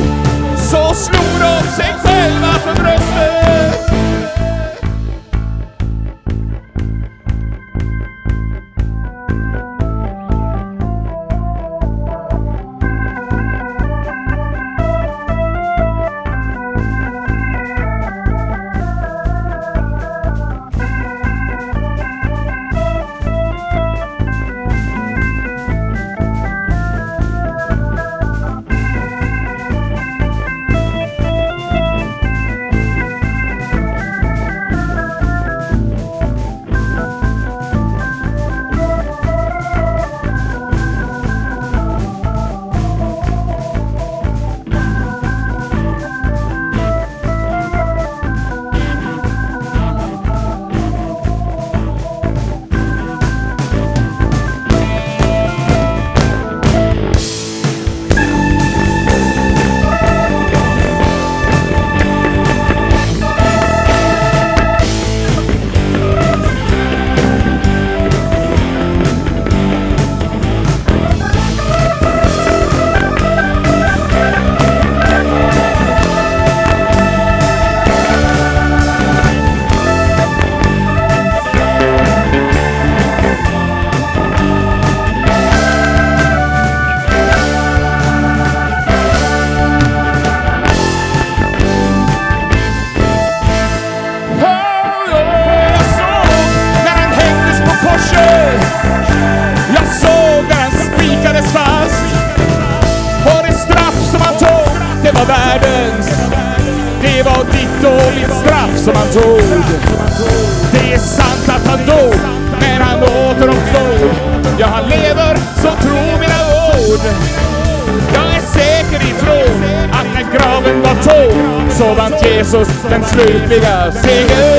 Jesus 122.85 122.91
den 122.91 123.05
slutliga 123.05 123.93
seger. 123.93 124.54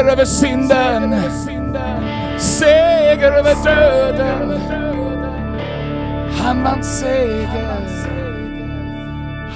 Seger 0.00 0.12
över 0.12 0.24
synden. 0.24 1.14
Seger 2.38 3.32
över 3.32 3.54
döden. 3.64 4.60
Han 6.38 6.64
vann 6.64 6.84
seger. 6.84 7.88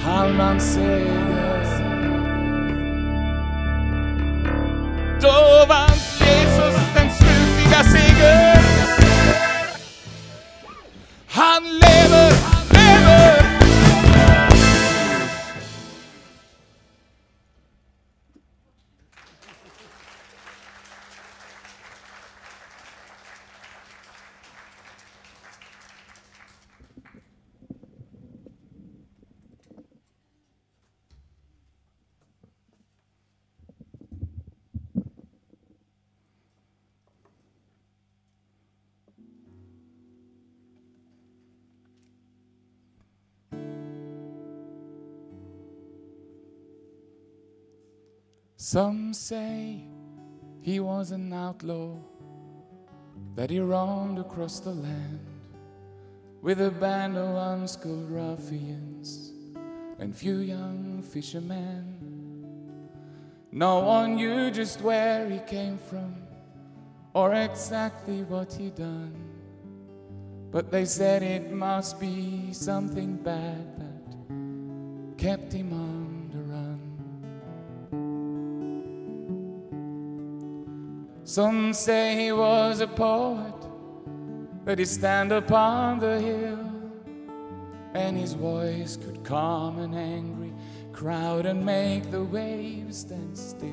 Han 0.03 0.37
vann 0.37 0.59
seger. 0.59 1.34
Some 48.65 49.13
say 49.13 49.83
he 50.59 50.79
was 50.79 51.11
an 51.11 51.31
outlaw. 51.31 51.97
that 53.35 53.51
he 53.51 53.59
roamed 53.59 54.17
across 54.17 54.59
the 54.59 54.71
land 54.71 55.19
with 56.41 56.59
a 56.61 56.71
band 56.71 57.15
of 57.15 57.29
unskilled 57.51 58.09
ruffians 58.09 59.33
and 59.99 60.15
few 60.15 60.37
young 60.37 61.03
fishermen. 61.03 61.83
No 63.51 63.81
one 63.81 64.15
knew 64.15 64.49
just 64.49 64.81
where 64.81 65.29
he 65.29 65.39
came 65.45 65.77
from 65.77 66.15
or 67.13 67.35
exactly 67.35 68.23
what 68.23 68.51
he 68.51 68.71
done. 68.71 69.15
But 70.49 70.71
they 70.71 70.85
said 70.85 71.21
it 71.21 71.51
must 71.51 71.99
be 71.99 72.51
something 72.51 73.17
bad 73.17 73.65
that 73.81 75.17
kept 75.19 75.53
him 75.53 75.71
on 75.71 75.94
Some 81.35 81.73
say 81.73 82.15
he 82.15 82.31
was 82.31 82.79
a 82.79 82.87
poet, 82.87 83.59
that 84.63 84.79
he 84.79 84.85
stand 84.85 85.33
upon 85.33 85.99
the 85.99 86.17
hill, 86.17 86.71
and 87.93 88.15
his 88.15 88.31
voice 88.31 88.95
could 88.95 89.21
calm 89.25 89.79
an 89.79 89.93
angry 89.93 90.53
crowd 90.93 91.45
and 91.45 91.65
make 91.65 92.09
the 92.09 92.23
waves 92.23 92.99
stand 92.99 93.37
still. 93.37 93.67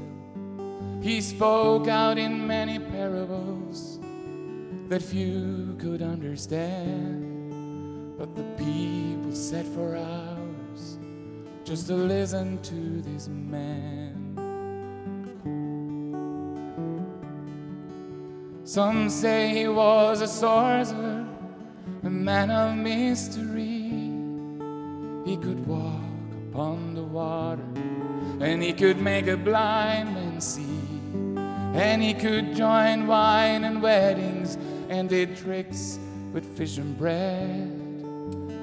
He 1.00 1.20
spoke 1.20 1.86
out 1.86 2.18
in 2.18 2.48
many 2.48 2.80
parables 2.80 4.00
that 4.88 5.00
few 5.00 5.76
could 5.78 6.02
understand, 6.02 7.22
but 8.18 8.34
the 8.34 8.42
people 8.56 9.32
sat 9.32 9.66
for 9.66 9.94
hours 9.94 10.98
just 11.62 11.86
to 11.86 11.94
listen 11.94 12.60
to 12.62 13.02
this 13.02 13.28
man. 13.28 14.21
Some 18.72 19.10
say 19.10 19.50
he 19.50 19.68
was 19.68 20.22
a 20.22 20.26
sorcerer, 20.26 21.26
a 22.04 22.08
man 22.08 22.50
of 22.50 22.74
mystery. 22.74 23.90
He 25.30 25.36
could 25.36 25.66
walk 25.66 26.00
upon 26.48 26.94
the 26.94 27.02
water, 27.02 27.68
and 28.40 28.62
he 28.62 28.72
could 28.72 28.96
make 28.96 29.26
a 29.26 29.36
blind 29.36 30.14
man 30.14 30.40
see. 30.40 30.80
And 31.78 32.02
he 32.02 32.14
could 32.14 32.56
join 32.56 33.06
wine 33.06 33.64
and 33.64 33.82
weddings, 33.82 34.56
and 34.88 35.06
did 35.06 35.36
tricks 35.36 35.98
with 36.32 36.46
fish 36.56 36.78
and 36.78 36.96
bread, 36.96 37.68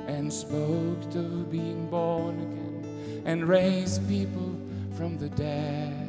and 0.07 0.33
spoke 0.33 1.03
of 1.13 1.51
being 1.51 1.87
born 1.87 2.39
again, 2.39 3.21
and 3.25 3.47
raised 3.47 4.09
people 4.09 4.55
from 4.97 5.19
the 5.19 5.29
dead. 5.29 6.08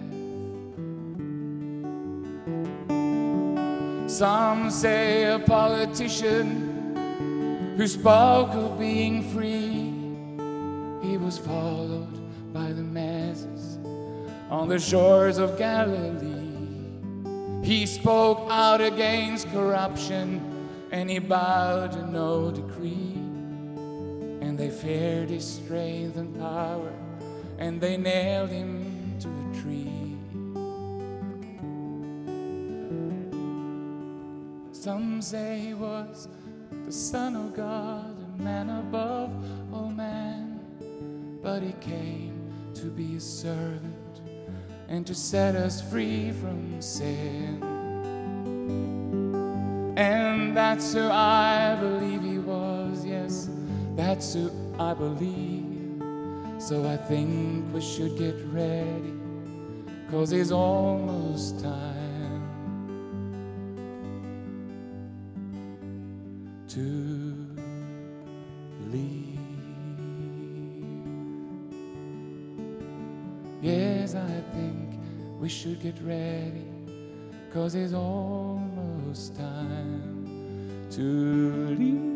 Some 4.11 4.71
say 4.71 5.33
a 5.33 5.39
politician 5.39 6.97
who 7.77 7.87
spoke 7.87 8.53
of 8.55 8.77
being 8.77 9.23
free. 9.33 9.95
He 11.09 11.17
was 11.17 11.39
followed 11.39 12.53
by 12.53 12.73
the 12.73 12.83
masses 12.83 13.79
on 14.51 14.69
the 14.69 14.81
shores 14.81 15.39
of 15.39 15.57
Galilee. 15.57 16.49
He 17.63 17.87
spoke 17.87 18.49
out 18.51 18.81
against 18.81 19.49
corruption 19.53 20.41
and 20.91 21.09
he 21.09 21.21
bowed 21.21 21.93
to 21.93 22.05
no 22.05 22.51
decree. 22.51 23.15
And 24.43 24.59
they 24.59 24.71
feared 24.71 25.31
his 25.31 25.47
strength 25.47 26.17
and 26.17 26.37
power 26.37 26.93
and 27.59 27.81
they 27.81 27.97
nailed 27.97 28.51
him 28.51 29.17
to 29.21 29.29
a 29.29 29.63
tree. 29.63 30.00
Some 34.81 35.21
say 35.21 35.59
he 35.59 35.75
was 35.75 36.27
the 36.87 36.91
Son 36.91 37.37
of 37.37 37.55
God, 37.55 38.17
a 38.39 38.43
man 38.43 38.71
above 38.71 39.31
all 39.75 39.91
men. 39.91 40.59
But 41.43 41.63
he 41.63 41.75
came 41.83 42.51
to 42.77 42.87
be 42.87 43.17
a 43.17 43.21
servant 43.21 44.23
and 44.89 45.07
to 45.07 45.15
set 45.15 45.55
us 45.55 45.83
free 45.83 46.33
from 46.33 46.81
sin. 46.81 47.63
And 49.99 50.57
that's 50.57 50.95
who 50.95 51.11
I 51.11 51.77
believe 51.79 52.23
he 52.23 52.39
was, 52.39 53.05
yes, 53.05 53.51
that's 53.97 54.33
who 54.33 54.51
I 54.79 54.95
believe. 54.95 56.03
So 56.59 56.89
I 56.89 56.97
think 56.97 57.67
we 57.75 57.83
should 57.83 58.17
get 58.17 58.35
ready, 58.47 59.13
cause 60.11 60.33
it's 60.33 60.51
almost 60.51 61.61
time. 61.61 62.00
Should 75.51 75.83
get 75.83 75.97
ready, 76.03 76.65
cause 77.53 77.75
it's 77.75 77.93
almost 77.93 79.37
time 79.37 80.87
to 80.91 81.03
leave. 81.77 82.11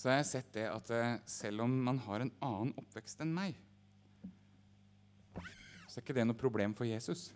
så 0.00 0.08
jeg 0.08 0.14
har 0.14 0.22
jeg 0.22 0.28
sett 0.30 0.54
det 0.54 0.62
at 0.64 0.90
eh, 0.96 1.16
selv 1.28 1.60
om 1.66 1.72
man 1.84 1.98
har 2.06 2.22
en 2.24 2.30
annen 2.40 2.70
oppvekst 2.80 3.20
enn 3.20 3.34
meg, 3.36 3.58
så 5.90 5.98
er 5.98 6.04
ikke 6.04 6.14
det 6.14 6.24
noe 6.28 6.38
problem 6.38 6.74
for 6.78 6.86
Jesus. 6.86 7.32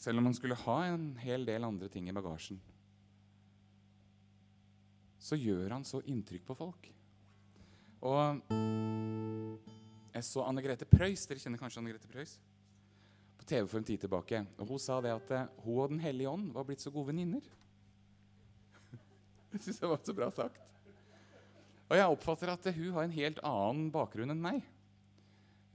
Selv 0.00 0.18
om 0.18 0.30
han 0.30 0.36
skulle 0.36 0.56
ha 0.64 0.76
en 0.88 1.10
hel 1.20 1.44
del 1.44 1.66
andre 1.68 1.90
ting 1.92 2.08
i 2.08 2.14
bagasjen, 2.16 2.56
så 5.22 5.36
gjør 5.36 5.76
han 5.76 5.84
så 5.86 6.00
inntrykk 6.08 6.46
på 6.48 6.56
folk. 6.56 6.88
Og 8.02 8.40
jeg 10.16 10.24
så 10.26 10.46
Anne 10.46 10.64
Grete 10.64 10.88
Preus. 10.88 11.26
Dere 11.28 11.44
kjenner 11.44 11.60
kanskje 11.60 11.82
Anne 11.82 11.92
Grete 11.92 12.10
Preus? 12.10 12.34
På 13.38 13.46
TV 13.46 13.68
for 13.68 13.78
en 13.78 13.86
tid 13.86 14.02
tilbake. 14.02 14.42
Og 14.56 14.72
Hun 14.72 14.82
sa 14.82 14.98
det 15.04 15.12
at 15.12 15.30
eh, 15.36 15.46
hun 15.66 15.78
og 15.84 15.92
Den 15.92 16.02
hellige 16.02 16.32
ånd 16.32 16.50
var 16.56 16.66
blitt 16.66 16.82
så 16.82 16.90
gode 16.90 17.12
venninner. 17.12 17.44
Det 19.52 19.60
syns 19.60 19.82
jeg 19.84 19.92
var 19.92 20.00
så 20.02 20.16
bra 20.16 20.32
sagt. 20.32 20.58
Og 21.92 21.98
jeg 21.98 22.08
oppfatter 22.08 22.50
at 22.56 22.68
hun 22.72 22.94
har 22.96 23.04
en 23.04 23.14
helt 23.20 23.40
annen 23.44 23.90
bakgrunn 23.92 24.32
enn 24.32 24.42
meg. 24.42 24.62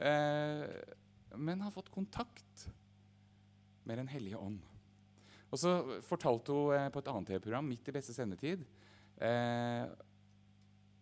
Eh, 0.01 0.65
men 1.35 1.61
har 1.61 1.73
fått 1.73 1.91
kontakt 1.93 2.67
med 3.87 3.97
Den 3.97 4.09
hellige 4.11 4.37
ånd. 4.37 4.59
Og 5.47 5.59
så 5.59 5.71
fortalte 6.03 6.51
hun 6.51 6.75
eh, 6.75 6.89
på 6.91 6.99
et 6.99 7.09
annet 7.11 7.29
TV-program 7.31 7.67
midt 7.71 7.87
i 7.87 7.95
beste 7.95 8.15
sendetid 8.15 8.65
eh, 9.23 9.85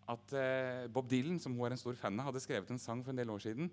at 0.06 0.36
eh, 0.38 0.86
Bob 0.94 1.10
Dylan, 1.10 1.40
som 1.42 1.56
hun 1.58 1.66
er 1.66 1.74
en 1.74 1.82
stor 1.82 1.98
fan 1.98 2.20
av, 2.22 2.30
hadde 2.30 2.44
skrevet 2.44 2.70
en 2.70 2.82
sang 2.82 3.02
for 3.02 3.14
en 3.14 3.22
del 3.22 3.32
år 3.34 3.42
siden 3.42 3.72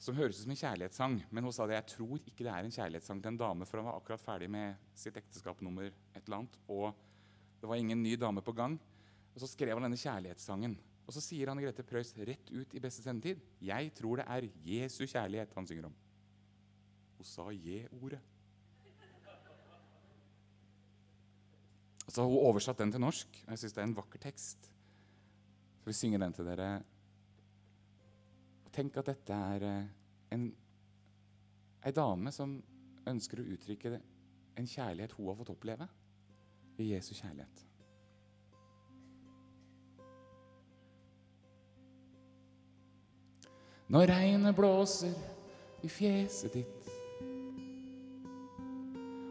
som 0.00 0.16
høres 0.16 0.38
ut 0.38 0.44
som 0.44 0.52
en 0.52 0.60
kjærlighetssang. 0.60 1.18
Men 1.32 1.46
hun 1.46 1.54
sa 1.56 1.66
det, 1.68 1.78
jeg 1.78 1.90
tror 1.94 2.20
ikke 2.20 2.44
det 2.44 2.52
er 2.52 2.66
en 2.66 2.74
kjærlighetssang 2.74 3.20
til 3.22 3.32
en 3.32 3.40
dame, 3.40 3.68
for 3.68 3.80
han 3.80 3.88
var 3.88 4.00
akkurat 4.00 4.22
ferdig 4.22 4.48
med 4.52 4.88
sitt 4.96 5.16
ekteskap 5.20 5.62
nummer 5.64 5.88
et 5.88 6.20
eller 6.24 6.42
annet, 6.42 6.58
og 6.68 6.90
det 7.60 7.70
var 7.70 7.80
ingen 7.80 8.02
ny 8.04 8.12
dame 8.20 8.44
på 8.44 8.54
gang. 8.56 8.76
Og 9.34 9.40
så 9.42 9.48
skrev 9.48 9.76
han 9.76 9.84
denne 9.84 10.00
kjærlighetssangen. 10.00 10.76
Og 11.06 11.14
så 11.14 11.22
sier 11.22 11.50
Anne 11.50 11.62
Grete 11.62 11.84
Preus 11.86 12.10
rett 12.18 12.48
ut 12.50 12.72
i 12.74 12.82
beste 12.82 13.04
sendetid 13.04 13.42
Jeg 13.62 13.92
tror 13.94 14.20
det 14.20 14.26
er 14.26 14.48
Jesu 14.66 15.04
kjærlighet 15.06 15.54
han 15.54 15.68
synger 15.68 15.86
om. 15.90 15.94
Hun 17.16 17.28
sa 17.28 17.46
je-ordet. 17.54 18.22
Så 22.06 22.22
har 22.22 22.30
hun 22.30 22.48
oversatt 22.48 22.78
den 22.78 22.92
til 22.94 23.02
norsk. 23.02 23.38
Jeg 23.46 23.58
syns 23.60 23.74
det 23.76 23.82
er 23.82 23.88
en 23.88 23.96
vakker 23.96 24.22
tekst. 24.22 24.68
Så 25.82 25.90
vi 25.90 25.94
synger 25.96 26.22
den 26.22 26.34
til 26.36 26.46
dere. 26.48 26.68
Og 28.64 28.72
tenk 28.74 28.98
at 28.98 29.10
dette 29.10 29.40
er 29.56 29.66
eh, 29.66 29.90
en, 30.34 30.46
ei 31.86 31.94
dame 31.94 32.32
som 32.34 32.56
ønsker 33.06 33.42
å 33.42 33.48
uttrykke 33.54 33.94
en 34.56 34.70
kjærlighet 34.70 35.14
hun 35.18 35.30
har 35.30 35.38
fått 35.42 35.54
oppleve 35.54 35.88
i 36.82 36.90
Jesu 36.92 37.12
kjærlighet. 37.14 37.65
Når 43.86 44.06
regnet 44.10 44.56
blåser 44.56 45.14
i 45.86 45.88
fjeset 45.88 46.56
ditt, 46.56 46.88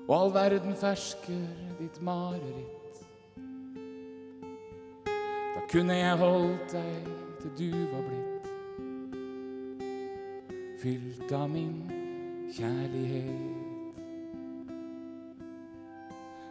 og 0.05 0.13
all 0.15 0.31
verden 0.35 0.75
fersker 0.77 1.41
ditt 1.79 1.97
mareritt. 2.05 3.01
Da 5.55 5.63
kunne 5.71 5.97
jeg 5.97 6.19
holdt 6.21 6.75
deg 6.75 7.09
til 7.41 7.55
du 7.57 7.71
var 7.89 8.05
blitt 8.05 8.35
fylt 10.85 11.31
av 11.33 11.49
min 11.49 11.79
kjærlighet. 12.53 13.65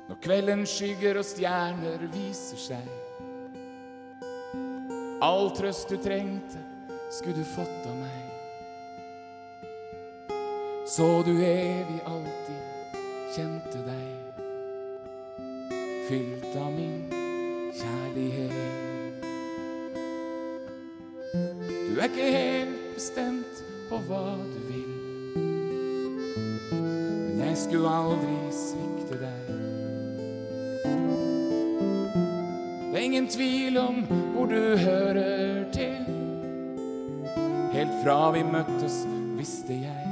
Når 0.08 0.20
kvelden 0.24 0.66
skygger 0.68 1.20
og 1.20 1.26
stjerner 1.28 2.02
viser 2.12 2.60
seg. 2.60 2.88
All 5.24 5.52
trøst 5.56 5.88
du 5.88 5.96
trengte, 6.02 6.73
skulle 7.10 7.36
du 7.36 7.44
fått 7.44 7.86
av 7.86 7.96
meg. 7.96 8.24
Så 10.86 11.22
du 11.26 11.32
evig 11.44 12.00
alltid 12.06 12.62
kjente 13.34 13.80
deg, 13.86 14.42
fylt 16.08 16.56
av 16.60 16.72
min 16.72 17.08
kjærlighet. 17.74 19.24
Du 21.94 22.00
er 22.00 22.08
ikke 22.10 22.30
helt 22.36 22.76
bestemt 22.94 23.64
på 23.88 23.96
hva 24.08 24.36
du 24.38 24.60
vil, 24.68 24.92
men 27.32 27.42
jeg 27.46 27.56
skulle 27.64 27.90
aldri 27.90 28.36
svikte 28.54 29.16
deg. 29.24 29.40
Det 32.92 33.00
er 33.00 33.04
ingen 33.08 33.26
tvil 33.26 33.78
om 33.78 34.04
hvor 34.36 34.46
du 34.52 34.76
hører 34.78 35.64
til. 35.74 35.93
Helt 37.84 38.00
fra 38.00 38.30
vi 38.32 38.40
møttes, 38.48 38.94
visste 39.36 39.74
jeg. 39.76 40.04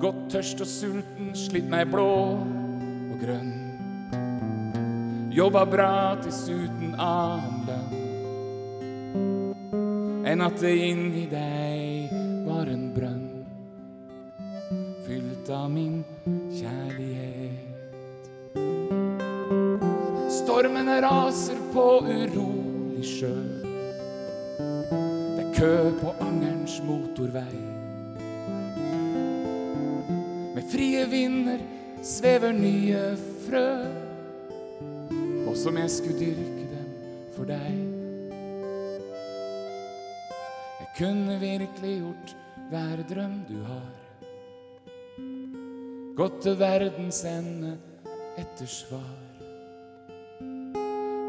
Godt 0.00 0.22
tørst 0.32 0.62
og 0.64 0.68
sulten, 0.70 1.34
slitt 1.36 1.68
meg 1.68 1.90
blå 1.92 2.06
og 2.40 3.18
grønn. 3.20 3.50
Jobba 5.28 5.66
bra 5.68 6.16
dessuten 6.24 6.96
annen 6.96 7.68
lønn. 7.68 7.92
Enn 10.32 10.40
at 10.46 10.56
det 10.64 10.72
inni 10.86 11.26
deg 11.28 12.08
var 12.48 12.72
en 12.72 12.88
brønn 12.96 13.44
fylt 15.04 15.52
av 15.52 15.68
min 15.68 16.00
kjærlighet. 16.32 17.60
Stormene 20.40 20.96
raser 21.04 21.60
på 21.76 21.88
urolig 22.08 23.04
sjø. 23.04 23.57
Kø 25.58 25.90
på 26.00 26.12
Angerns 26.20 26.76
motorvei. 26.86 27.58
Med 30.54 30.62
frie 30.70 31.00
vinder 31.10 31.58
svever 32.02 32.52
nye 32.54 33.00
frø. 33.42 33.70
Og 35.50 35.56
som 35.58 35.80
jeg 35.80 35.90
skulle 35.90 36.20
dyrke 36.20 36.68
dem 36.70 36.92
for 37.34 37.50
deg. 37.50 37.74
Jeg 40.78 40.88
kunne 41.00 41.40
virkelig 41.42 41.96
gjort 42.04 42.36
hver 42.70 43.02
drøm 43.10 43.36
du 43.50 43.58
har. 43.66 43.90
Gått 46.22 46.38
til 46.46 46.58
verdens 46.62 47.24
ende 47.26 47.74
etter 48.38 48.70
svar. 48.70 49.18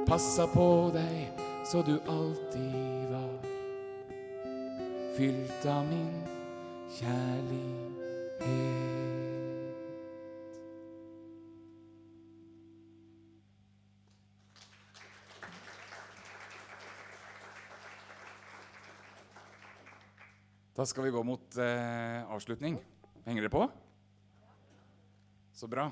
Passa 0.05 0.45
på 0.53 0.69
deg 0.93 1.45
så 1.65 1.81
du 1.81 1.97
alltid. 2.05 2.88
Fylt 5.19 5.65
av 5.67 5.81
min 5.83 6.21
kjærlighet. 6.95 8.45
Da 20.71 20.85
skal 20.87 21.03
vi 21.03 21.11
gå 21.11 21.23
mot 21.27 21.57
eh, 21.59 22.23
avslutning. 22.31 22.77
Henger 23.25 23.43
dere 23.43 23.51
på? 23.51 23.65
Så 25.51 25.67
bra. 25.67 25.89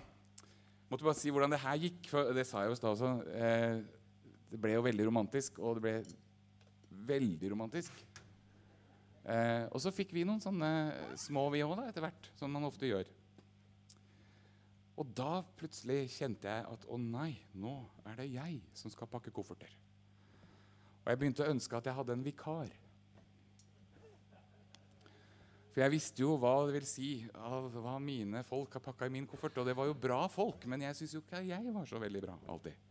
Måtte 0.88 1.03
bare 1.03 1.19
si 1.19 1.34
hvordan 1.36 1.51
det 1.51 1.59
her 1.65 1.82
gikk. 1.84 2.07
For 2.13 2.32
det 2.32 2.47
sa 2.47 2.63
jeg 2.63 2.71
jo 2.71 2.78
i 2.78 2.80
stad 2.80 2.95
også. 2.95 3.11
Eh, 3.36 3.84
det 4.53 4.61
ble 4.63 4.78
jo 4.78 4.88
veldig 4.88 5.09
romantisk, 5.09 5.59
og 5.59 5.82
det 5.82 5.84
ble 5.84 5.97
veldig 7.11 7.51
romantisk. 7.57 8.07
Eh, 9.28 9.65
og 9.75 9.82
så 9.84 9.91
fikk 9.91 10.13
vi 10.15 10.23
noen 10.28 10.39
sånne 10.43 10.69
små, 11.19 11.49
vi 11.51 11.63
òg, 11.65 11.75
etter 11.84 12.05
hvert. 12.05 12.30
Som 12.39 12.53
man 12.55 12.67
ofte 12.67 12.88
gjør. 12.88 13.09
Og 14.97 15.11
da 15.17 15.43
plutselig 15.59 16.07
kjente 16.15 16.49
jeg 16.49 16.65
at 16.65 16.88
å 16.89 16.97
nei, 16.97 17.36
nå 17.59 17.75
er 18.07 18.17
det 18.17 18.32
jeg 18.32 18.61
som 18.78 18.89
skal 18.93 19.09
pakke 19.11 19.34
kofferter. 19.36 19.69
Og 21.03 21.11
jeg 21.11 21.19
begynte 21.21 21.45
å 21.45 21.51
ønske 21.51 21.78
at 21.78 21.86
jeg 21.88 21.97
hadde 21.99 22.15
en 22.17 22.25
vikar. 22.25 22.71
For 25.69 25.84
jeg 25.84 25.93
visste 25.93 26.23
jo 26.23 26.34
hva 26.41 26.55
det 26.65 26.80
vil 26.80 26.88
si 26.89 27.11
av 27.38 27.69
hva 27.78 27.99
mine 28.01 28.41
folk 28.47 28.73
har 28.73 28.82
pakka 28.82 29.05
i 29.05 29.13
min 29.13 29.28
koffert. 29.30 29.59
Og 29.61 29.67
det 29.69 29.75
var 29.78 29.86
jo 29.86 29.99
bra 30.07 30.23
folk, 30.34 30.65
men 30.65 30.88
jeg 30.88 30.97
syns 30.97 31.13
jo 31.13 31.21
ikke 31.21 31.43
jeg 31.45 31.75
var 31.75 31.86
så 31.86 32.01
veldig 32.01 32.23
bra 32.23 32.39
alltid. 32.49 32.87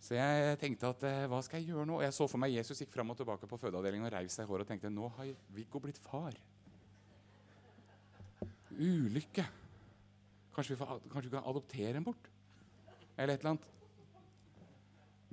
Så 0.00 0.16
jeg 0.16 0.56
tenkte 0.60 0.88
at 0.94 1.02
eh, 1.04 1.26
hva 1.28 1.42
skal 1.44 1.60
jeg 1.60 1.74
gjøre 1.74 1.84
nå? 1.88 1.98
Jeg 2.00 2.14
så 2.16 2.24
for 2.30 2.40
meg 2.40 2.54
Jesus 2.54 2.78
gikk 2.80 2.92
fram 2.94 3.12
og 3.12 3.18
tilbake 3.18 3.48
på 3.48 3.58
fødeavdelingen 3.60 4.08
og 4.08 4.14
reiv 4.14 4.30
seg 4.32 4.46
i 4.46 4.48
håret 4.48 4.64
og 4.64 4.70
tenkte 4.72 4.92
nå 4.92 5.10
har 5.18 5.34
Viggo 5.52 5.82
blitt 5.84 6.00
far. 6.00 6.38
Ulykke. 8.80 9.44
Kanskje 10.54 10.72
vi, 10.72 10.78
får, 10.80 11.02
kanskje 11.12 11.28
vi 11.28 11.34
kan 11.36 11.50
adoptere 11.52 12.00
en 12.00 12.06
bort? 12.06 12.30
Eller 13.18 13.34
et 13.34 13.44
eller 13.44 13.52
annet. 13.52 13.68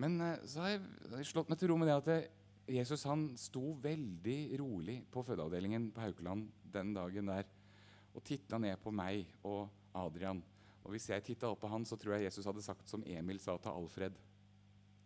Men 0.03 0.19
eh, 0.21 0.43
så 0.51 0.65
har 0.65 0.75
jeg, 0.75 1.29
slått 1.31 1.47
meg 1.53 1.61
til 1.61 1.71
ro 1.71 1.79
med 1.79 1.87
det 1.87 1.95
at 2.01 2.11
det, 2.11 2.19
Jesus 2.67 3.07
han 3.07 3.29
sto 3.39 3.71
veldig 3.79 4.39
rolig 4.59 4.99
på 5.07 5.23
fødeavdelingen 5.23 5.93
på 5.95 6.03
Haukeland 6.03 6.49
den 6.73 6.91
dagen 6.97 7.31
der 7.31 7.47
og 8.17 8.25
titta 8.27 8.59
ned 8.59 8.75
på 8.83 8.91
meg 8.91 9.29
og 9.47 9.69
Adrian. 9.95 10.41
Og 10.83 10.91
Hvis 10.91 11.07
jeg 11.09 11.23
titta 11.23 11.47
opp 11.47 11.61
på 11.63 11.71
han, 11.71 11.85
så 11.87 11.95
tror 11.99 12.17
jeg 12.17 12.27
Jesus 12.27 12.47
hadde 12.47 12.63
sagt 12.65 12.89
som 12.91 13.03
Emil 13.07 13.39
sa 13.39 13.55
til 13.61 13.71
Alfred. 13.71 14.17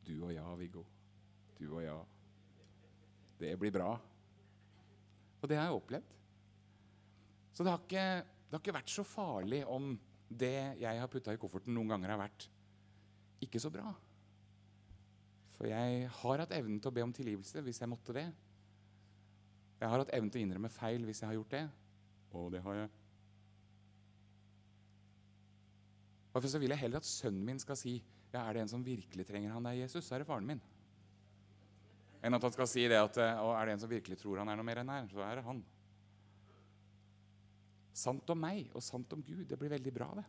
Du 0.08 0.16
og 0.26 0.34
jeg, 0.34 0.60
Viggo. 0.60 0.84
Du 1.60 1.68
og 1.76 1.84
jeg. 1.84 1.99
Det 3.41 3.56
blir 3.60 3.74
bra. 3.74 3.91
Og 5.41 5.49
det 5.49 5.58
har 5.58 5.70
jeg 5.70 5.78
opplevd. 5.78 6.16
Så 7.52 7.66
det 7.66 7.74
har 7.74 7.82
ikke, 7.84 8.06
det 8.47 8.56
har 8.56 8.64
ikke 8.64 8.78
vært 8.78 8.93
så 8.93 9.06
farlig 9.06 9.62
om 9.68 9.93
det 10.32 10.56
jeg 10.80 11.02
har 11.02 11.10
putta 11.12 11.34
i 11.36 11.39
kofferten, 11.39 11.74
noen 11.76 11.91
ganger 11.91 12.14
har 12.14 12.22
vært 12.22 12.47
ikke 13.43 13.60
så 13.60 13.72
bra. 13.74 13.91
For 15.58 15.70
jeg 15.70 16.08
har 16.22 16.41
hatt 16.41 16.56
evnen 16.56 16.80
til 16.82 16.89
å 16.89 16.95
be 16.95 17.04
om 17.06 17.14
tilgivelse 17.14 17.62
hvis 17.66 17.82
jeg 17.82 17.91
måtte 17.91 18.16
det. 18.16 18.30
Jeg 19.82 19.89
har 19.89 20.02
hatt 20.02 20.14
evnen 20.14 20.32
til 20.32 20.41
å 20.41 20.45
innrømme 20.45 20.72
feil 20.74 21.06
hvis 21.06 21.22
jeg 21.24 21.30
har 21.32 21.38
gjort 21.39 21.54
det. 21.54 21.66
Og 22.38 22.52
det 22.54 22.62
har 22.66 22.80
jeg. 22.80 22.89
Derfor 26.32 26.47
så 26.54 26.62
vil 26.64 26.72
jeg 26.72 26.80
heller 26.80 27.02
at 27.02 27.10
sønnen 27.10 27.43
min 27.45 27.60
skal 27.60 27.78
si 27.78 27.97
ja, 28.32 28.44
er 28.44 28.56
det 28.56 28.64
en 28.64 28.72
som 28.72 28.84
virkelig 28.86 29.26
trenger 29.28 29.52
han 29.56 29.68
der, 29.68 29.80
Jesus, 29.82 30.06
så 30.08 30.16
er 30.16 30.24
det 30.24 30.30
faren 30.30 30.48
min. 30.48 30.62
Enn 32.22 32.38
at 32.38 32.44
han 32.46 32.54
skal 32.54 32.70
si 32.70 32.86
det 32.88 33.00
at 33.02 33.18
og 33.42 33.56
er 33.56 33.68
det 33.68 33.76
en 33.76 33.84
som 33.84 33.92
virkelig 33.92 34.20
tror 34.22 34.42
han 34.42 34.52
er 34.52 34.60
noe 34.60 34.68
mer 34.68 34.82
enn 34.84 34.94
her, 34.94 35.08
så 35.12 35.24
er 35.26 35.40
det 35.40 35.46
han. 35.48 35.64
Sant 38.02 38.30
om 38.32 38.40
meg 38.40 38.70
og 38.78 38.84
sant 38.86 39.12
om 39.14 39.24
Gud. 39.26 39.44
Det 39.50 39.58
blir 39.60 39.74
veldig 39.74 39.94
bra, 39.96 40.08
det. 40.22 40.28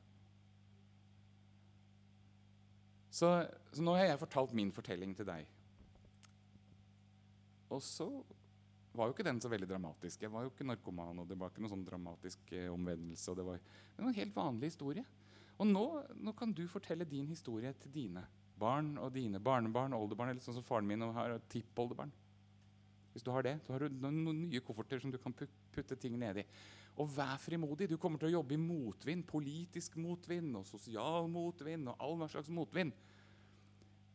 Så, 3.12 3.28
så, 3.70 3.82
nå 3.84 3.94
har 3.98 4.08
jeg 4.08 4.22
fortalt 4.22 4.54
min 4.56 4.72
fortelling 4.72 5.12
til 5.14 5.28
deg. 5.28 5.48
Og 7.72 7.82
så 7.84 8.08
var 8.96 9.08
jo 9.08 9.14
ikke 9.14 9.26
den 9.26 9.40
så 9.40 9.50
veldig 9.52 9.68
dramatisk. 9.68 10.24
Jeg 10.24 10.32
var 10.32 10.44
jo 10.44 10.52
ikke 10.52 10.66
narkoman, 10.68 11.20
og 11.20 11.28
det 11.28 11.36
var 11.40 11.52
ikke 11.52 11.62
noen 11.64 11.74
sånn 11.74 11.84
dramatisk 11.86 12.54
eh, 12.56 12.72
omvendelse. 12.72 13.36
Det 13.36 13.44
det 13.44 14.00
var 14.00 14.08
en 14.08 14.16
helt 14.16 14.36
vanlig 14.36 14.72
historie. 14.72 15.04
Og 15.60 15.68
nå, 15.68 15.84
nå, 16.16 16.32
kan 16.38 16.52
du 16.54 16.64
fortelle 16.70 17.06
din 17.08 17.28
historie 17.28 17.72
til 17.82 17.92
dine 17.94 18.24
barn 18.58 18.94
og 19.00 19.12
dine 19.14 19.40
barnebarn, 19.42 19.94
oldebarn, 19.96 20.32
eller 20.32 20.42
sånn 20.42 20.56
som 20.58 20.66
faren 20.66 20.86
min 20.88 21.04
og 21.04 21.14
har 21.16 21.36
tippoldebarn. 21.52 22.12
Hvis 23.12 23.24
du 23.26 23.30
har 23.34 23.44
det, 23.44 23.58
så 23.64 23.74
har 23.74 23.84
du 23.84 23.98
noen 24.00 24.46
nye 24.46 24.62
kofferter 24.64 25.02
som 25.02 25.12
du 25.12 25.18
kan 25.20 25.34
putte 25.36 25.98
ting 26.00 26.16
nedi. 26.20 26.44
Og 27.00 27.10
vær 27.12 27.36
frimodig. 27.40 27.88
Du 27.90 27.98
kommer 28.00 28.20
til 28.20 28.30
å 28.30 28.38
jobbe 28.38 28.56
i 28.56 28.60
motvind. 28.60 29.26
Politisk 29.28 29.98
motvind 30.00 30.56
og 30.56 30.64
sosial 30.68 31.28
motvind 31.32 31.90
og 31.92 32.00
all 32.04 32.24
slags 32.32 32.48
motvind. 32.52 32.92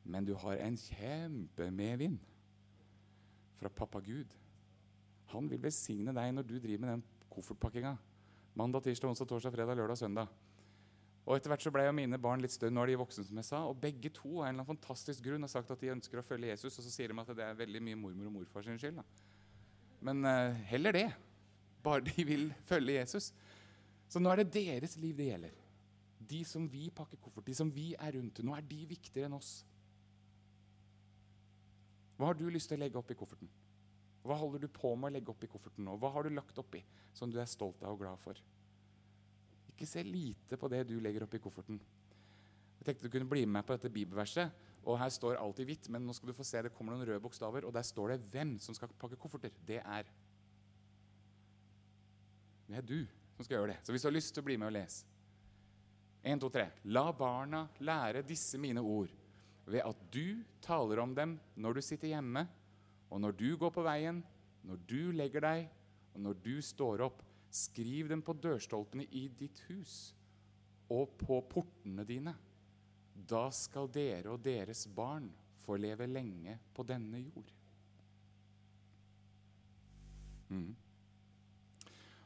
Men 0.08 0.26
du 0.26 0.34
har 0.40 0.62
en 0.64 0.78
kjempemedvind 0.80 2.18
fra 3.60 3.70
pappa 3.70 4.02
Gud. 4.02 4.34
Han 5.34 5.50
vil 5.52 5.62
velsigne 5.62 6.14
deg 6.16 6.34
når 6.34 6.48
du 6.48 6.58
driver 6.58 6.86
med 6.86 6.94
den 6.96 7.06
koffertpakkinga. 7.34 7.98
Mandag, 8.58 8.86
tirsdag, 8.86 9.12
onsdag, 9.12 9.30
torsdag, 9.30 9.54
fredag, 9.54 9.78
lørdag, 9.78 10.00
søndag. 10.00 10.47
Og 11.28 11.36
Etter 11.36 11.51
hvert 11.51 11.63
så 11.65 11.71
ble 11.75 11.84
jo 11.84 11.95
mine 11.95 12.17
barn 12.23 12.39
litt 12.39 12.53
større. 12.53 12.71
Nå 12.71 12.86
er 12.86 12.93
de 12.93 13.01
voksne, 13.01 13.25
som 13.28 13.39
jeg 13.41 13.47
sa. 13.49 13.59
Og 13.67 13.80
begge 13.84 14.09
to 14.15 14.38
av 14.38 14.47
en 14.47 14.53
eller 14.53 14.61
annen 14.61 14.69
fantastisk 14.69 15.25
grunn 15.25 15.43
har 15.43 15.51
sagt 15.51 15.73
at 15.73 15.82
de 15.84 15.91
ønsker 15.91 16.21
å 16.21 16.23
følge 16.23 16.53
Jesus. 16.53 16.78
Og 16.80 16.86
så 16.86 16.93
sier 16.93 17.11
de 17.11 17.19
at 17.19 17.32
det 17.36 17.43
er 17.43 17.59
veldig 17.59 17.82
mye 17.84 17.99
mormor 17.99 18.30
og 18.30 18.36
morfar 18.38 18.63
sin 18.63 18.80
skyld. 18.80 19.01
Da. 19.01 19.05
Men 20.07 20.23
uh, 20.23 20.55
heller 20.71 20.95
det. 20.95 21.07
Bare 21.84 22.05
de 22.07 22.23
vil 22.30 22.47
følge 22.69 22.95
Jesus. 23.01 23.34
Så 24.07 24.23
nå 24.23 24.32
er 24.32 24.41
det 24.41 24.53
deres 24.55 24.95
liv 25.01 25.19
det 25.19 25.28
gjelder. 25.34 25.59
De 26.32 26.41
som 26.47 26.63
vi 26.71 26.88
pakker 26.95 27.19
koffert, 27.19 27.47
de 27.47 27.55
som 27.59 27.69
vi 27.75 27.89
er 27.99 28.15
rundt. 28.15 28.39
Nå 28.47 28.55
er 28.55 28.63
de 28.71 28.80
viktigere 28.88 29.28
enn 29.28 29.36
oss. 29.36 29.51
Hva 32.17 32.32
har 32.32 32.39
du 32.39 32.47
lyst 32.49 32.71
til 32.71 32.80
å 32.80 32.86
legge 32.86 32.99
opp 32.99 33.11
i 33.11 33.19
kofferten? 33.19 33.51
Hva 34.28 34.39
holder 34.39 34.63
du 34.63 34.71
på 34.71 34.95
med 34.95 35.11
å 35.11 35.15
legge 35.17 35.32
opp 35.32 35.43
i 35.43 35.49
kofferten 35.51 35.86
nå? 35.88 35.99
Hva 35.99 36.11
har 36.15 36.25
du 36.25 36.32
lagt 36.34 36.57
oppi 36.59 36.82
som 37.15 37.32
du 37.32 37.38
er 37.39 37.51
stolt 37.51 37.84
av 37.84 37.95
og 37.95 38.01
glad 38.01 38.23
for? 38.23 38.39
Ikke 39.78 39.86
se 39.86 40.01
lite 40.01 40.57
på 40.57 40.69
det 40.73 40.88
du 40.89 40.95
legger 40.97 41.28
oppi 41.28 41.38
kofferten. 41.38 41.78
Jeg 42.80 42.86
tenkte 42.88 43.05
du 43.05 43.13
kunne 43.13 43.30
bli 43.30 43.43
med 43.45 43.61
på 43.61 43.75
dette 43.78 43.93
bibelverset. 43.93 44.63
Og 44.88 44.97
her 44.97 45.11
står 45.13 45.38
alt 45.38 45.59
i 45.61 45.67
hvitt, 45.67 45.89
men 45.93 46.05
nå 46.07 46.15
skal 46.15 46.32
du 46.32 46.38
få 46.38 46.45
se 46.47 46.63
det 46.65 46.71
kommer 46.73 46.95
noen 46.95 47.05
røde 47.05 47.21
bokstaver, 47.21 47.65
og 47.67 47.73
der 47.75 47.86
står 47.86 48.13
det 48.15 48.23
hvem 48.32 48.55
som 48.63 48.73
skal 48.73 48.89
pakke 48.97 49.19
kofferter. 49.19 49.53
Det 49.67 49.82
er 49.84 50.09
Det 52.67 52.82
er 52.82 52.84
du 52.84 53.05
som 53.36 53.45
skal 53.45 53.59
gjøre 53.59 53.75
det. 53.75 53.78
Så 53.86 53.93
hvis 53.93 54.01
du 54.01 54.09
har 54.09 54.15
lyst 54.17 54.34
til 54.34 54.43
å 54.43 54.47
bli 54.47 54.57
med 54.57 54.71
og 54.71 54.75
lese 54.75 55.05
1, 56.25 56.41
2, 56.41 56.49
3. 56.51 56.65
La 56.91 57.05
barna 57.15 57.61
lære 57.80 58.25
disse 58.28 58.59
mine 58.59 58.82
ord 58.82 59.13
ved 59.67 59.84
at 59.86 59.99
du 60.11 60.41
taler 60.63 60.99
om 60.99 61.13
dem 61.15 61.38
når 61.55 61.78
du 61.78 61.82
sitter 61.86 62.11
hjemme, 62.11 62.47
og 63.07 63.21
når 63.21 63.38
du 63.39 63.47
går 63.59 63.71
på 63.71 63.86
veien, 63.86 64.19
når 64.67 64.82
du 64.89 65.11
legger 65.15 65.43
deg, 65.43 65.69
og 66.15 66.23
når 66.25 66.39
du 66.43 66.55
står 66.63 67.05
opp. 67.05 67.21
Skriv 67.54 68.10
dem 68.10 68.22
på 68.22 68.36
dørstolpene 68.36 69.08
i 69.16 69.28
ditt 69.39 69.64
hus 69.70 70.14
og 70.93 71.18
på 71.20 71.39
portene 71.50 72.06
dine. 72.08 72.34
Da 73.18 73.48
skal 73.52 73.89
dere 73.91 74.32
og 74.36 74.43
deres 74.45 74.86
barn 74.88 75.30
få 75.64 75.76
leve 75.80 76.08
lenge 76.08 76.60
på 76.74 76.84
denne 76.88 77.20
jord. 77.20 77.54
Mm. 80.50 80.76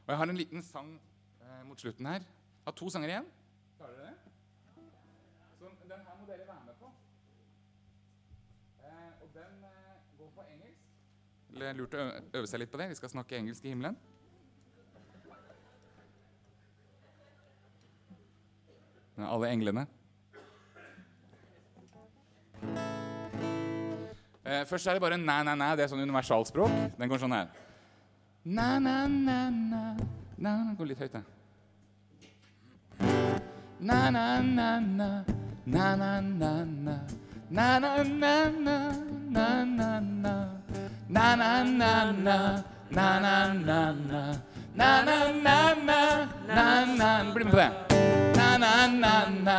Og 0.02 0.08
Jeg 0.08 0.16
har 0.16 0.28
en 0.30 0.36
liten 0.36 0.62
sang 0.62 0.92
eh, 1.40 1.62
mot 1.66 1.80
slutten 1.80 2.06
her. 2.06 2.22
Jeg 2.22 2.68
har 2.68 2.76
to 2.78 2.90
sanger 2.90 3.08
igjen. 3.08 3.26
Klarer 3.78 3.96
dere 3.98 4.10
det? 4.10 4.18
Så 5.58 5.88
den 5.88 6.06
her 6.06 6.20
må 6.20 6.26
dere 6.26 6.46
være 6.46 6.62
med 6.66 6.74
på. 6.78 6.92
Eh, 8.84 9.22
og 9.22 9.28
den 9.34 9.64
eh, 9.64 9.98
går 10.18 10.30
på 10.36 10.46
engelsk. 10.54 10.88
Lurt 11.78 11.94
å 11.94 12.06
øve 12.38 12.46
seg 12.46 12.62
litt 12.62 12.70
på 12.72 12.78
det. 12.80 12.88
Vi 12.92 13.00
skal 13.00 13.10
snakke 13.16 13.38
engelsk 13.38 13.64
i 13.66 13.74
himmelen. 13.74 13.98
alle 19.18 19.52
englene. 19.52 19.86
Eh, 24.44 24.66
først 24.66 24.86
er 24.86 24.92
det 24.92 25.00
bare 25.00 25.18
næ, 25.18 25.42
næ, 25.42 25.54
næ. 25.54 25.70
Det 25.76 25.84
er 25.84 25.90
sånn 25.92 26.02
universalspråk. 26.02 26.72
Den 26.98 27.08
går 27.08 27.20
sånn 27.22 27.34
her. 27.36 27.46
Næ, 28.44 28.78
næ, 28.82 28.96
næ, 29.06 29.38
næ. 29.50 29.82
næ. 30.36 30.54
Går 30.78 30.90
litt 30.90 30.98
høyt, 30.98 31.12
det. 31.12 31.22
Næ, 33.80 34.10
næ, 34.10 34.26
næ, 34.42 34.70
næ. 34.80 35.10
Næ, 35.66 35.94
næ, 35.96 36.20
næ, 36.20 36.52
næ. 36.64 36.96
Næ, 37.50 37.78
næ, 37.78 38.02
næ, 38.04 38.34
næ. 38.50 38.78
Næ, 39.30 39.64
næ, 39.64 40.00
næ. 40.00 40.34
Næ, 41.08 41.34
næ, 41.36 41.62
næ, 41.62 42.12
næ. 42.12 42.38
Næ, 42.90 43.20
næ, 43.20 43.52
næ, 43.52 43.92
næ. 44.10 44.51
Na-na-na-na. 44.74 46.28
Na-na. 46.48 47.32
Bli 47.34 47.44
med 47.44 47.52
på 47.52 47.58
det. 47.58 47.70
Na-na-na-na. 48.36 49.58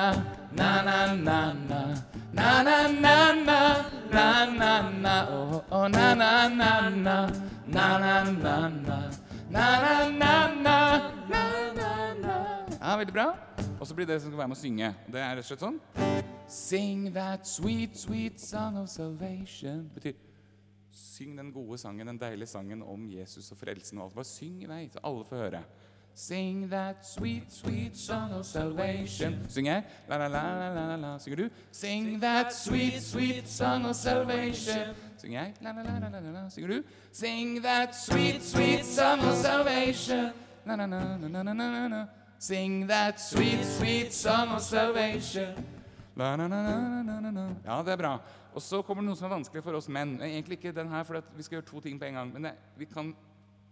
Na-na-na-na. 0.58 1.80
Na-na-na-na. 2.34 3.60
Na-na-na. 4.12 5.16
Oh, 5.30 5.62
oh, 5.72 5.88
na-na-na-na. 5.88 7.16
Na-na-na-na. 7.68 8.98
Na-na-na-na. 9.50 10.78
Na-na-na. 11.30 12.36
Ja, 12.82 12.98
veldig 12.98 13.14
bra. 13.14 13.36
Og 13.80 13.88
så 13.88 13.94
blir 13.96 14.06
det 14.06 14.22
som 14.22 14.32
skal 14.32 14.38
være 14.38 14.48
med 14.48 14.58
å 14.58 14.62
synge. 14.62 14.94
Det 15.12 15.22
er 15.22 15.36
rett 15.36 15.46
og 15.46 15.46
slett 15.46 15.60
sånn. 15.62 15.80
Sing 16.48 17.14
that 17.14 17.48
sweet, 17.48 17.98
sweet 17.98 18.42
song 18.42 18.78
of 18.78 18.90
salvation. 18.90 19.90
Betyr 19.94 20.14
syng 20.94 21.38
den 21.38 21.52
gode 21.54 21.78
sangen, 21.78 22.08
den 22.08 22.18
deilige 22.22 22.48
sangen 22.48 22.84
om 22.84 23.10
Jesus 23.10 23.52
og 23.52 23.58
frelsen 23.58 23.98
og 23.98 24.06
alt. 24.06 24.16
Bare 24.16 24.26
syng 24.26 24.62
i 24.64 24.70
vei, 24.70 24.90
så 24.94 25.00
alle 25.04 25.26
får 25.26 25.36
høre. 25.36 25.64
Sing 26.16 26.70
that 26.70 27.04
sweet, 27.04 27.52
sweet 27.52 27.98
song 27.98 28.34
of 28.34 28.46
salvation. 28.46 29.40
Synger 29.50 29.74
jeg? 29.74 29.84
La, 30.10 30.18
la, 30.18 30.28
la, 30.28 30.70
la, 30.70 30.86
la, 30.86 30.96
la. 30.96 31.18
Synger 31.18 31.38
du? 31.38 31.50
Sing 31.72 32.22
that 32.22 32.54
sweet, 32.54 33.02
sweet 33.02 33.50
song 33.50 33.86
of 33.86 33.96
salvation. 33.96 34.94
Synger 35.18 35.40
jeg? 35.42 35.54
La, 35.62 35.72
la, 35.72 35.82
la, 35.82 36.00
la, 36.00 36.20
la, 36.20 36.32
la. 36.32 36.50
Synger 36.50 36.68
du? 36.70 36.84
Sing 37.12 37.64
that 37.64 37.96
sweet, 37.96 38.44
sweet 38.44 38.86
song 38.86 39.26
of 39.26 39.36
salvation. 39.36 40.32
La, 40.66 40.76
la, 40.76 40.86
la, 40.86 41.18
la, 41.18 41.42
la, 41.42 41.54
la, 41.54 41.88
la. 41.88 42.06
Sing 42.38 42.88
that 42.88 43.20
sweet, 43.20 43.66
sweet 43.66 44.14
song 44.14 44.50
of 44.50 44.62
salvation. 44.62 45.56
La, 46.16 46.36
la, 46.36 46.46
la, 46.46 46.62
la, 46.62 47.02
la, 47.02 47.20
la, 47.20 47.32
la. 47.32 47.48
Ja, 47.66 47.82
det 47.84 47.94
er 47.94 47.98
bra. 47.98 48.20
Og 48.54 48.62
så 48.62 48.82
kommer 48.86 49.02
det 49.02 49.10
noe 49.10 49.18
som 49.18 49.28
er 49.28 49.36
vanskelig 49.36 49.64
for 49.66 49.78
oss 49.78 49.90
menn. 49.90 50.16
Egentlig 50.22 50.60
ikke 50.60 50.76
den 50.76 50.92
her, 50.92 51.06
for 51.08 51.22
vi 51.36 51.46
skal 51.46 51.58
gjøre 51.58 51.70
to 51.72 51.82
ting 51.82 52.00
på 52.00 52.06
en 52.10 52.20
gang. 52.20 52.34
Men 52.34 52.50
det, 52.50 52.54
vi 52.78 52.88
kan 52.90 53.10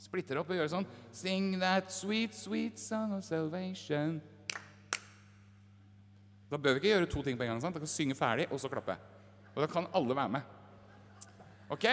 splitte 0.01 0.33
det 0.33 0.41
opp 0.41 0.49
og 0.49 0.57
gjøre 0.57 0.73
sånn. 0.73 0.87
Sing 1.13 1.59
that 1.61 1.93
sweet, 1.93 2.33
sweet 2.37 2.81
song 2.81 3.13
of 3.17 3.25
salvation. 3.27 4.17
Da 6.51 6.57
bør 6.59 6.75
vi 6.75 6.81
ikke 6.81 6.95
gjøre 6.95 7.11
to 7.13 7.23
ting 7.23 7.37
på 7.37 7.45
en 7.45 7.53
gang. 7.53 7.61
sant? 7.61 7.75
Da 7.75 7.79
kan 7.79 7.87
vi 7.87 7.93
synge 7.93 8.17
ferdig, 8.17 8.49
og 8.51 8.59
så 8.59 8.71
klappe. 8.71 8.97
Og 9.53 9.63
da 9.63 9.71
kan 9.71 9.87
alle 9.93 10.17
være 10.17 10.35
med. 10.39 10.41
Ok? 11.71 11.87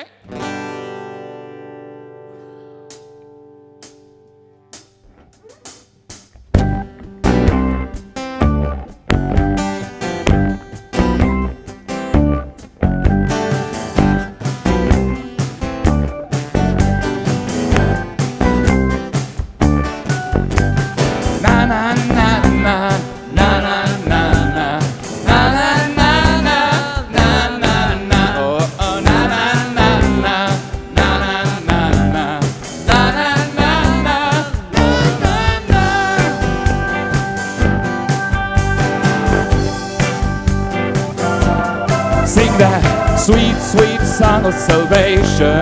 Sweet, 43.28 43.60
sweet 43.60 44.00
song 44.00 44.46
of 44.46 44.54
salvation 44.54 45.60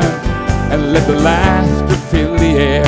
and 0.71 0.93
let 0.93 1.05
the 1.09 1.19
laughter 1.19 1.97
fill 2.13 2.39
the 2.39 2.55
air. 2.55 2.87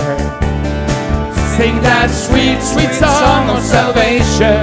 Sing 1.58 1.82
that 1.82 2.06
sweet, 2.14 2.62
sweet 2.62 2.94
song 2.94 3.50
of 3.50 3.58
salvation 3.58 4.62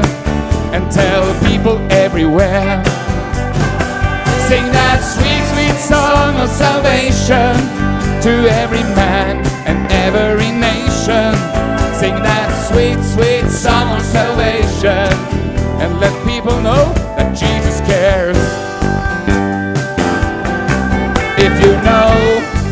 and 0.72 0.90
tell 0.90 1.28
people 1.44 1.76
everywhere. 1.92 2.80
Sing 4.48 4.64
that 4.72 5.04
sweet, 5.04 5.44
sweet 5.52 5.76
song 5.84 6.40
of 6.40 6.48
salvation 6.48 7.52
to 8.24 8.34
every 8.64 8.88
man 8.96 9.44
and 9.68 9.84
every 10.08 10.52
nation. 10.56 11.36
Sing 12.00 12.16
that 12.24 12.50
sweet, 12.72 13.04
sweet 13.04 13.52
song 13.52 13.98
of 13.98 14.02
salvation 14.02 15.12
and 15.84 16.00
let 16.00 16.16
people 16.24 16.56
know 16.62 16.94
that 17.20 17.36
Jesus 17.36 17.55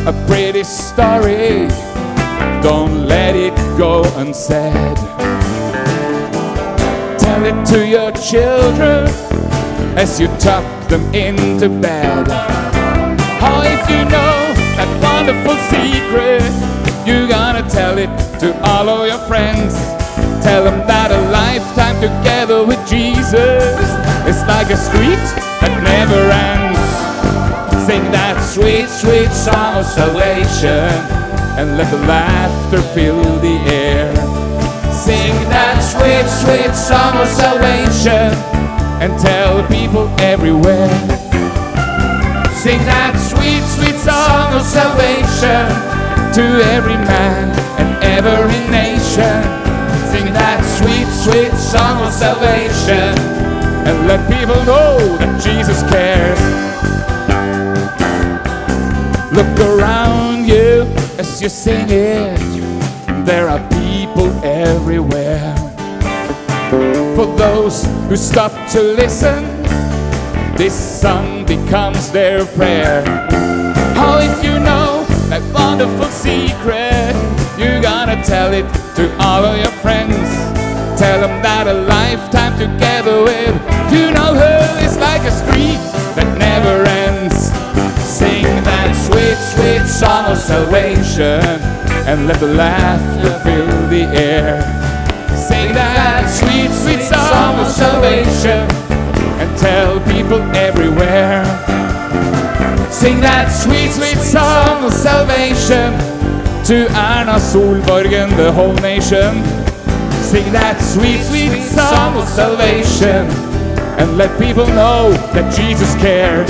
a 0.06 0.12
pretty 0.28 0.64
story, 0.66 1.68
don't 2.62 3.08
let 3.08 3.36
it 3.38 3.56
go 3.78 4.04
unsaid. 4.18 4.98
Tell 7.18 7.46
it 7.46 7.66
to 7.68 7.88
your 7.88 8.12
children 8.12 9.08
as 9.98 10.20
you 10.20 10.28
tuck 10.40 10.66
them 10.90 11.04
into 11.16 11.70
bed. 11.70 12.28
Oh, 13.46 13.62
if 13.64 13.90
you 13.90 14.04
know 14.12 14.36
that 14.76 14.90
wonderful 15.00 15.56
secret, 15.72 16.52
you 17.08 17.26
gotta 17.30 17.64
tell 17.70 17.98
it 17.98 18.12
to 18.42 18.52
all 18.68 18.90
of 18.90 19.08
your 19.08 19.20
friends. 19.30 19.74
Tell 20.44 20.66
them 20.66 20.86
that 20.86 21.12
a 21.12 21.22
lifetime 21.32 21.96
together 22.02 22.66
with 22.66 22.80
Jesus 22.90 23.80
is 24.28 24.44
like 24.52 24.70
a 24.70 24.76
street 24.76 25.24
that 25.62 25.72
never 25.82 26.20
ends. 26.30 26.83
Sing 27.86 28.04
that 28.12 28.38
sweet, 28.42 28.88
sweet 28.88 29.32
song 29.32 29.78
of 29.78 29.86
salvation 29.86 30.90
and 31.58 31.78
let 31.78 31.90
the 31.92 31.98
laughter 32.08 32.82
fill 32.94 33.22
the 33.40 33.58
air. 33.72 34.14
Sing 34.94 35.34
that 35.50 35.82
sweet, 35.82 36.26
sweet 36.30 36.74
song 36.74 37.18
of 37.18 37.28
salvation 37.28 38.34
and 39.02 39.12
tell 39.20 39.66
people 39.68 40.08
everywhere. 40.20 40.90
Sing 42.56 42.80
that 42.88 43.20
sweet, 43.20 43.62
sweet 43.68 44.00
song 44.00 44.54
of 44.56 44.64
salvation 44.64 45.68
to 46.34 46.44
every 46.72 46.96
man 46.96 47.52
and 47.78 48.04
every 48.04 48.64
nation. 48.72 49.44
Sing 50.10 50.32
that 50.34 50.64
sweet, 50.80 51.06
sweet 51.12 51.54
song 51.60 52.02
of 52.08 52.14
salvation 52.14 53.14
and 53.86 54.08
let 54.08 54.22
people 54.32 54.56
know 54.64 55.18
that 55.18 55.42
Jesus 55.44 55.84
cares. 55.92 56.73
Look 59.34 59.60
around 59.60 60.48
you 60.48 60.84
as 61.18 61.42
you 61.42 61.50
sing 61.50 61.88
it. 61.90 62.38
There 63.26 63.50
are 63.50 63.60
people 63.70 64.30
everywhere. 64.44 65.56
for 67.16 67.26
those 67.38 67.86
who 68.10 68.16
stop 68.16 68.52
to 68.72 68.82
listen. 68.82 69.44
This 70.56 70.76
song 71.02 71.46
becomes 71.46 72.12
their 72.12 72.46
prayer. 72.46 73.04
Oh, 73.96 74.20
if 74.22 74.44
you 74.46 74.60
know 74.60 75.04
that 75.30 75.42
wonderful 75.52 76.10
secret, 76.10 77.14
you 77.58 77.82
gotta 77.82 78.22
tell 78.22 78.54
it 78.54 78.68
to 78.98 79.04
all 79.20 79.44
of 79.46 79.58
your 79.58 79.74
friends. 79.82 80.30
Tell 81.00 81.22
them 81.22 81.42
that 81.42 81.66
a 81.68 81.74
lifetime 81.74 82.54
together 82.60 83.24
with 83.24 83.56
you 83.92 84.12
know 84.12 84.34
her 84.34 84.80
is 84.86 84.98
like 84.98 85.22
a 85.22 85.32
street 85.32 85.93
sweet, 89.36 89.80
sweet 89.80 89.88
song 89.88 90.32
of 90.32 90.38
salvation 90.38 91.42
and 92.08 92.28
let 92.28 92.40
the 92.40 92.48
laughter 92.48 93.40
fill 93.40 93.88
the 93.90 94.04
air. 94.18 94.62
Sing 95.36 95.74
that 95.74 96.30
sweet, 96.30 96.72
sweet 96.72 97.02
song 97.04 97.60
of 97.60 97.68
salvation 97.68 98.68
and 99.40 99.58
tell 99.58 100.00
people 100.12 100.42
everywhere. 100.56 101.44
Sing 102.92 103.20
that 103.22 103.50
sweet, 103.52 103.92
sweet 103.92 104.18
song 104.22 104.84
of 104.86 104.94
salvation 104.94 105.94
to 106.66 106.86
Erna 106.92 107.40
Solborgen, 107.40 108.36
the 108.38 108.52
whole 108.52 108.74
nation. 108.76 109.44
Sing 110.22 110.52
that 110.54 110.80
sweet, 110.82 111.22
sweet 111.24 111.62
song 111.62 112.18
of 112.18 112.28
salvation 112.28 113.28
and 114.00 114.18
let 114.18 114.40
people 114.40 114.68
know 114.68 115.12
that 115.34 115.54
Jesus 115.54 115.94
cares. 115.96 116.50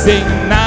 sing 0.00 0.24
now. 0.48 0.59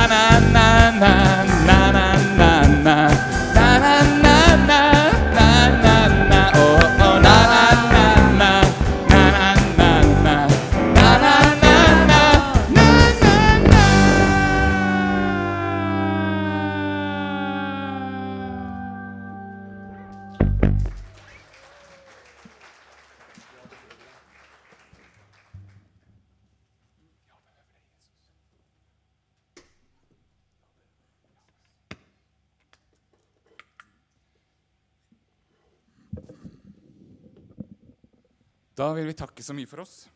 Da 38.74 38.88
vil 38.97 39.05
vi 39.05 39.13
takke 39.13 39.43
så 39.45 39.53
mye 39.53 39.69
for 39.69 39.84
oss. 39.84 40.07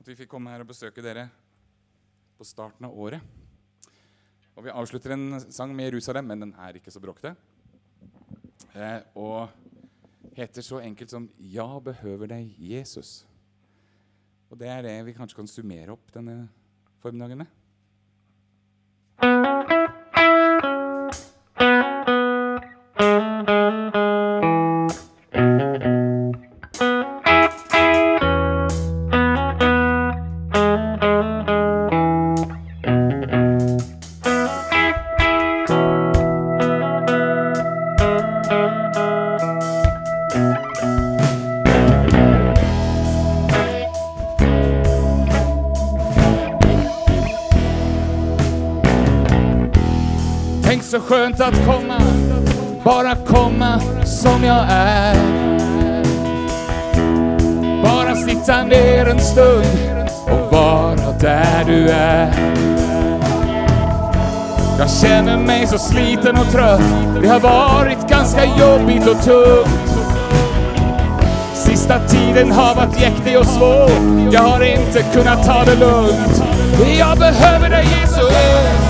At 0.00 0.08
vi 0.08 0.16
fikk 0.16 0.30
komme 0.32 0.52
her 0.54 0.62
og 0.64 0.70
besøke 0.70 1.02
dere 1.04 1.26
på 2.38 2.46
starten 2.48 2.86
av 2.88 2.96
året. 2.96 3.20
Og 4.56 4.64
vi 4.64 4.72
avslutter 4.72 5.12
en 5.12 5.36
sang 5.52 5.74
med 5.76 5.90
Jerusalem, 5.90 6.30
men 6.32 6.46
den 6.46 6.54
er 6.56 6.78
ikke 6.78 6.92
så 6.92 7.02
bråkete. 7.02 7.34
Eh, 8.72 9.02
og 9.20 9.52
heter 10.36 10.64
så 10.64 10.80
enkelt 10.80 11.10
som 11.10 11.28
'Ja, 11.36 11.78
behøver 11.78 12.26
deg, 12.26 12.56
Jesus'. 12.56 13.24
Og 14.50 14.58
det 14.58 14.68
er 14.68 14.82
det 14.82 15.06
vi 15.06 15.12
kanskje 15.12 15.36
kan 15.36 15.46
summere 15.46 15.92
opp 15.92 16.10
denne 16.12 16.48
formiddagen 17.02 17.38
med. 17.38 17.59
Har 72.50 72.74
varit 72.74 73.00
jäktig 73.00 73.38
och 73.38 73.46
svår, 73.46 73.90
jag 74.32 74.40
har 74.40 74.62
inte 74.62 75.02
kunnat 75.02 75.46
ta 75.46 75.64
det 75.64 75.74
lugnt. 75.74 76.42
Jag 76.98 77.18
behöver 77.18 77.70
dig 77.70 77.84
Jesus. 78.00 78.80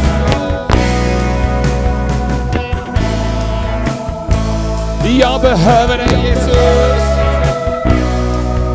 Jag 5.19 5.41
behöver 5.41 5.97
dig 5.97 6.27
Jesus. 6.27 6.57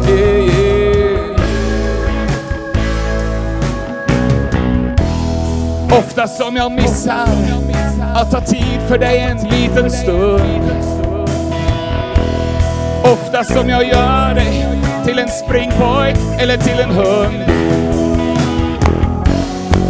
Yeah, 0.10 0.60
yeah. 0.60 0.86
Ofta 6.00 6.28
som 6.28 6.56
jag 6.56 6.72
missar 6.72 7.28
att 8.16 8.32
ta 8.32 8.42
tid 8.42 8.82
för 8.88 8.98
dig 8.98 9.20
en 9.20 9.38
liten 9.38 9.92
stund. 9.92 10.72
Ofta 13.04 13.44
som 13.44 13.70
jag 13.70 13.88
gör 13.88 14.34
dig 14.36 14.65
till 15.06 15.20
en 15.20 15.30
springboy 15.30 16.16
eller 16.40 16.58
till 16.58 16.80
en 16.80 16.90
hund. 16.90 17.44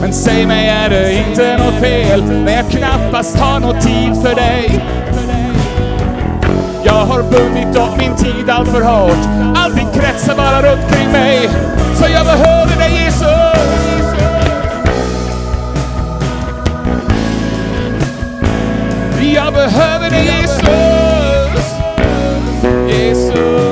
Men 0.02 0.14
säg 0.14 0.46
mig, 0.46 0.70
är 0.70 0.90
det 0.90 1.14
inte 1.14 1.58
något 1.58 1.82
fel 1.82 2.24
när 2.24 2.56
jag 2.56 2.70
knappast 2.70 3.40
har 3.40 3.60
noe 3.60 3.82
tid 3.82 4.22
för 4.24 4.36
dig? 4.36 4.84
Jag 6.84 7.06
har 7.06 7.24
bundit 7.24 7.78
upp 7.78 7.98
min 8.00 8.16
tid 8.16 8.50
allt 8.50 8.70
för 8.70 8.82
hårt. 8.82 9.56
Allting 9.58 9.88
kretsar 9.94 10.36
bara 10.36 10.62
runt 10.62 10.92
kring 10.92 11.12
mig. 11.12 11.50
Så 11.96 12.06
jag 12.14 12.26
behöver 12.26 12.76
dig 12.78 13.04
Jesus. 13.04 13.56
Jag 19.36 19.54
behöver 19.54 20.10
dig 20.10 20.26
Jesus. 20.26 20.66
Jesus. 22.88 23.65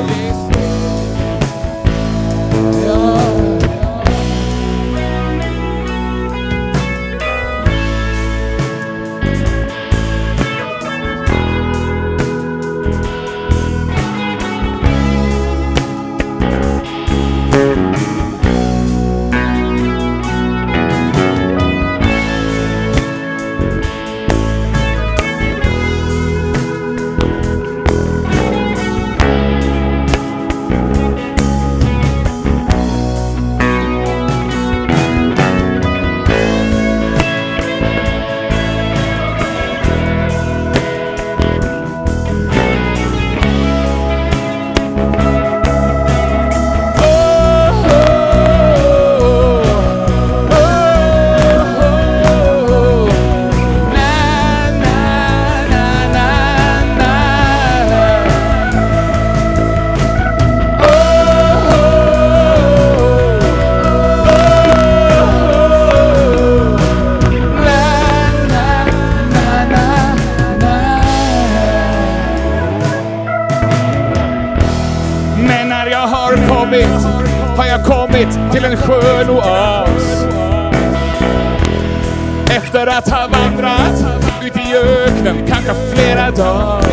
Efter 82.98 83.12
har 83.12 83.22
ha 83.22 83.28
vandrat 83.28 84.06
ut 84.44 84.58
i 84.58 84.76
öknen 84.76 85.48
kanske 85.48 85.74
flera 85.94 86.32
dagar. 86.32 86.84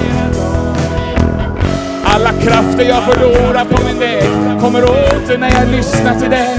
Alla 2.04 2.30
krafter 2.30 2.88
jag 2.88 3.02
förlorar 3.02 3.64
på 3.64 3.84
min 3.84 3.98
väg 3.98 4.60
kommer 4.60 4.84
åter 4.84 5.38
när 5.38 5.50
jag 5.50 5.68
lyssnar 5.68 6.20
till 6.20 6.30
dig. 6.30 6.58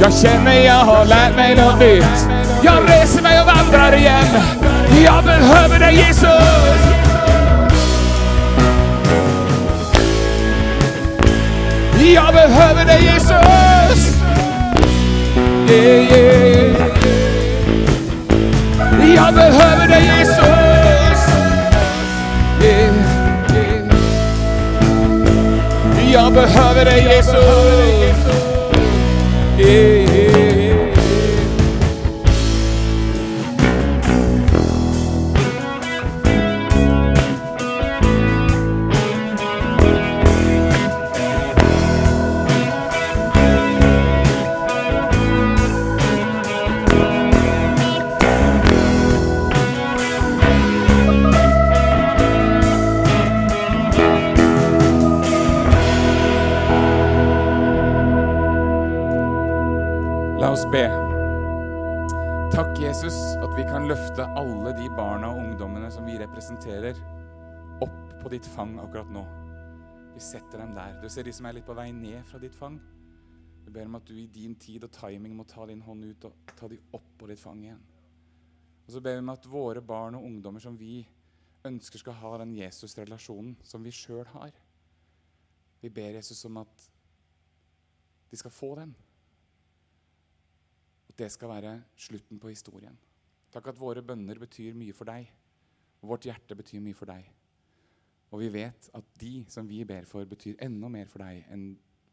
Jag 0.00 0.12
känner 0.12 0.60
jag 0.60 0.84
har 0.84 1.04
lärt 1.04 1.36
mig 1.36 1.54
något 1.56 1.80
nytt. 1.80 2.28
Jag 2.62 2.90
reser 2.90 3.22
mig 3.22 3.40
och 3.40 3.46
vandrar 3.46 3.96
igen. 3.96 4.42
Jag 5.04 5.24
behöver 5.24 5.78
dig 5.78 5.94
Jesus. 5.94 6.78
Jag 12.14 12.34
behöver 12.34 12.84
dig 12.84 13.04
Jesus. 13.04 13.71
Yeah, 15.72 16.00
yeah. 16.12 16.76
deg, 19.14 19.34
behöver 19.34 19.86
dig 19.86 20.02
Jesus. 20.18 21.20
Jeg 26.12 26.32
behøver 26.32 26.84
deg, 26.84 27.04
Jesus. 27.16 28.16
Yeah. 29.58 30.01
Barna 64.96 65.30
og 65.32 65.38
ungdommene 65.40 65.88
som 65.92 66.04
vi 66.04 66.18
representerer, 66.20 66.98
opp 67.80 68.10
på 68.20 68.32
ditt 68.32 68.44
fang 68.44 68.74
akkurat 68.82 69.08
nå. 69.12 69.22
Vi 70.12 70.20
setter 70.20 70.60
dem 70.60 70.74
der. 70.76 70.98
Du 71.00 71.08
ser 71.08 71.24
de 71.24 71.32
som 71.32 71.46
er 71.48 71.56
litt 71.56 71.64
på 71.64 71.76
vei 71.76 71.86
ned 71.96 72.20
fra 72.28 72.40
ditt 72.42 72.52
fang. 72.54 72.76
Vi 73.64 73.72
ber 73.72 73.88
om 73.88 73.96
at 73.96 74.04
du 74.04 74.12
i 74.20 74.26
din 74.28 74.52
tid 74.60 74.84
og 74.84 74.92
timing 74.92 75.32
må 75.38 75.46
ta 75.48 75.64
din 75.70 75.80
hånd 75.80 76.04
ut 76.04 76.26
og 76.28 76.52
ta 76.58 76.68
dem 76.68 76.92
opp 76.92 77.06
på 77.18 77.28
ditt 77.30 77.40
fang 77.40 77.62
igjen. 77.64 77.80
Og 78.84 78.92
så 78.92 79.00
ber 79.00 79.16
vi 79.16 79.22
om 79.22 79.32
at 79.32 79.48
våre 79.48 79.80
barn 79.80 80.18
og 80.18 80.26
ungdommer 80.28 80.60
som 80.60 80.76
vi 80.76 80.98
ønsker 81.64 82.02
skal 82.02 82.18
ha 82.20 82.32
den 82.42 82.52
Jesus-relasjonen 82.58 83.54
som 83.64 83.86
vi 83.86 83.94
sjøl 83.96 84.26
har. 84.34 84.52
Vi 85.80 85.88
ber 85.88 86.18
Jesus 86.18 86.44
om 86.50 86.60
at 86.60 86.84
de 88.28 88.40
skal 88.40 88.52
få 88.52 88.74
den. 88.82 88.92
At 91.08 91.16
det 91.16 91.30
skal 91.32 91.54
være 91.54 91.72
slutten 91.96 92.42
på 92.42 92.52
historien. 92.52 93.00
Takk 93.52 93.68
at 93.72 93.80
våre 93.80 94.02
bønner 94.04 94.40
betyr 94.40 94.76
mye 94.78 94.96
for 94.96 95.08
deg. 95.10 95.28
Og 96.02 96.14
vårt 96.14 96.26
hjerte 96.26 96.56
betyr 96.58 96.82
mye 96.82 96.96
for 96.96 97.12
deg. 97.12 97.28
Og 98.32 98.40
vi 98.40 98.48
vet 98.54 98.88
at 98.96 99.08
de 99.20 99.32
som 99.52 99.68
vi 99.68 99.82
ber 99.84 100.06
for, 100.08 100.24
betyr 100.28 100.60
enda 100.64 100.88
mer 100.90 101.10
for 101.10 101.24
deg 101.24 101.44
enn 101.52 101.66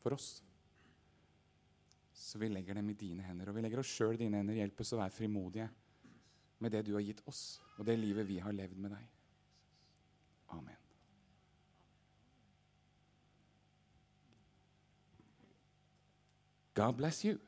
for 0.04 0.16
oss. 0.18 0.42
Så 2.20 2.42
vi 2.42 2.50
legger 2.52 2.76
dem 2.76 2.90
i 2.92 2.98
dine 3.00 3.24
hender, 3.24 3.50
og 3.50 3.56
vi 3.56 3.64
legger 3.64 3.80
oss 3.80 3.94
sjøl 3.94 4.18
i 4.18 4.20
dine 4.20 4.42
hender. 4.42 4.60
Hjelp 4.60 4.84
oss 4.84 4.92
å 4.94 5.00
være 5.00 5.16
frimodige 5.16 5.70
med 6.60 6.76
det 6.76 6.84
du 6.86 6.94
har 6.98 7.06
gitt 7.06 7.24
oss, 7.32 7.62
og 7.80 7.88
det 7.88 7.96
livet 7.96 8.28
vi 8.28 8.42
har 8.44 8.52
levd 8.52 8.84
med 8.84 8.92
deg. 8.92 9.08
Amen. 10.52 10.76
God 16.76 16.96
bless 17.00 17.24
you. 17.24 17.40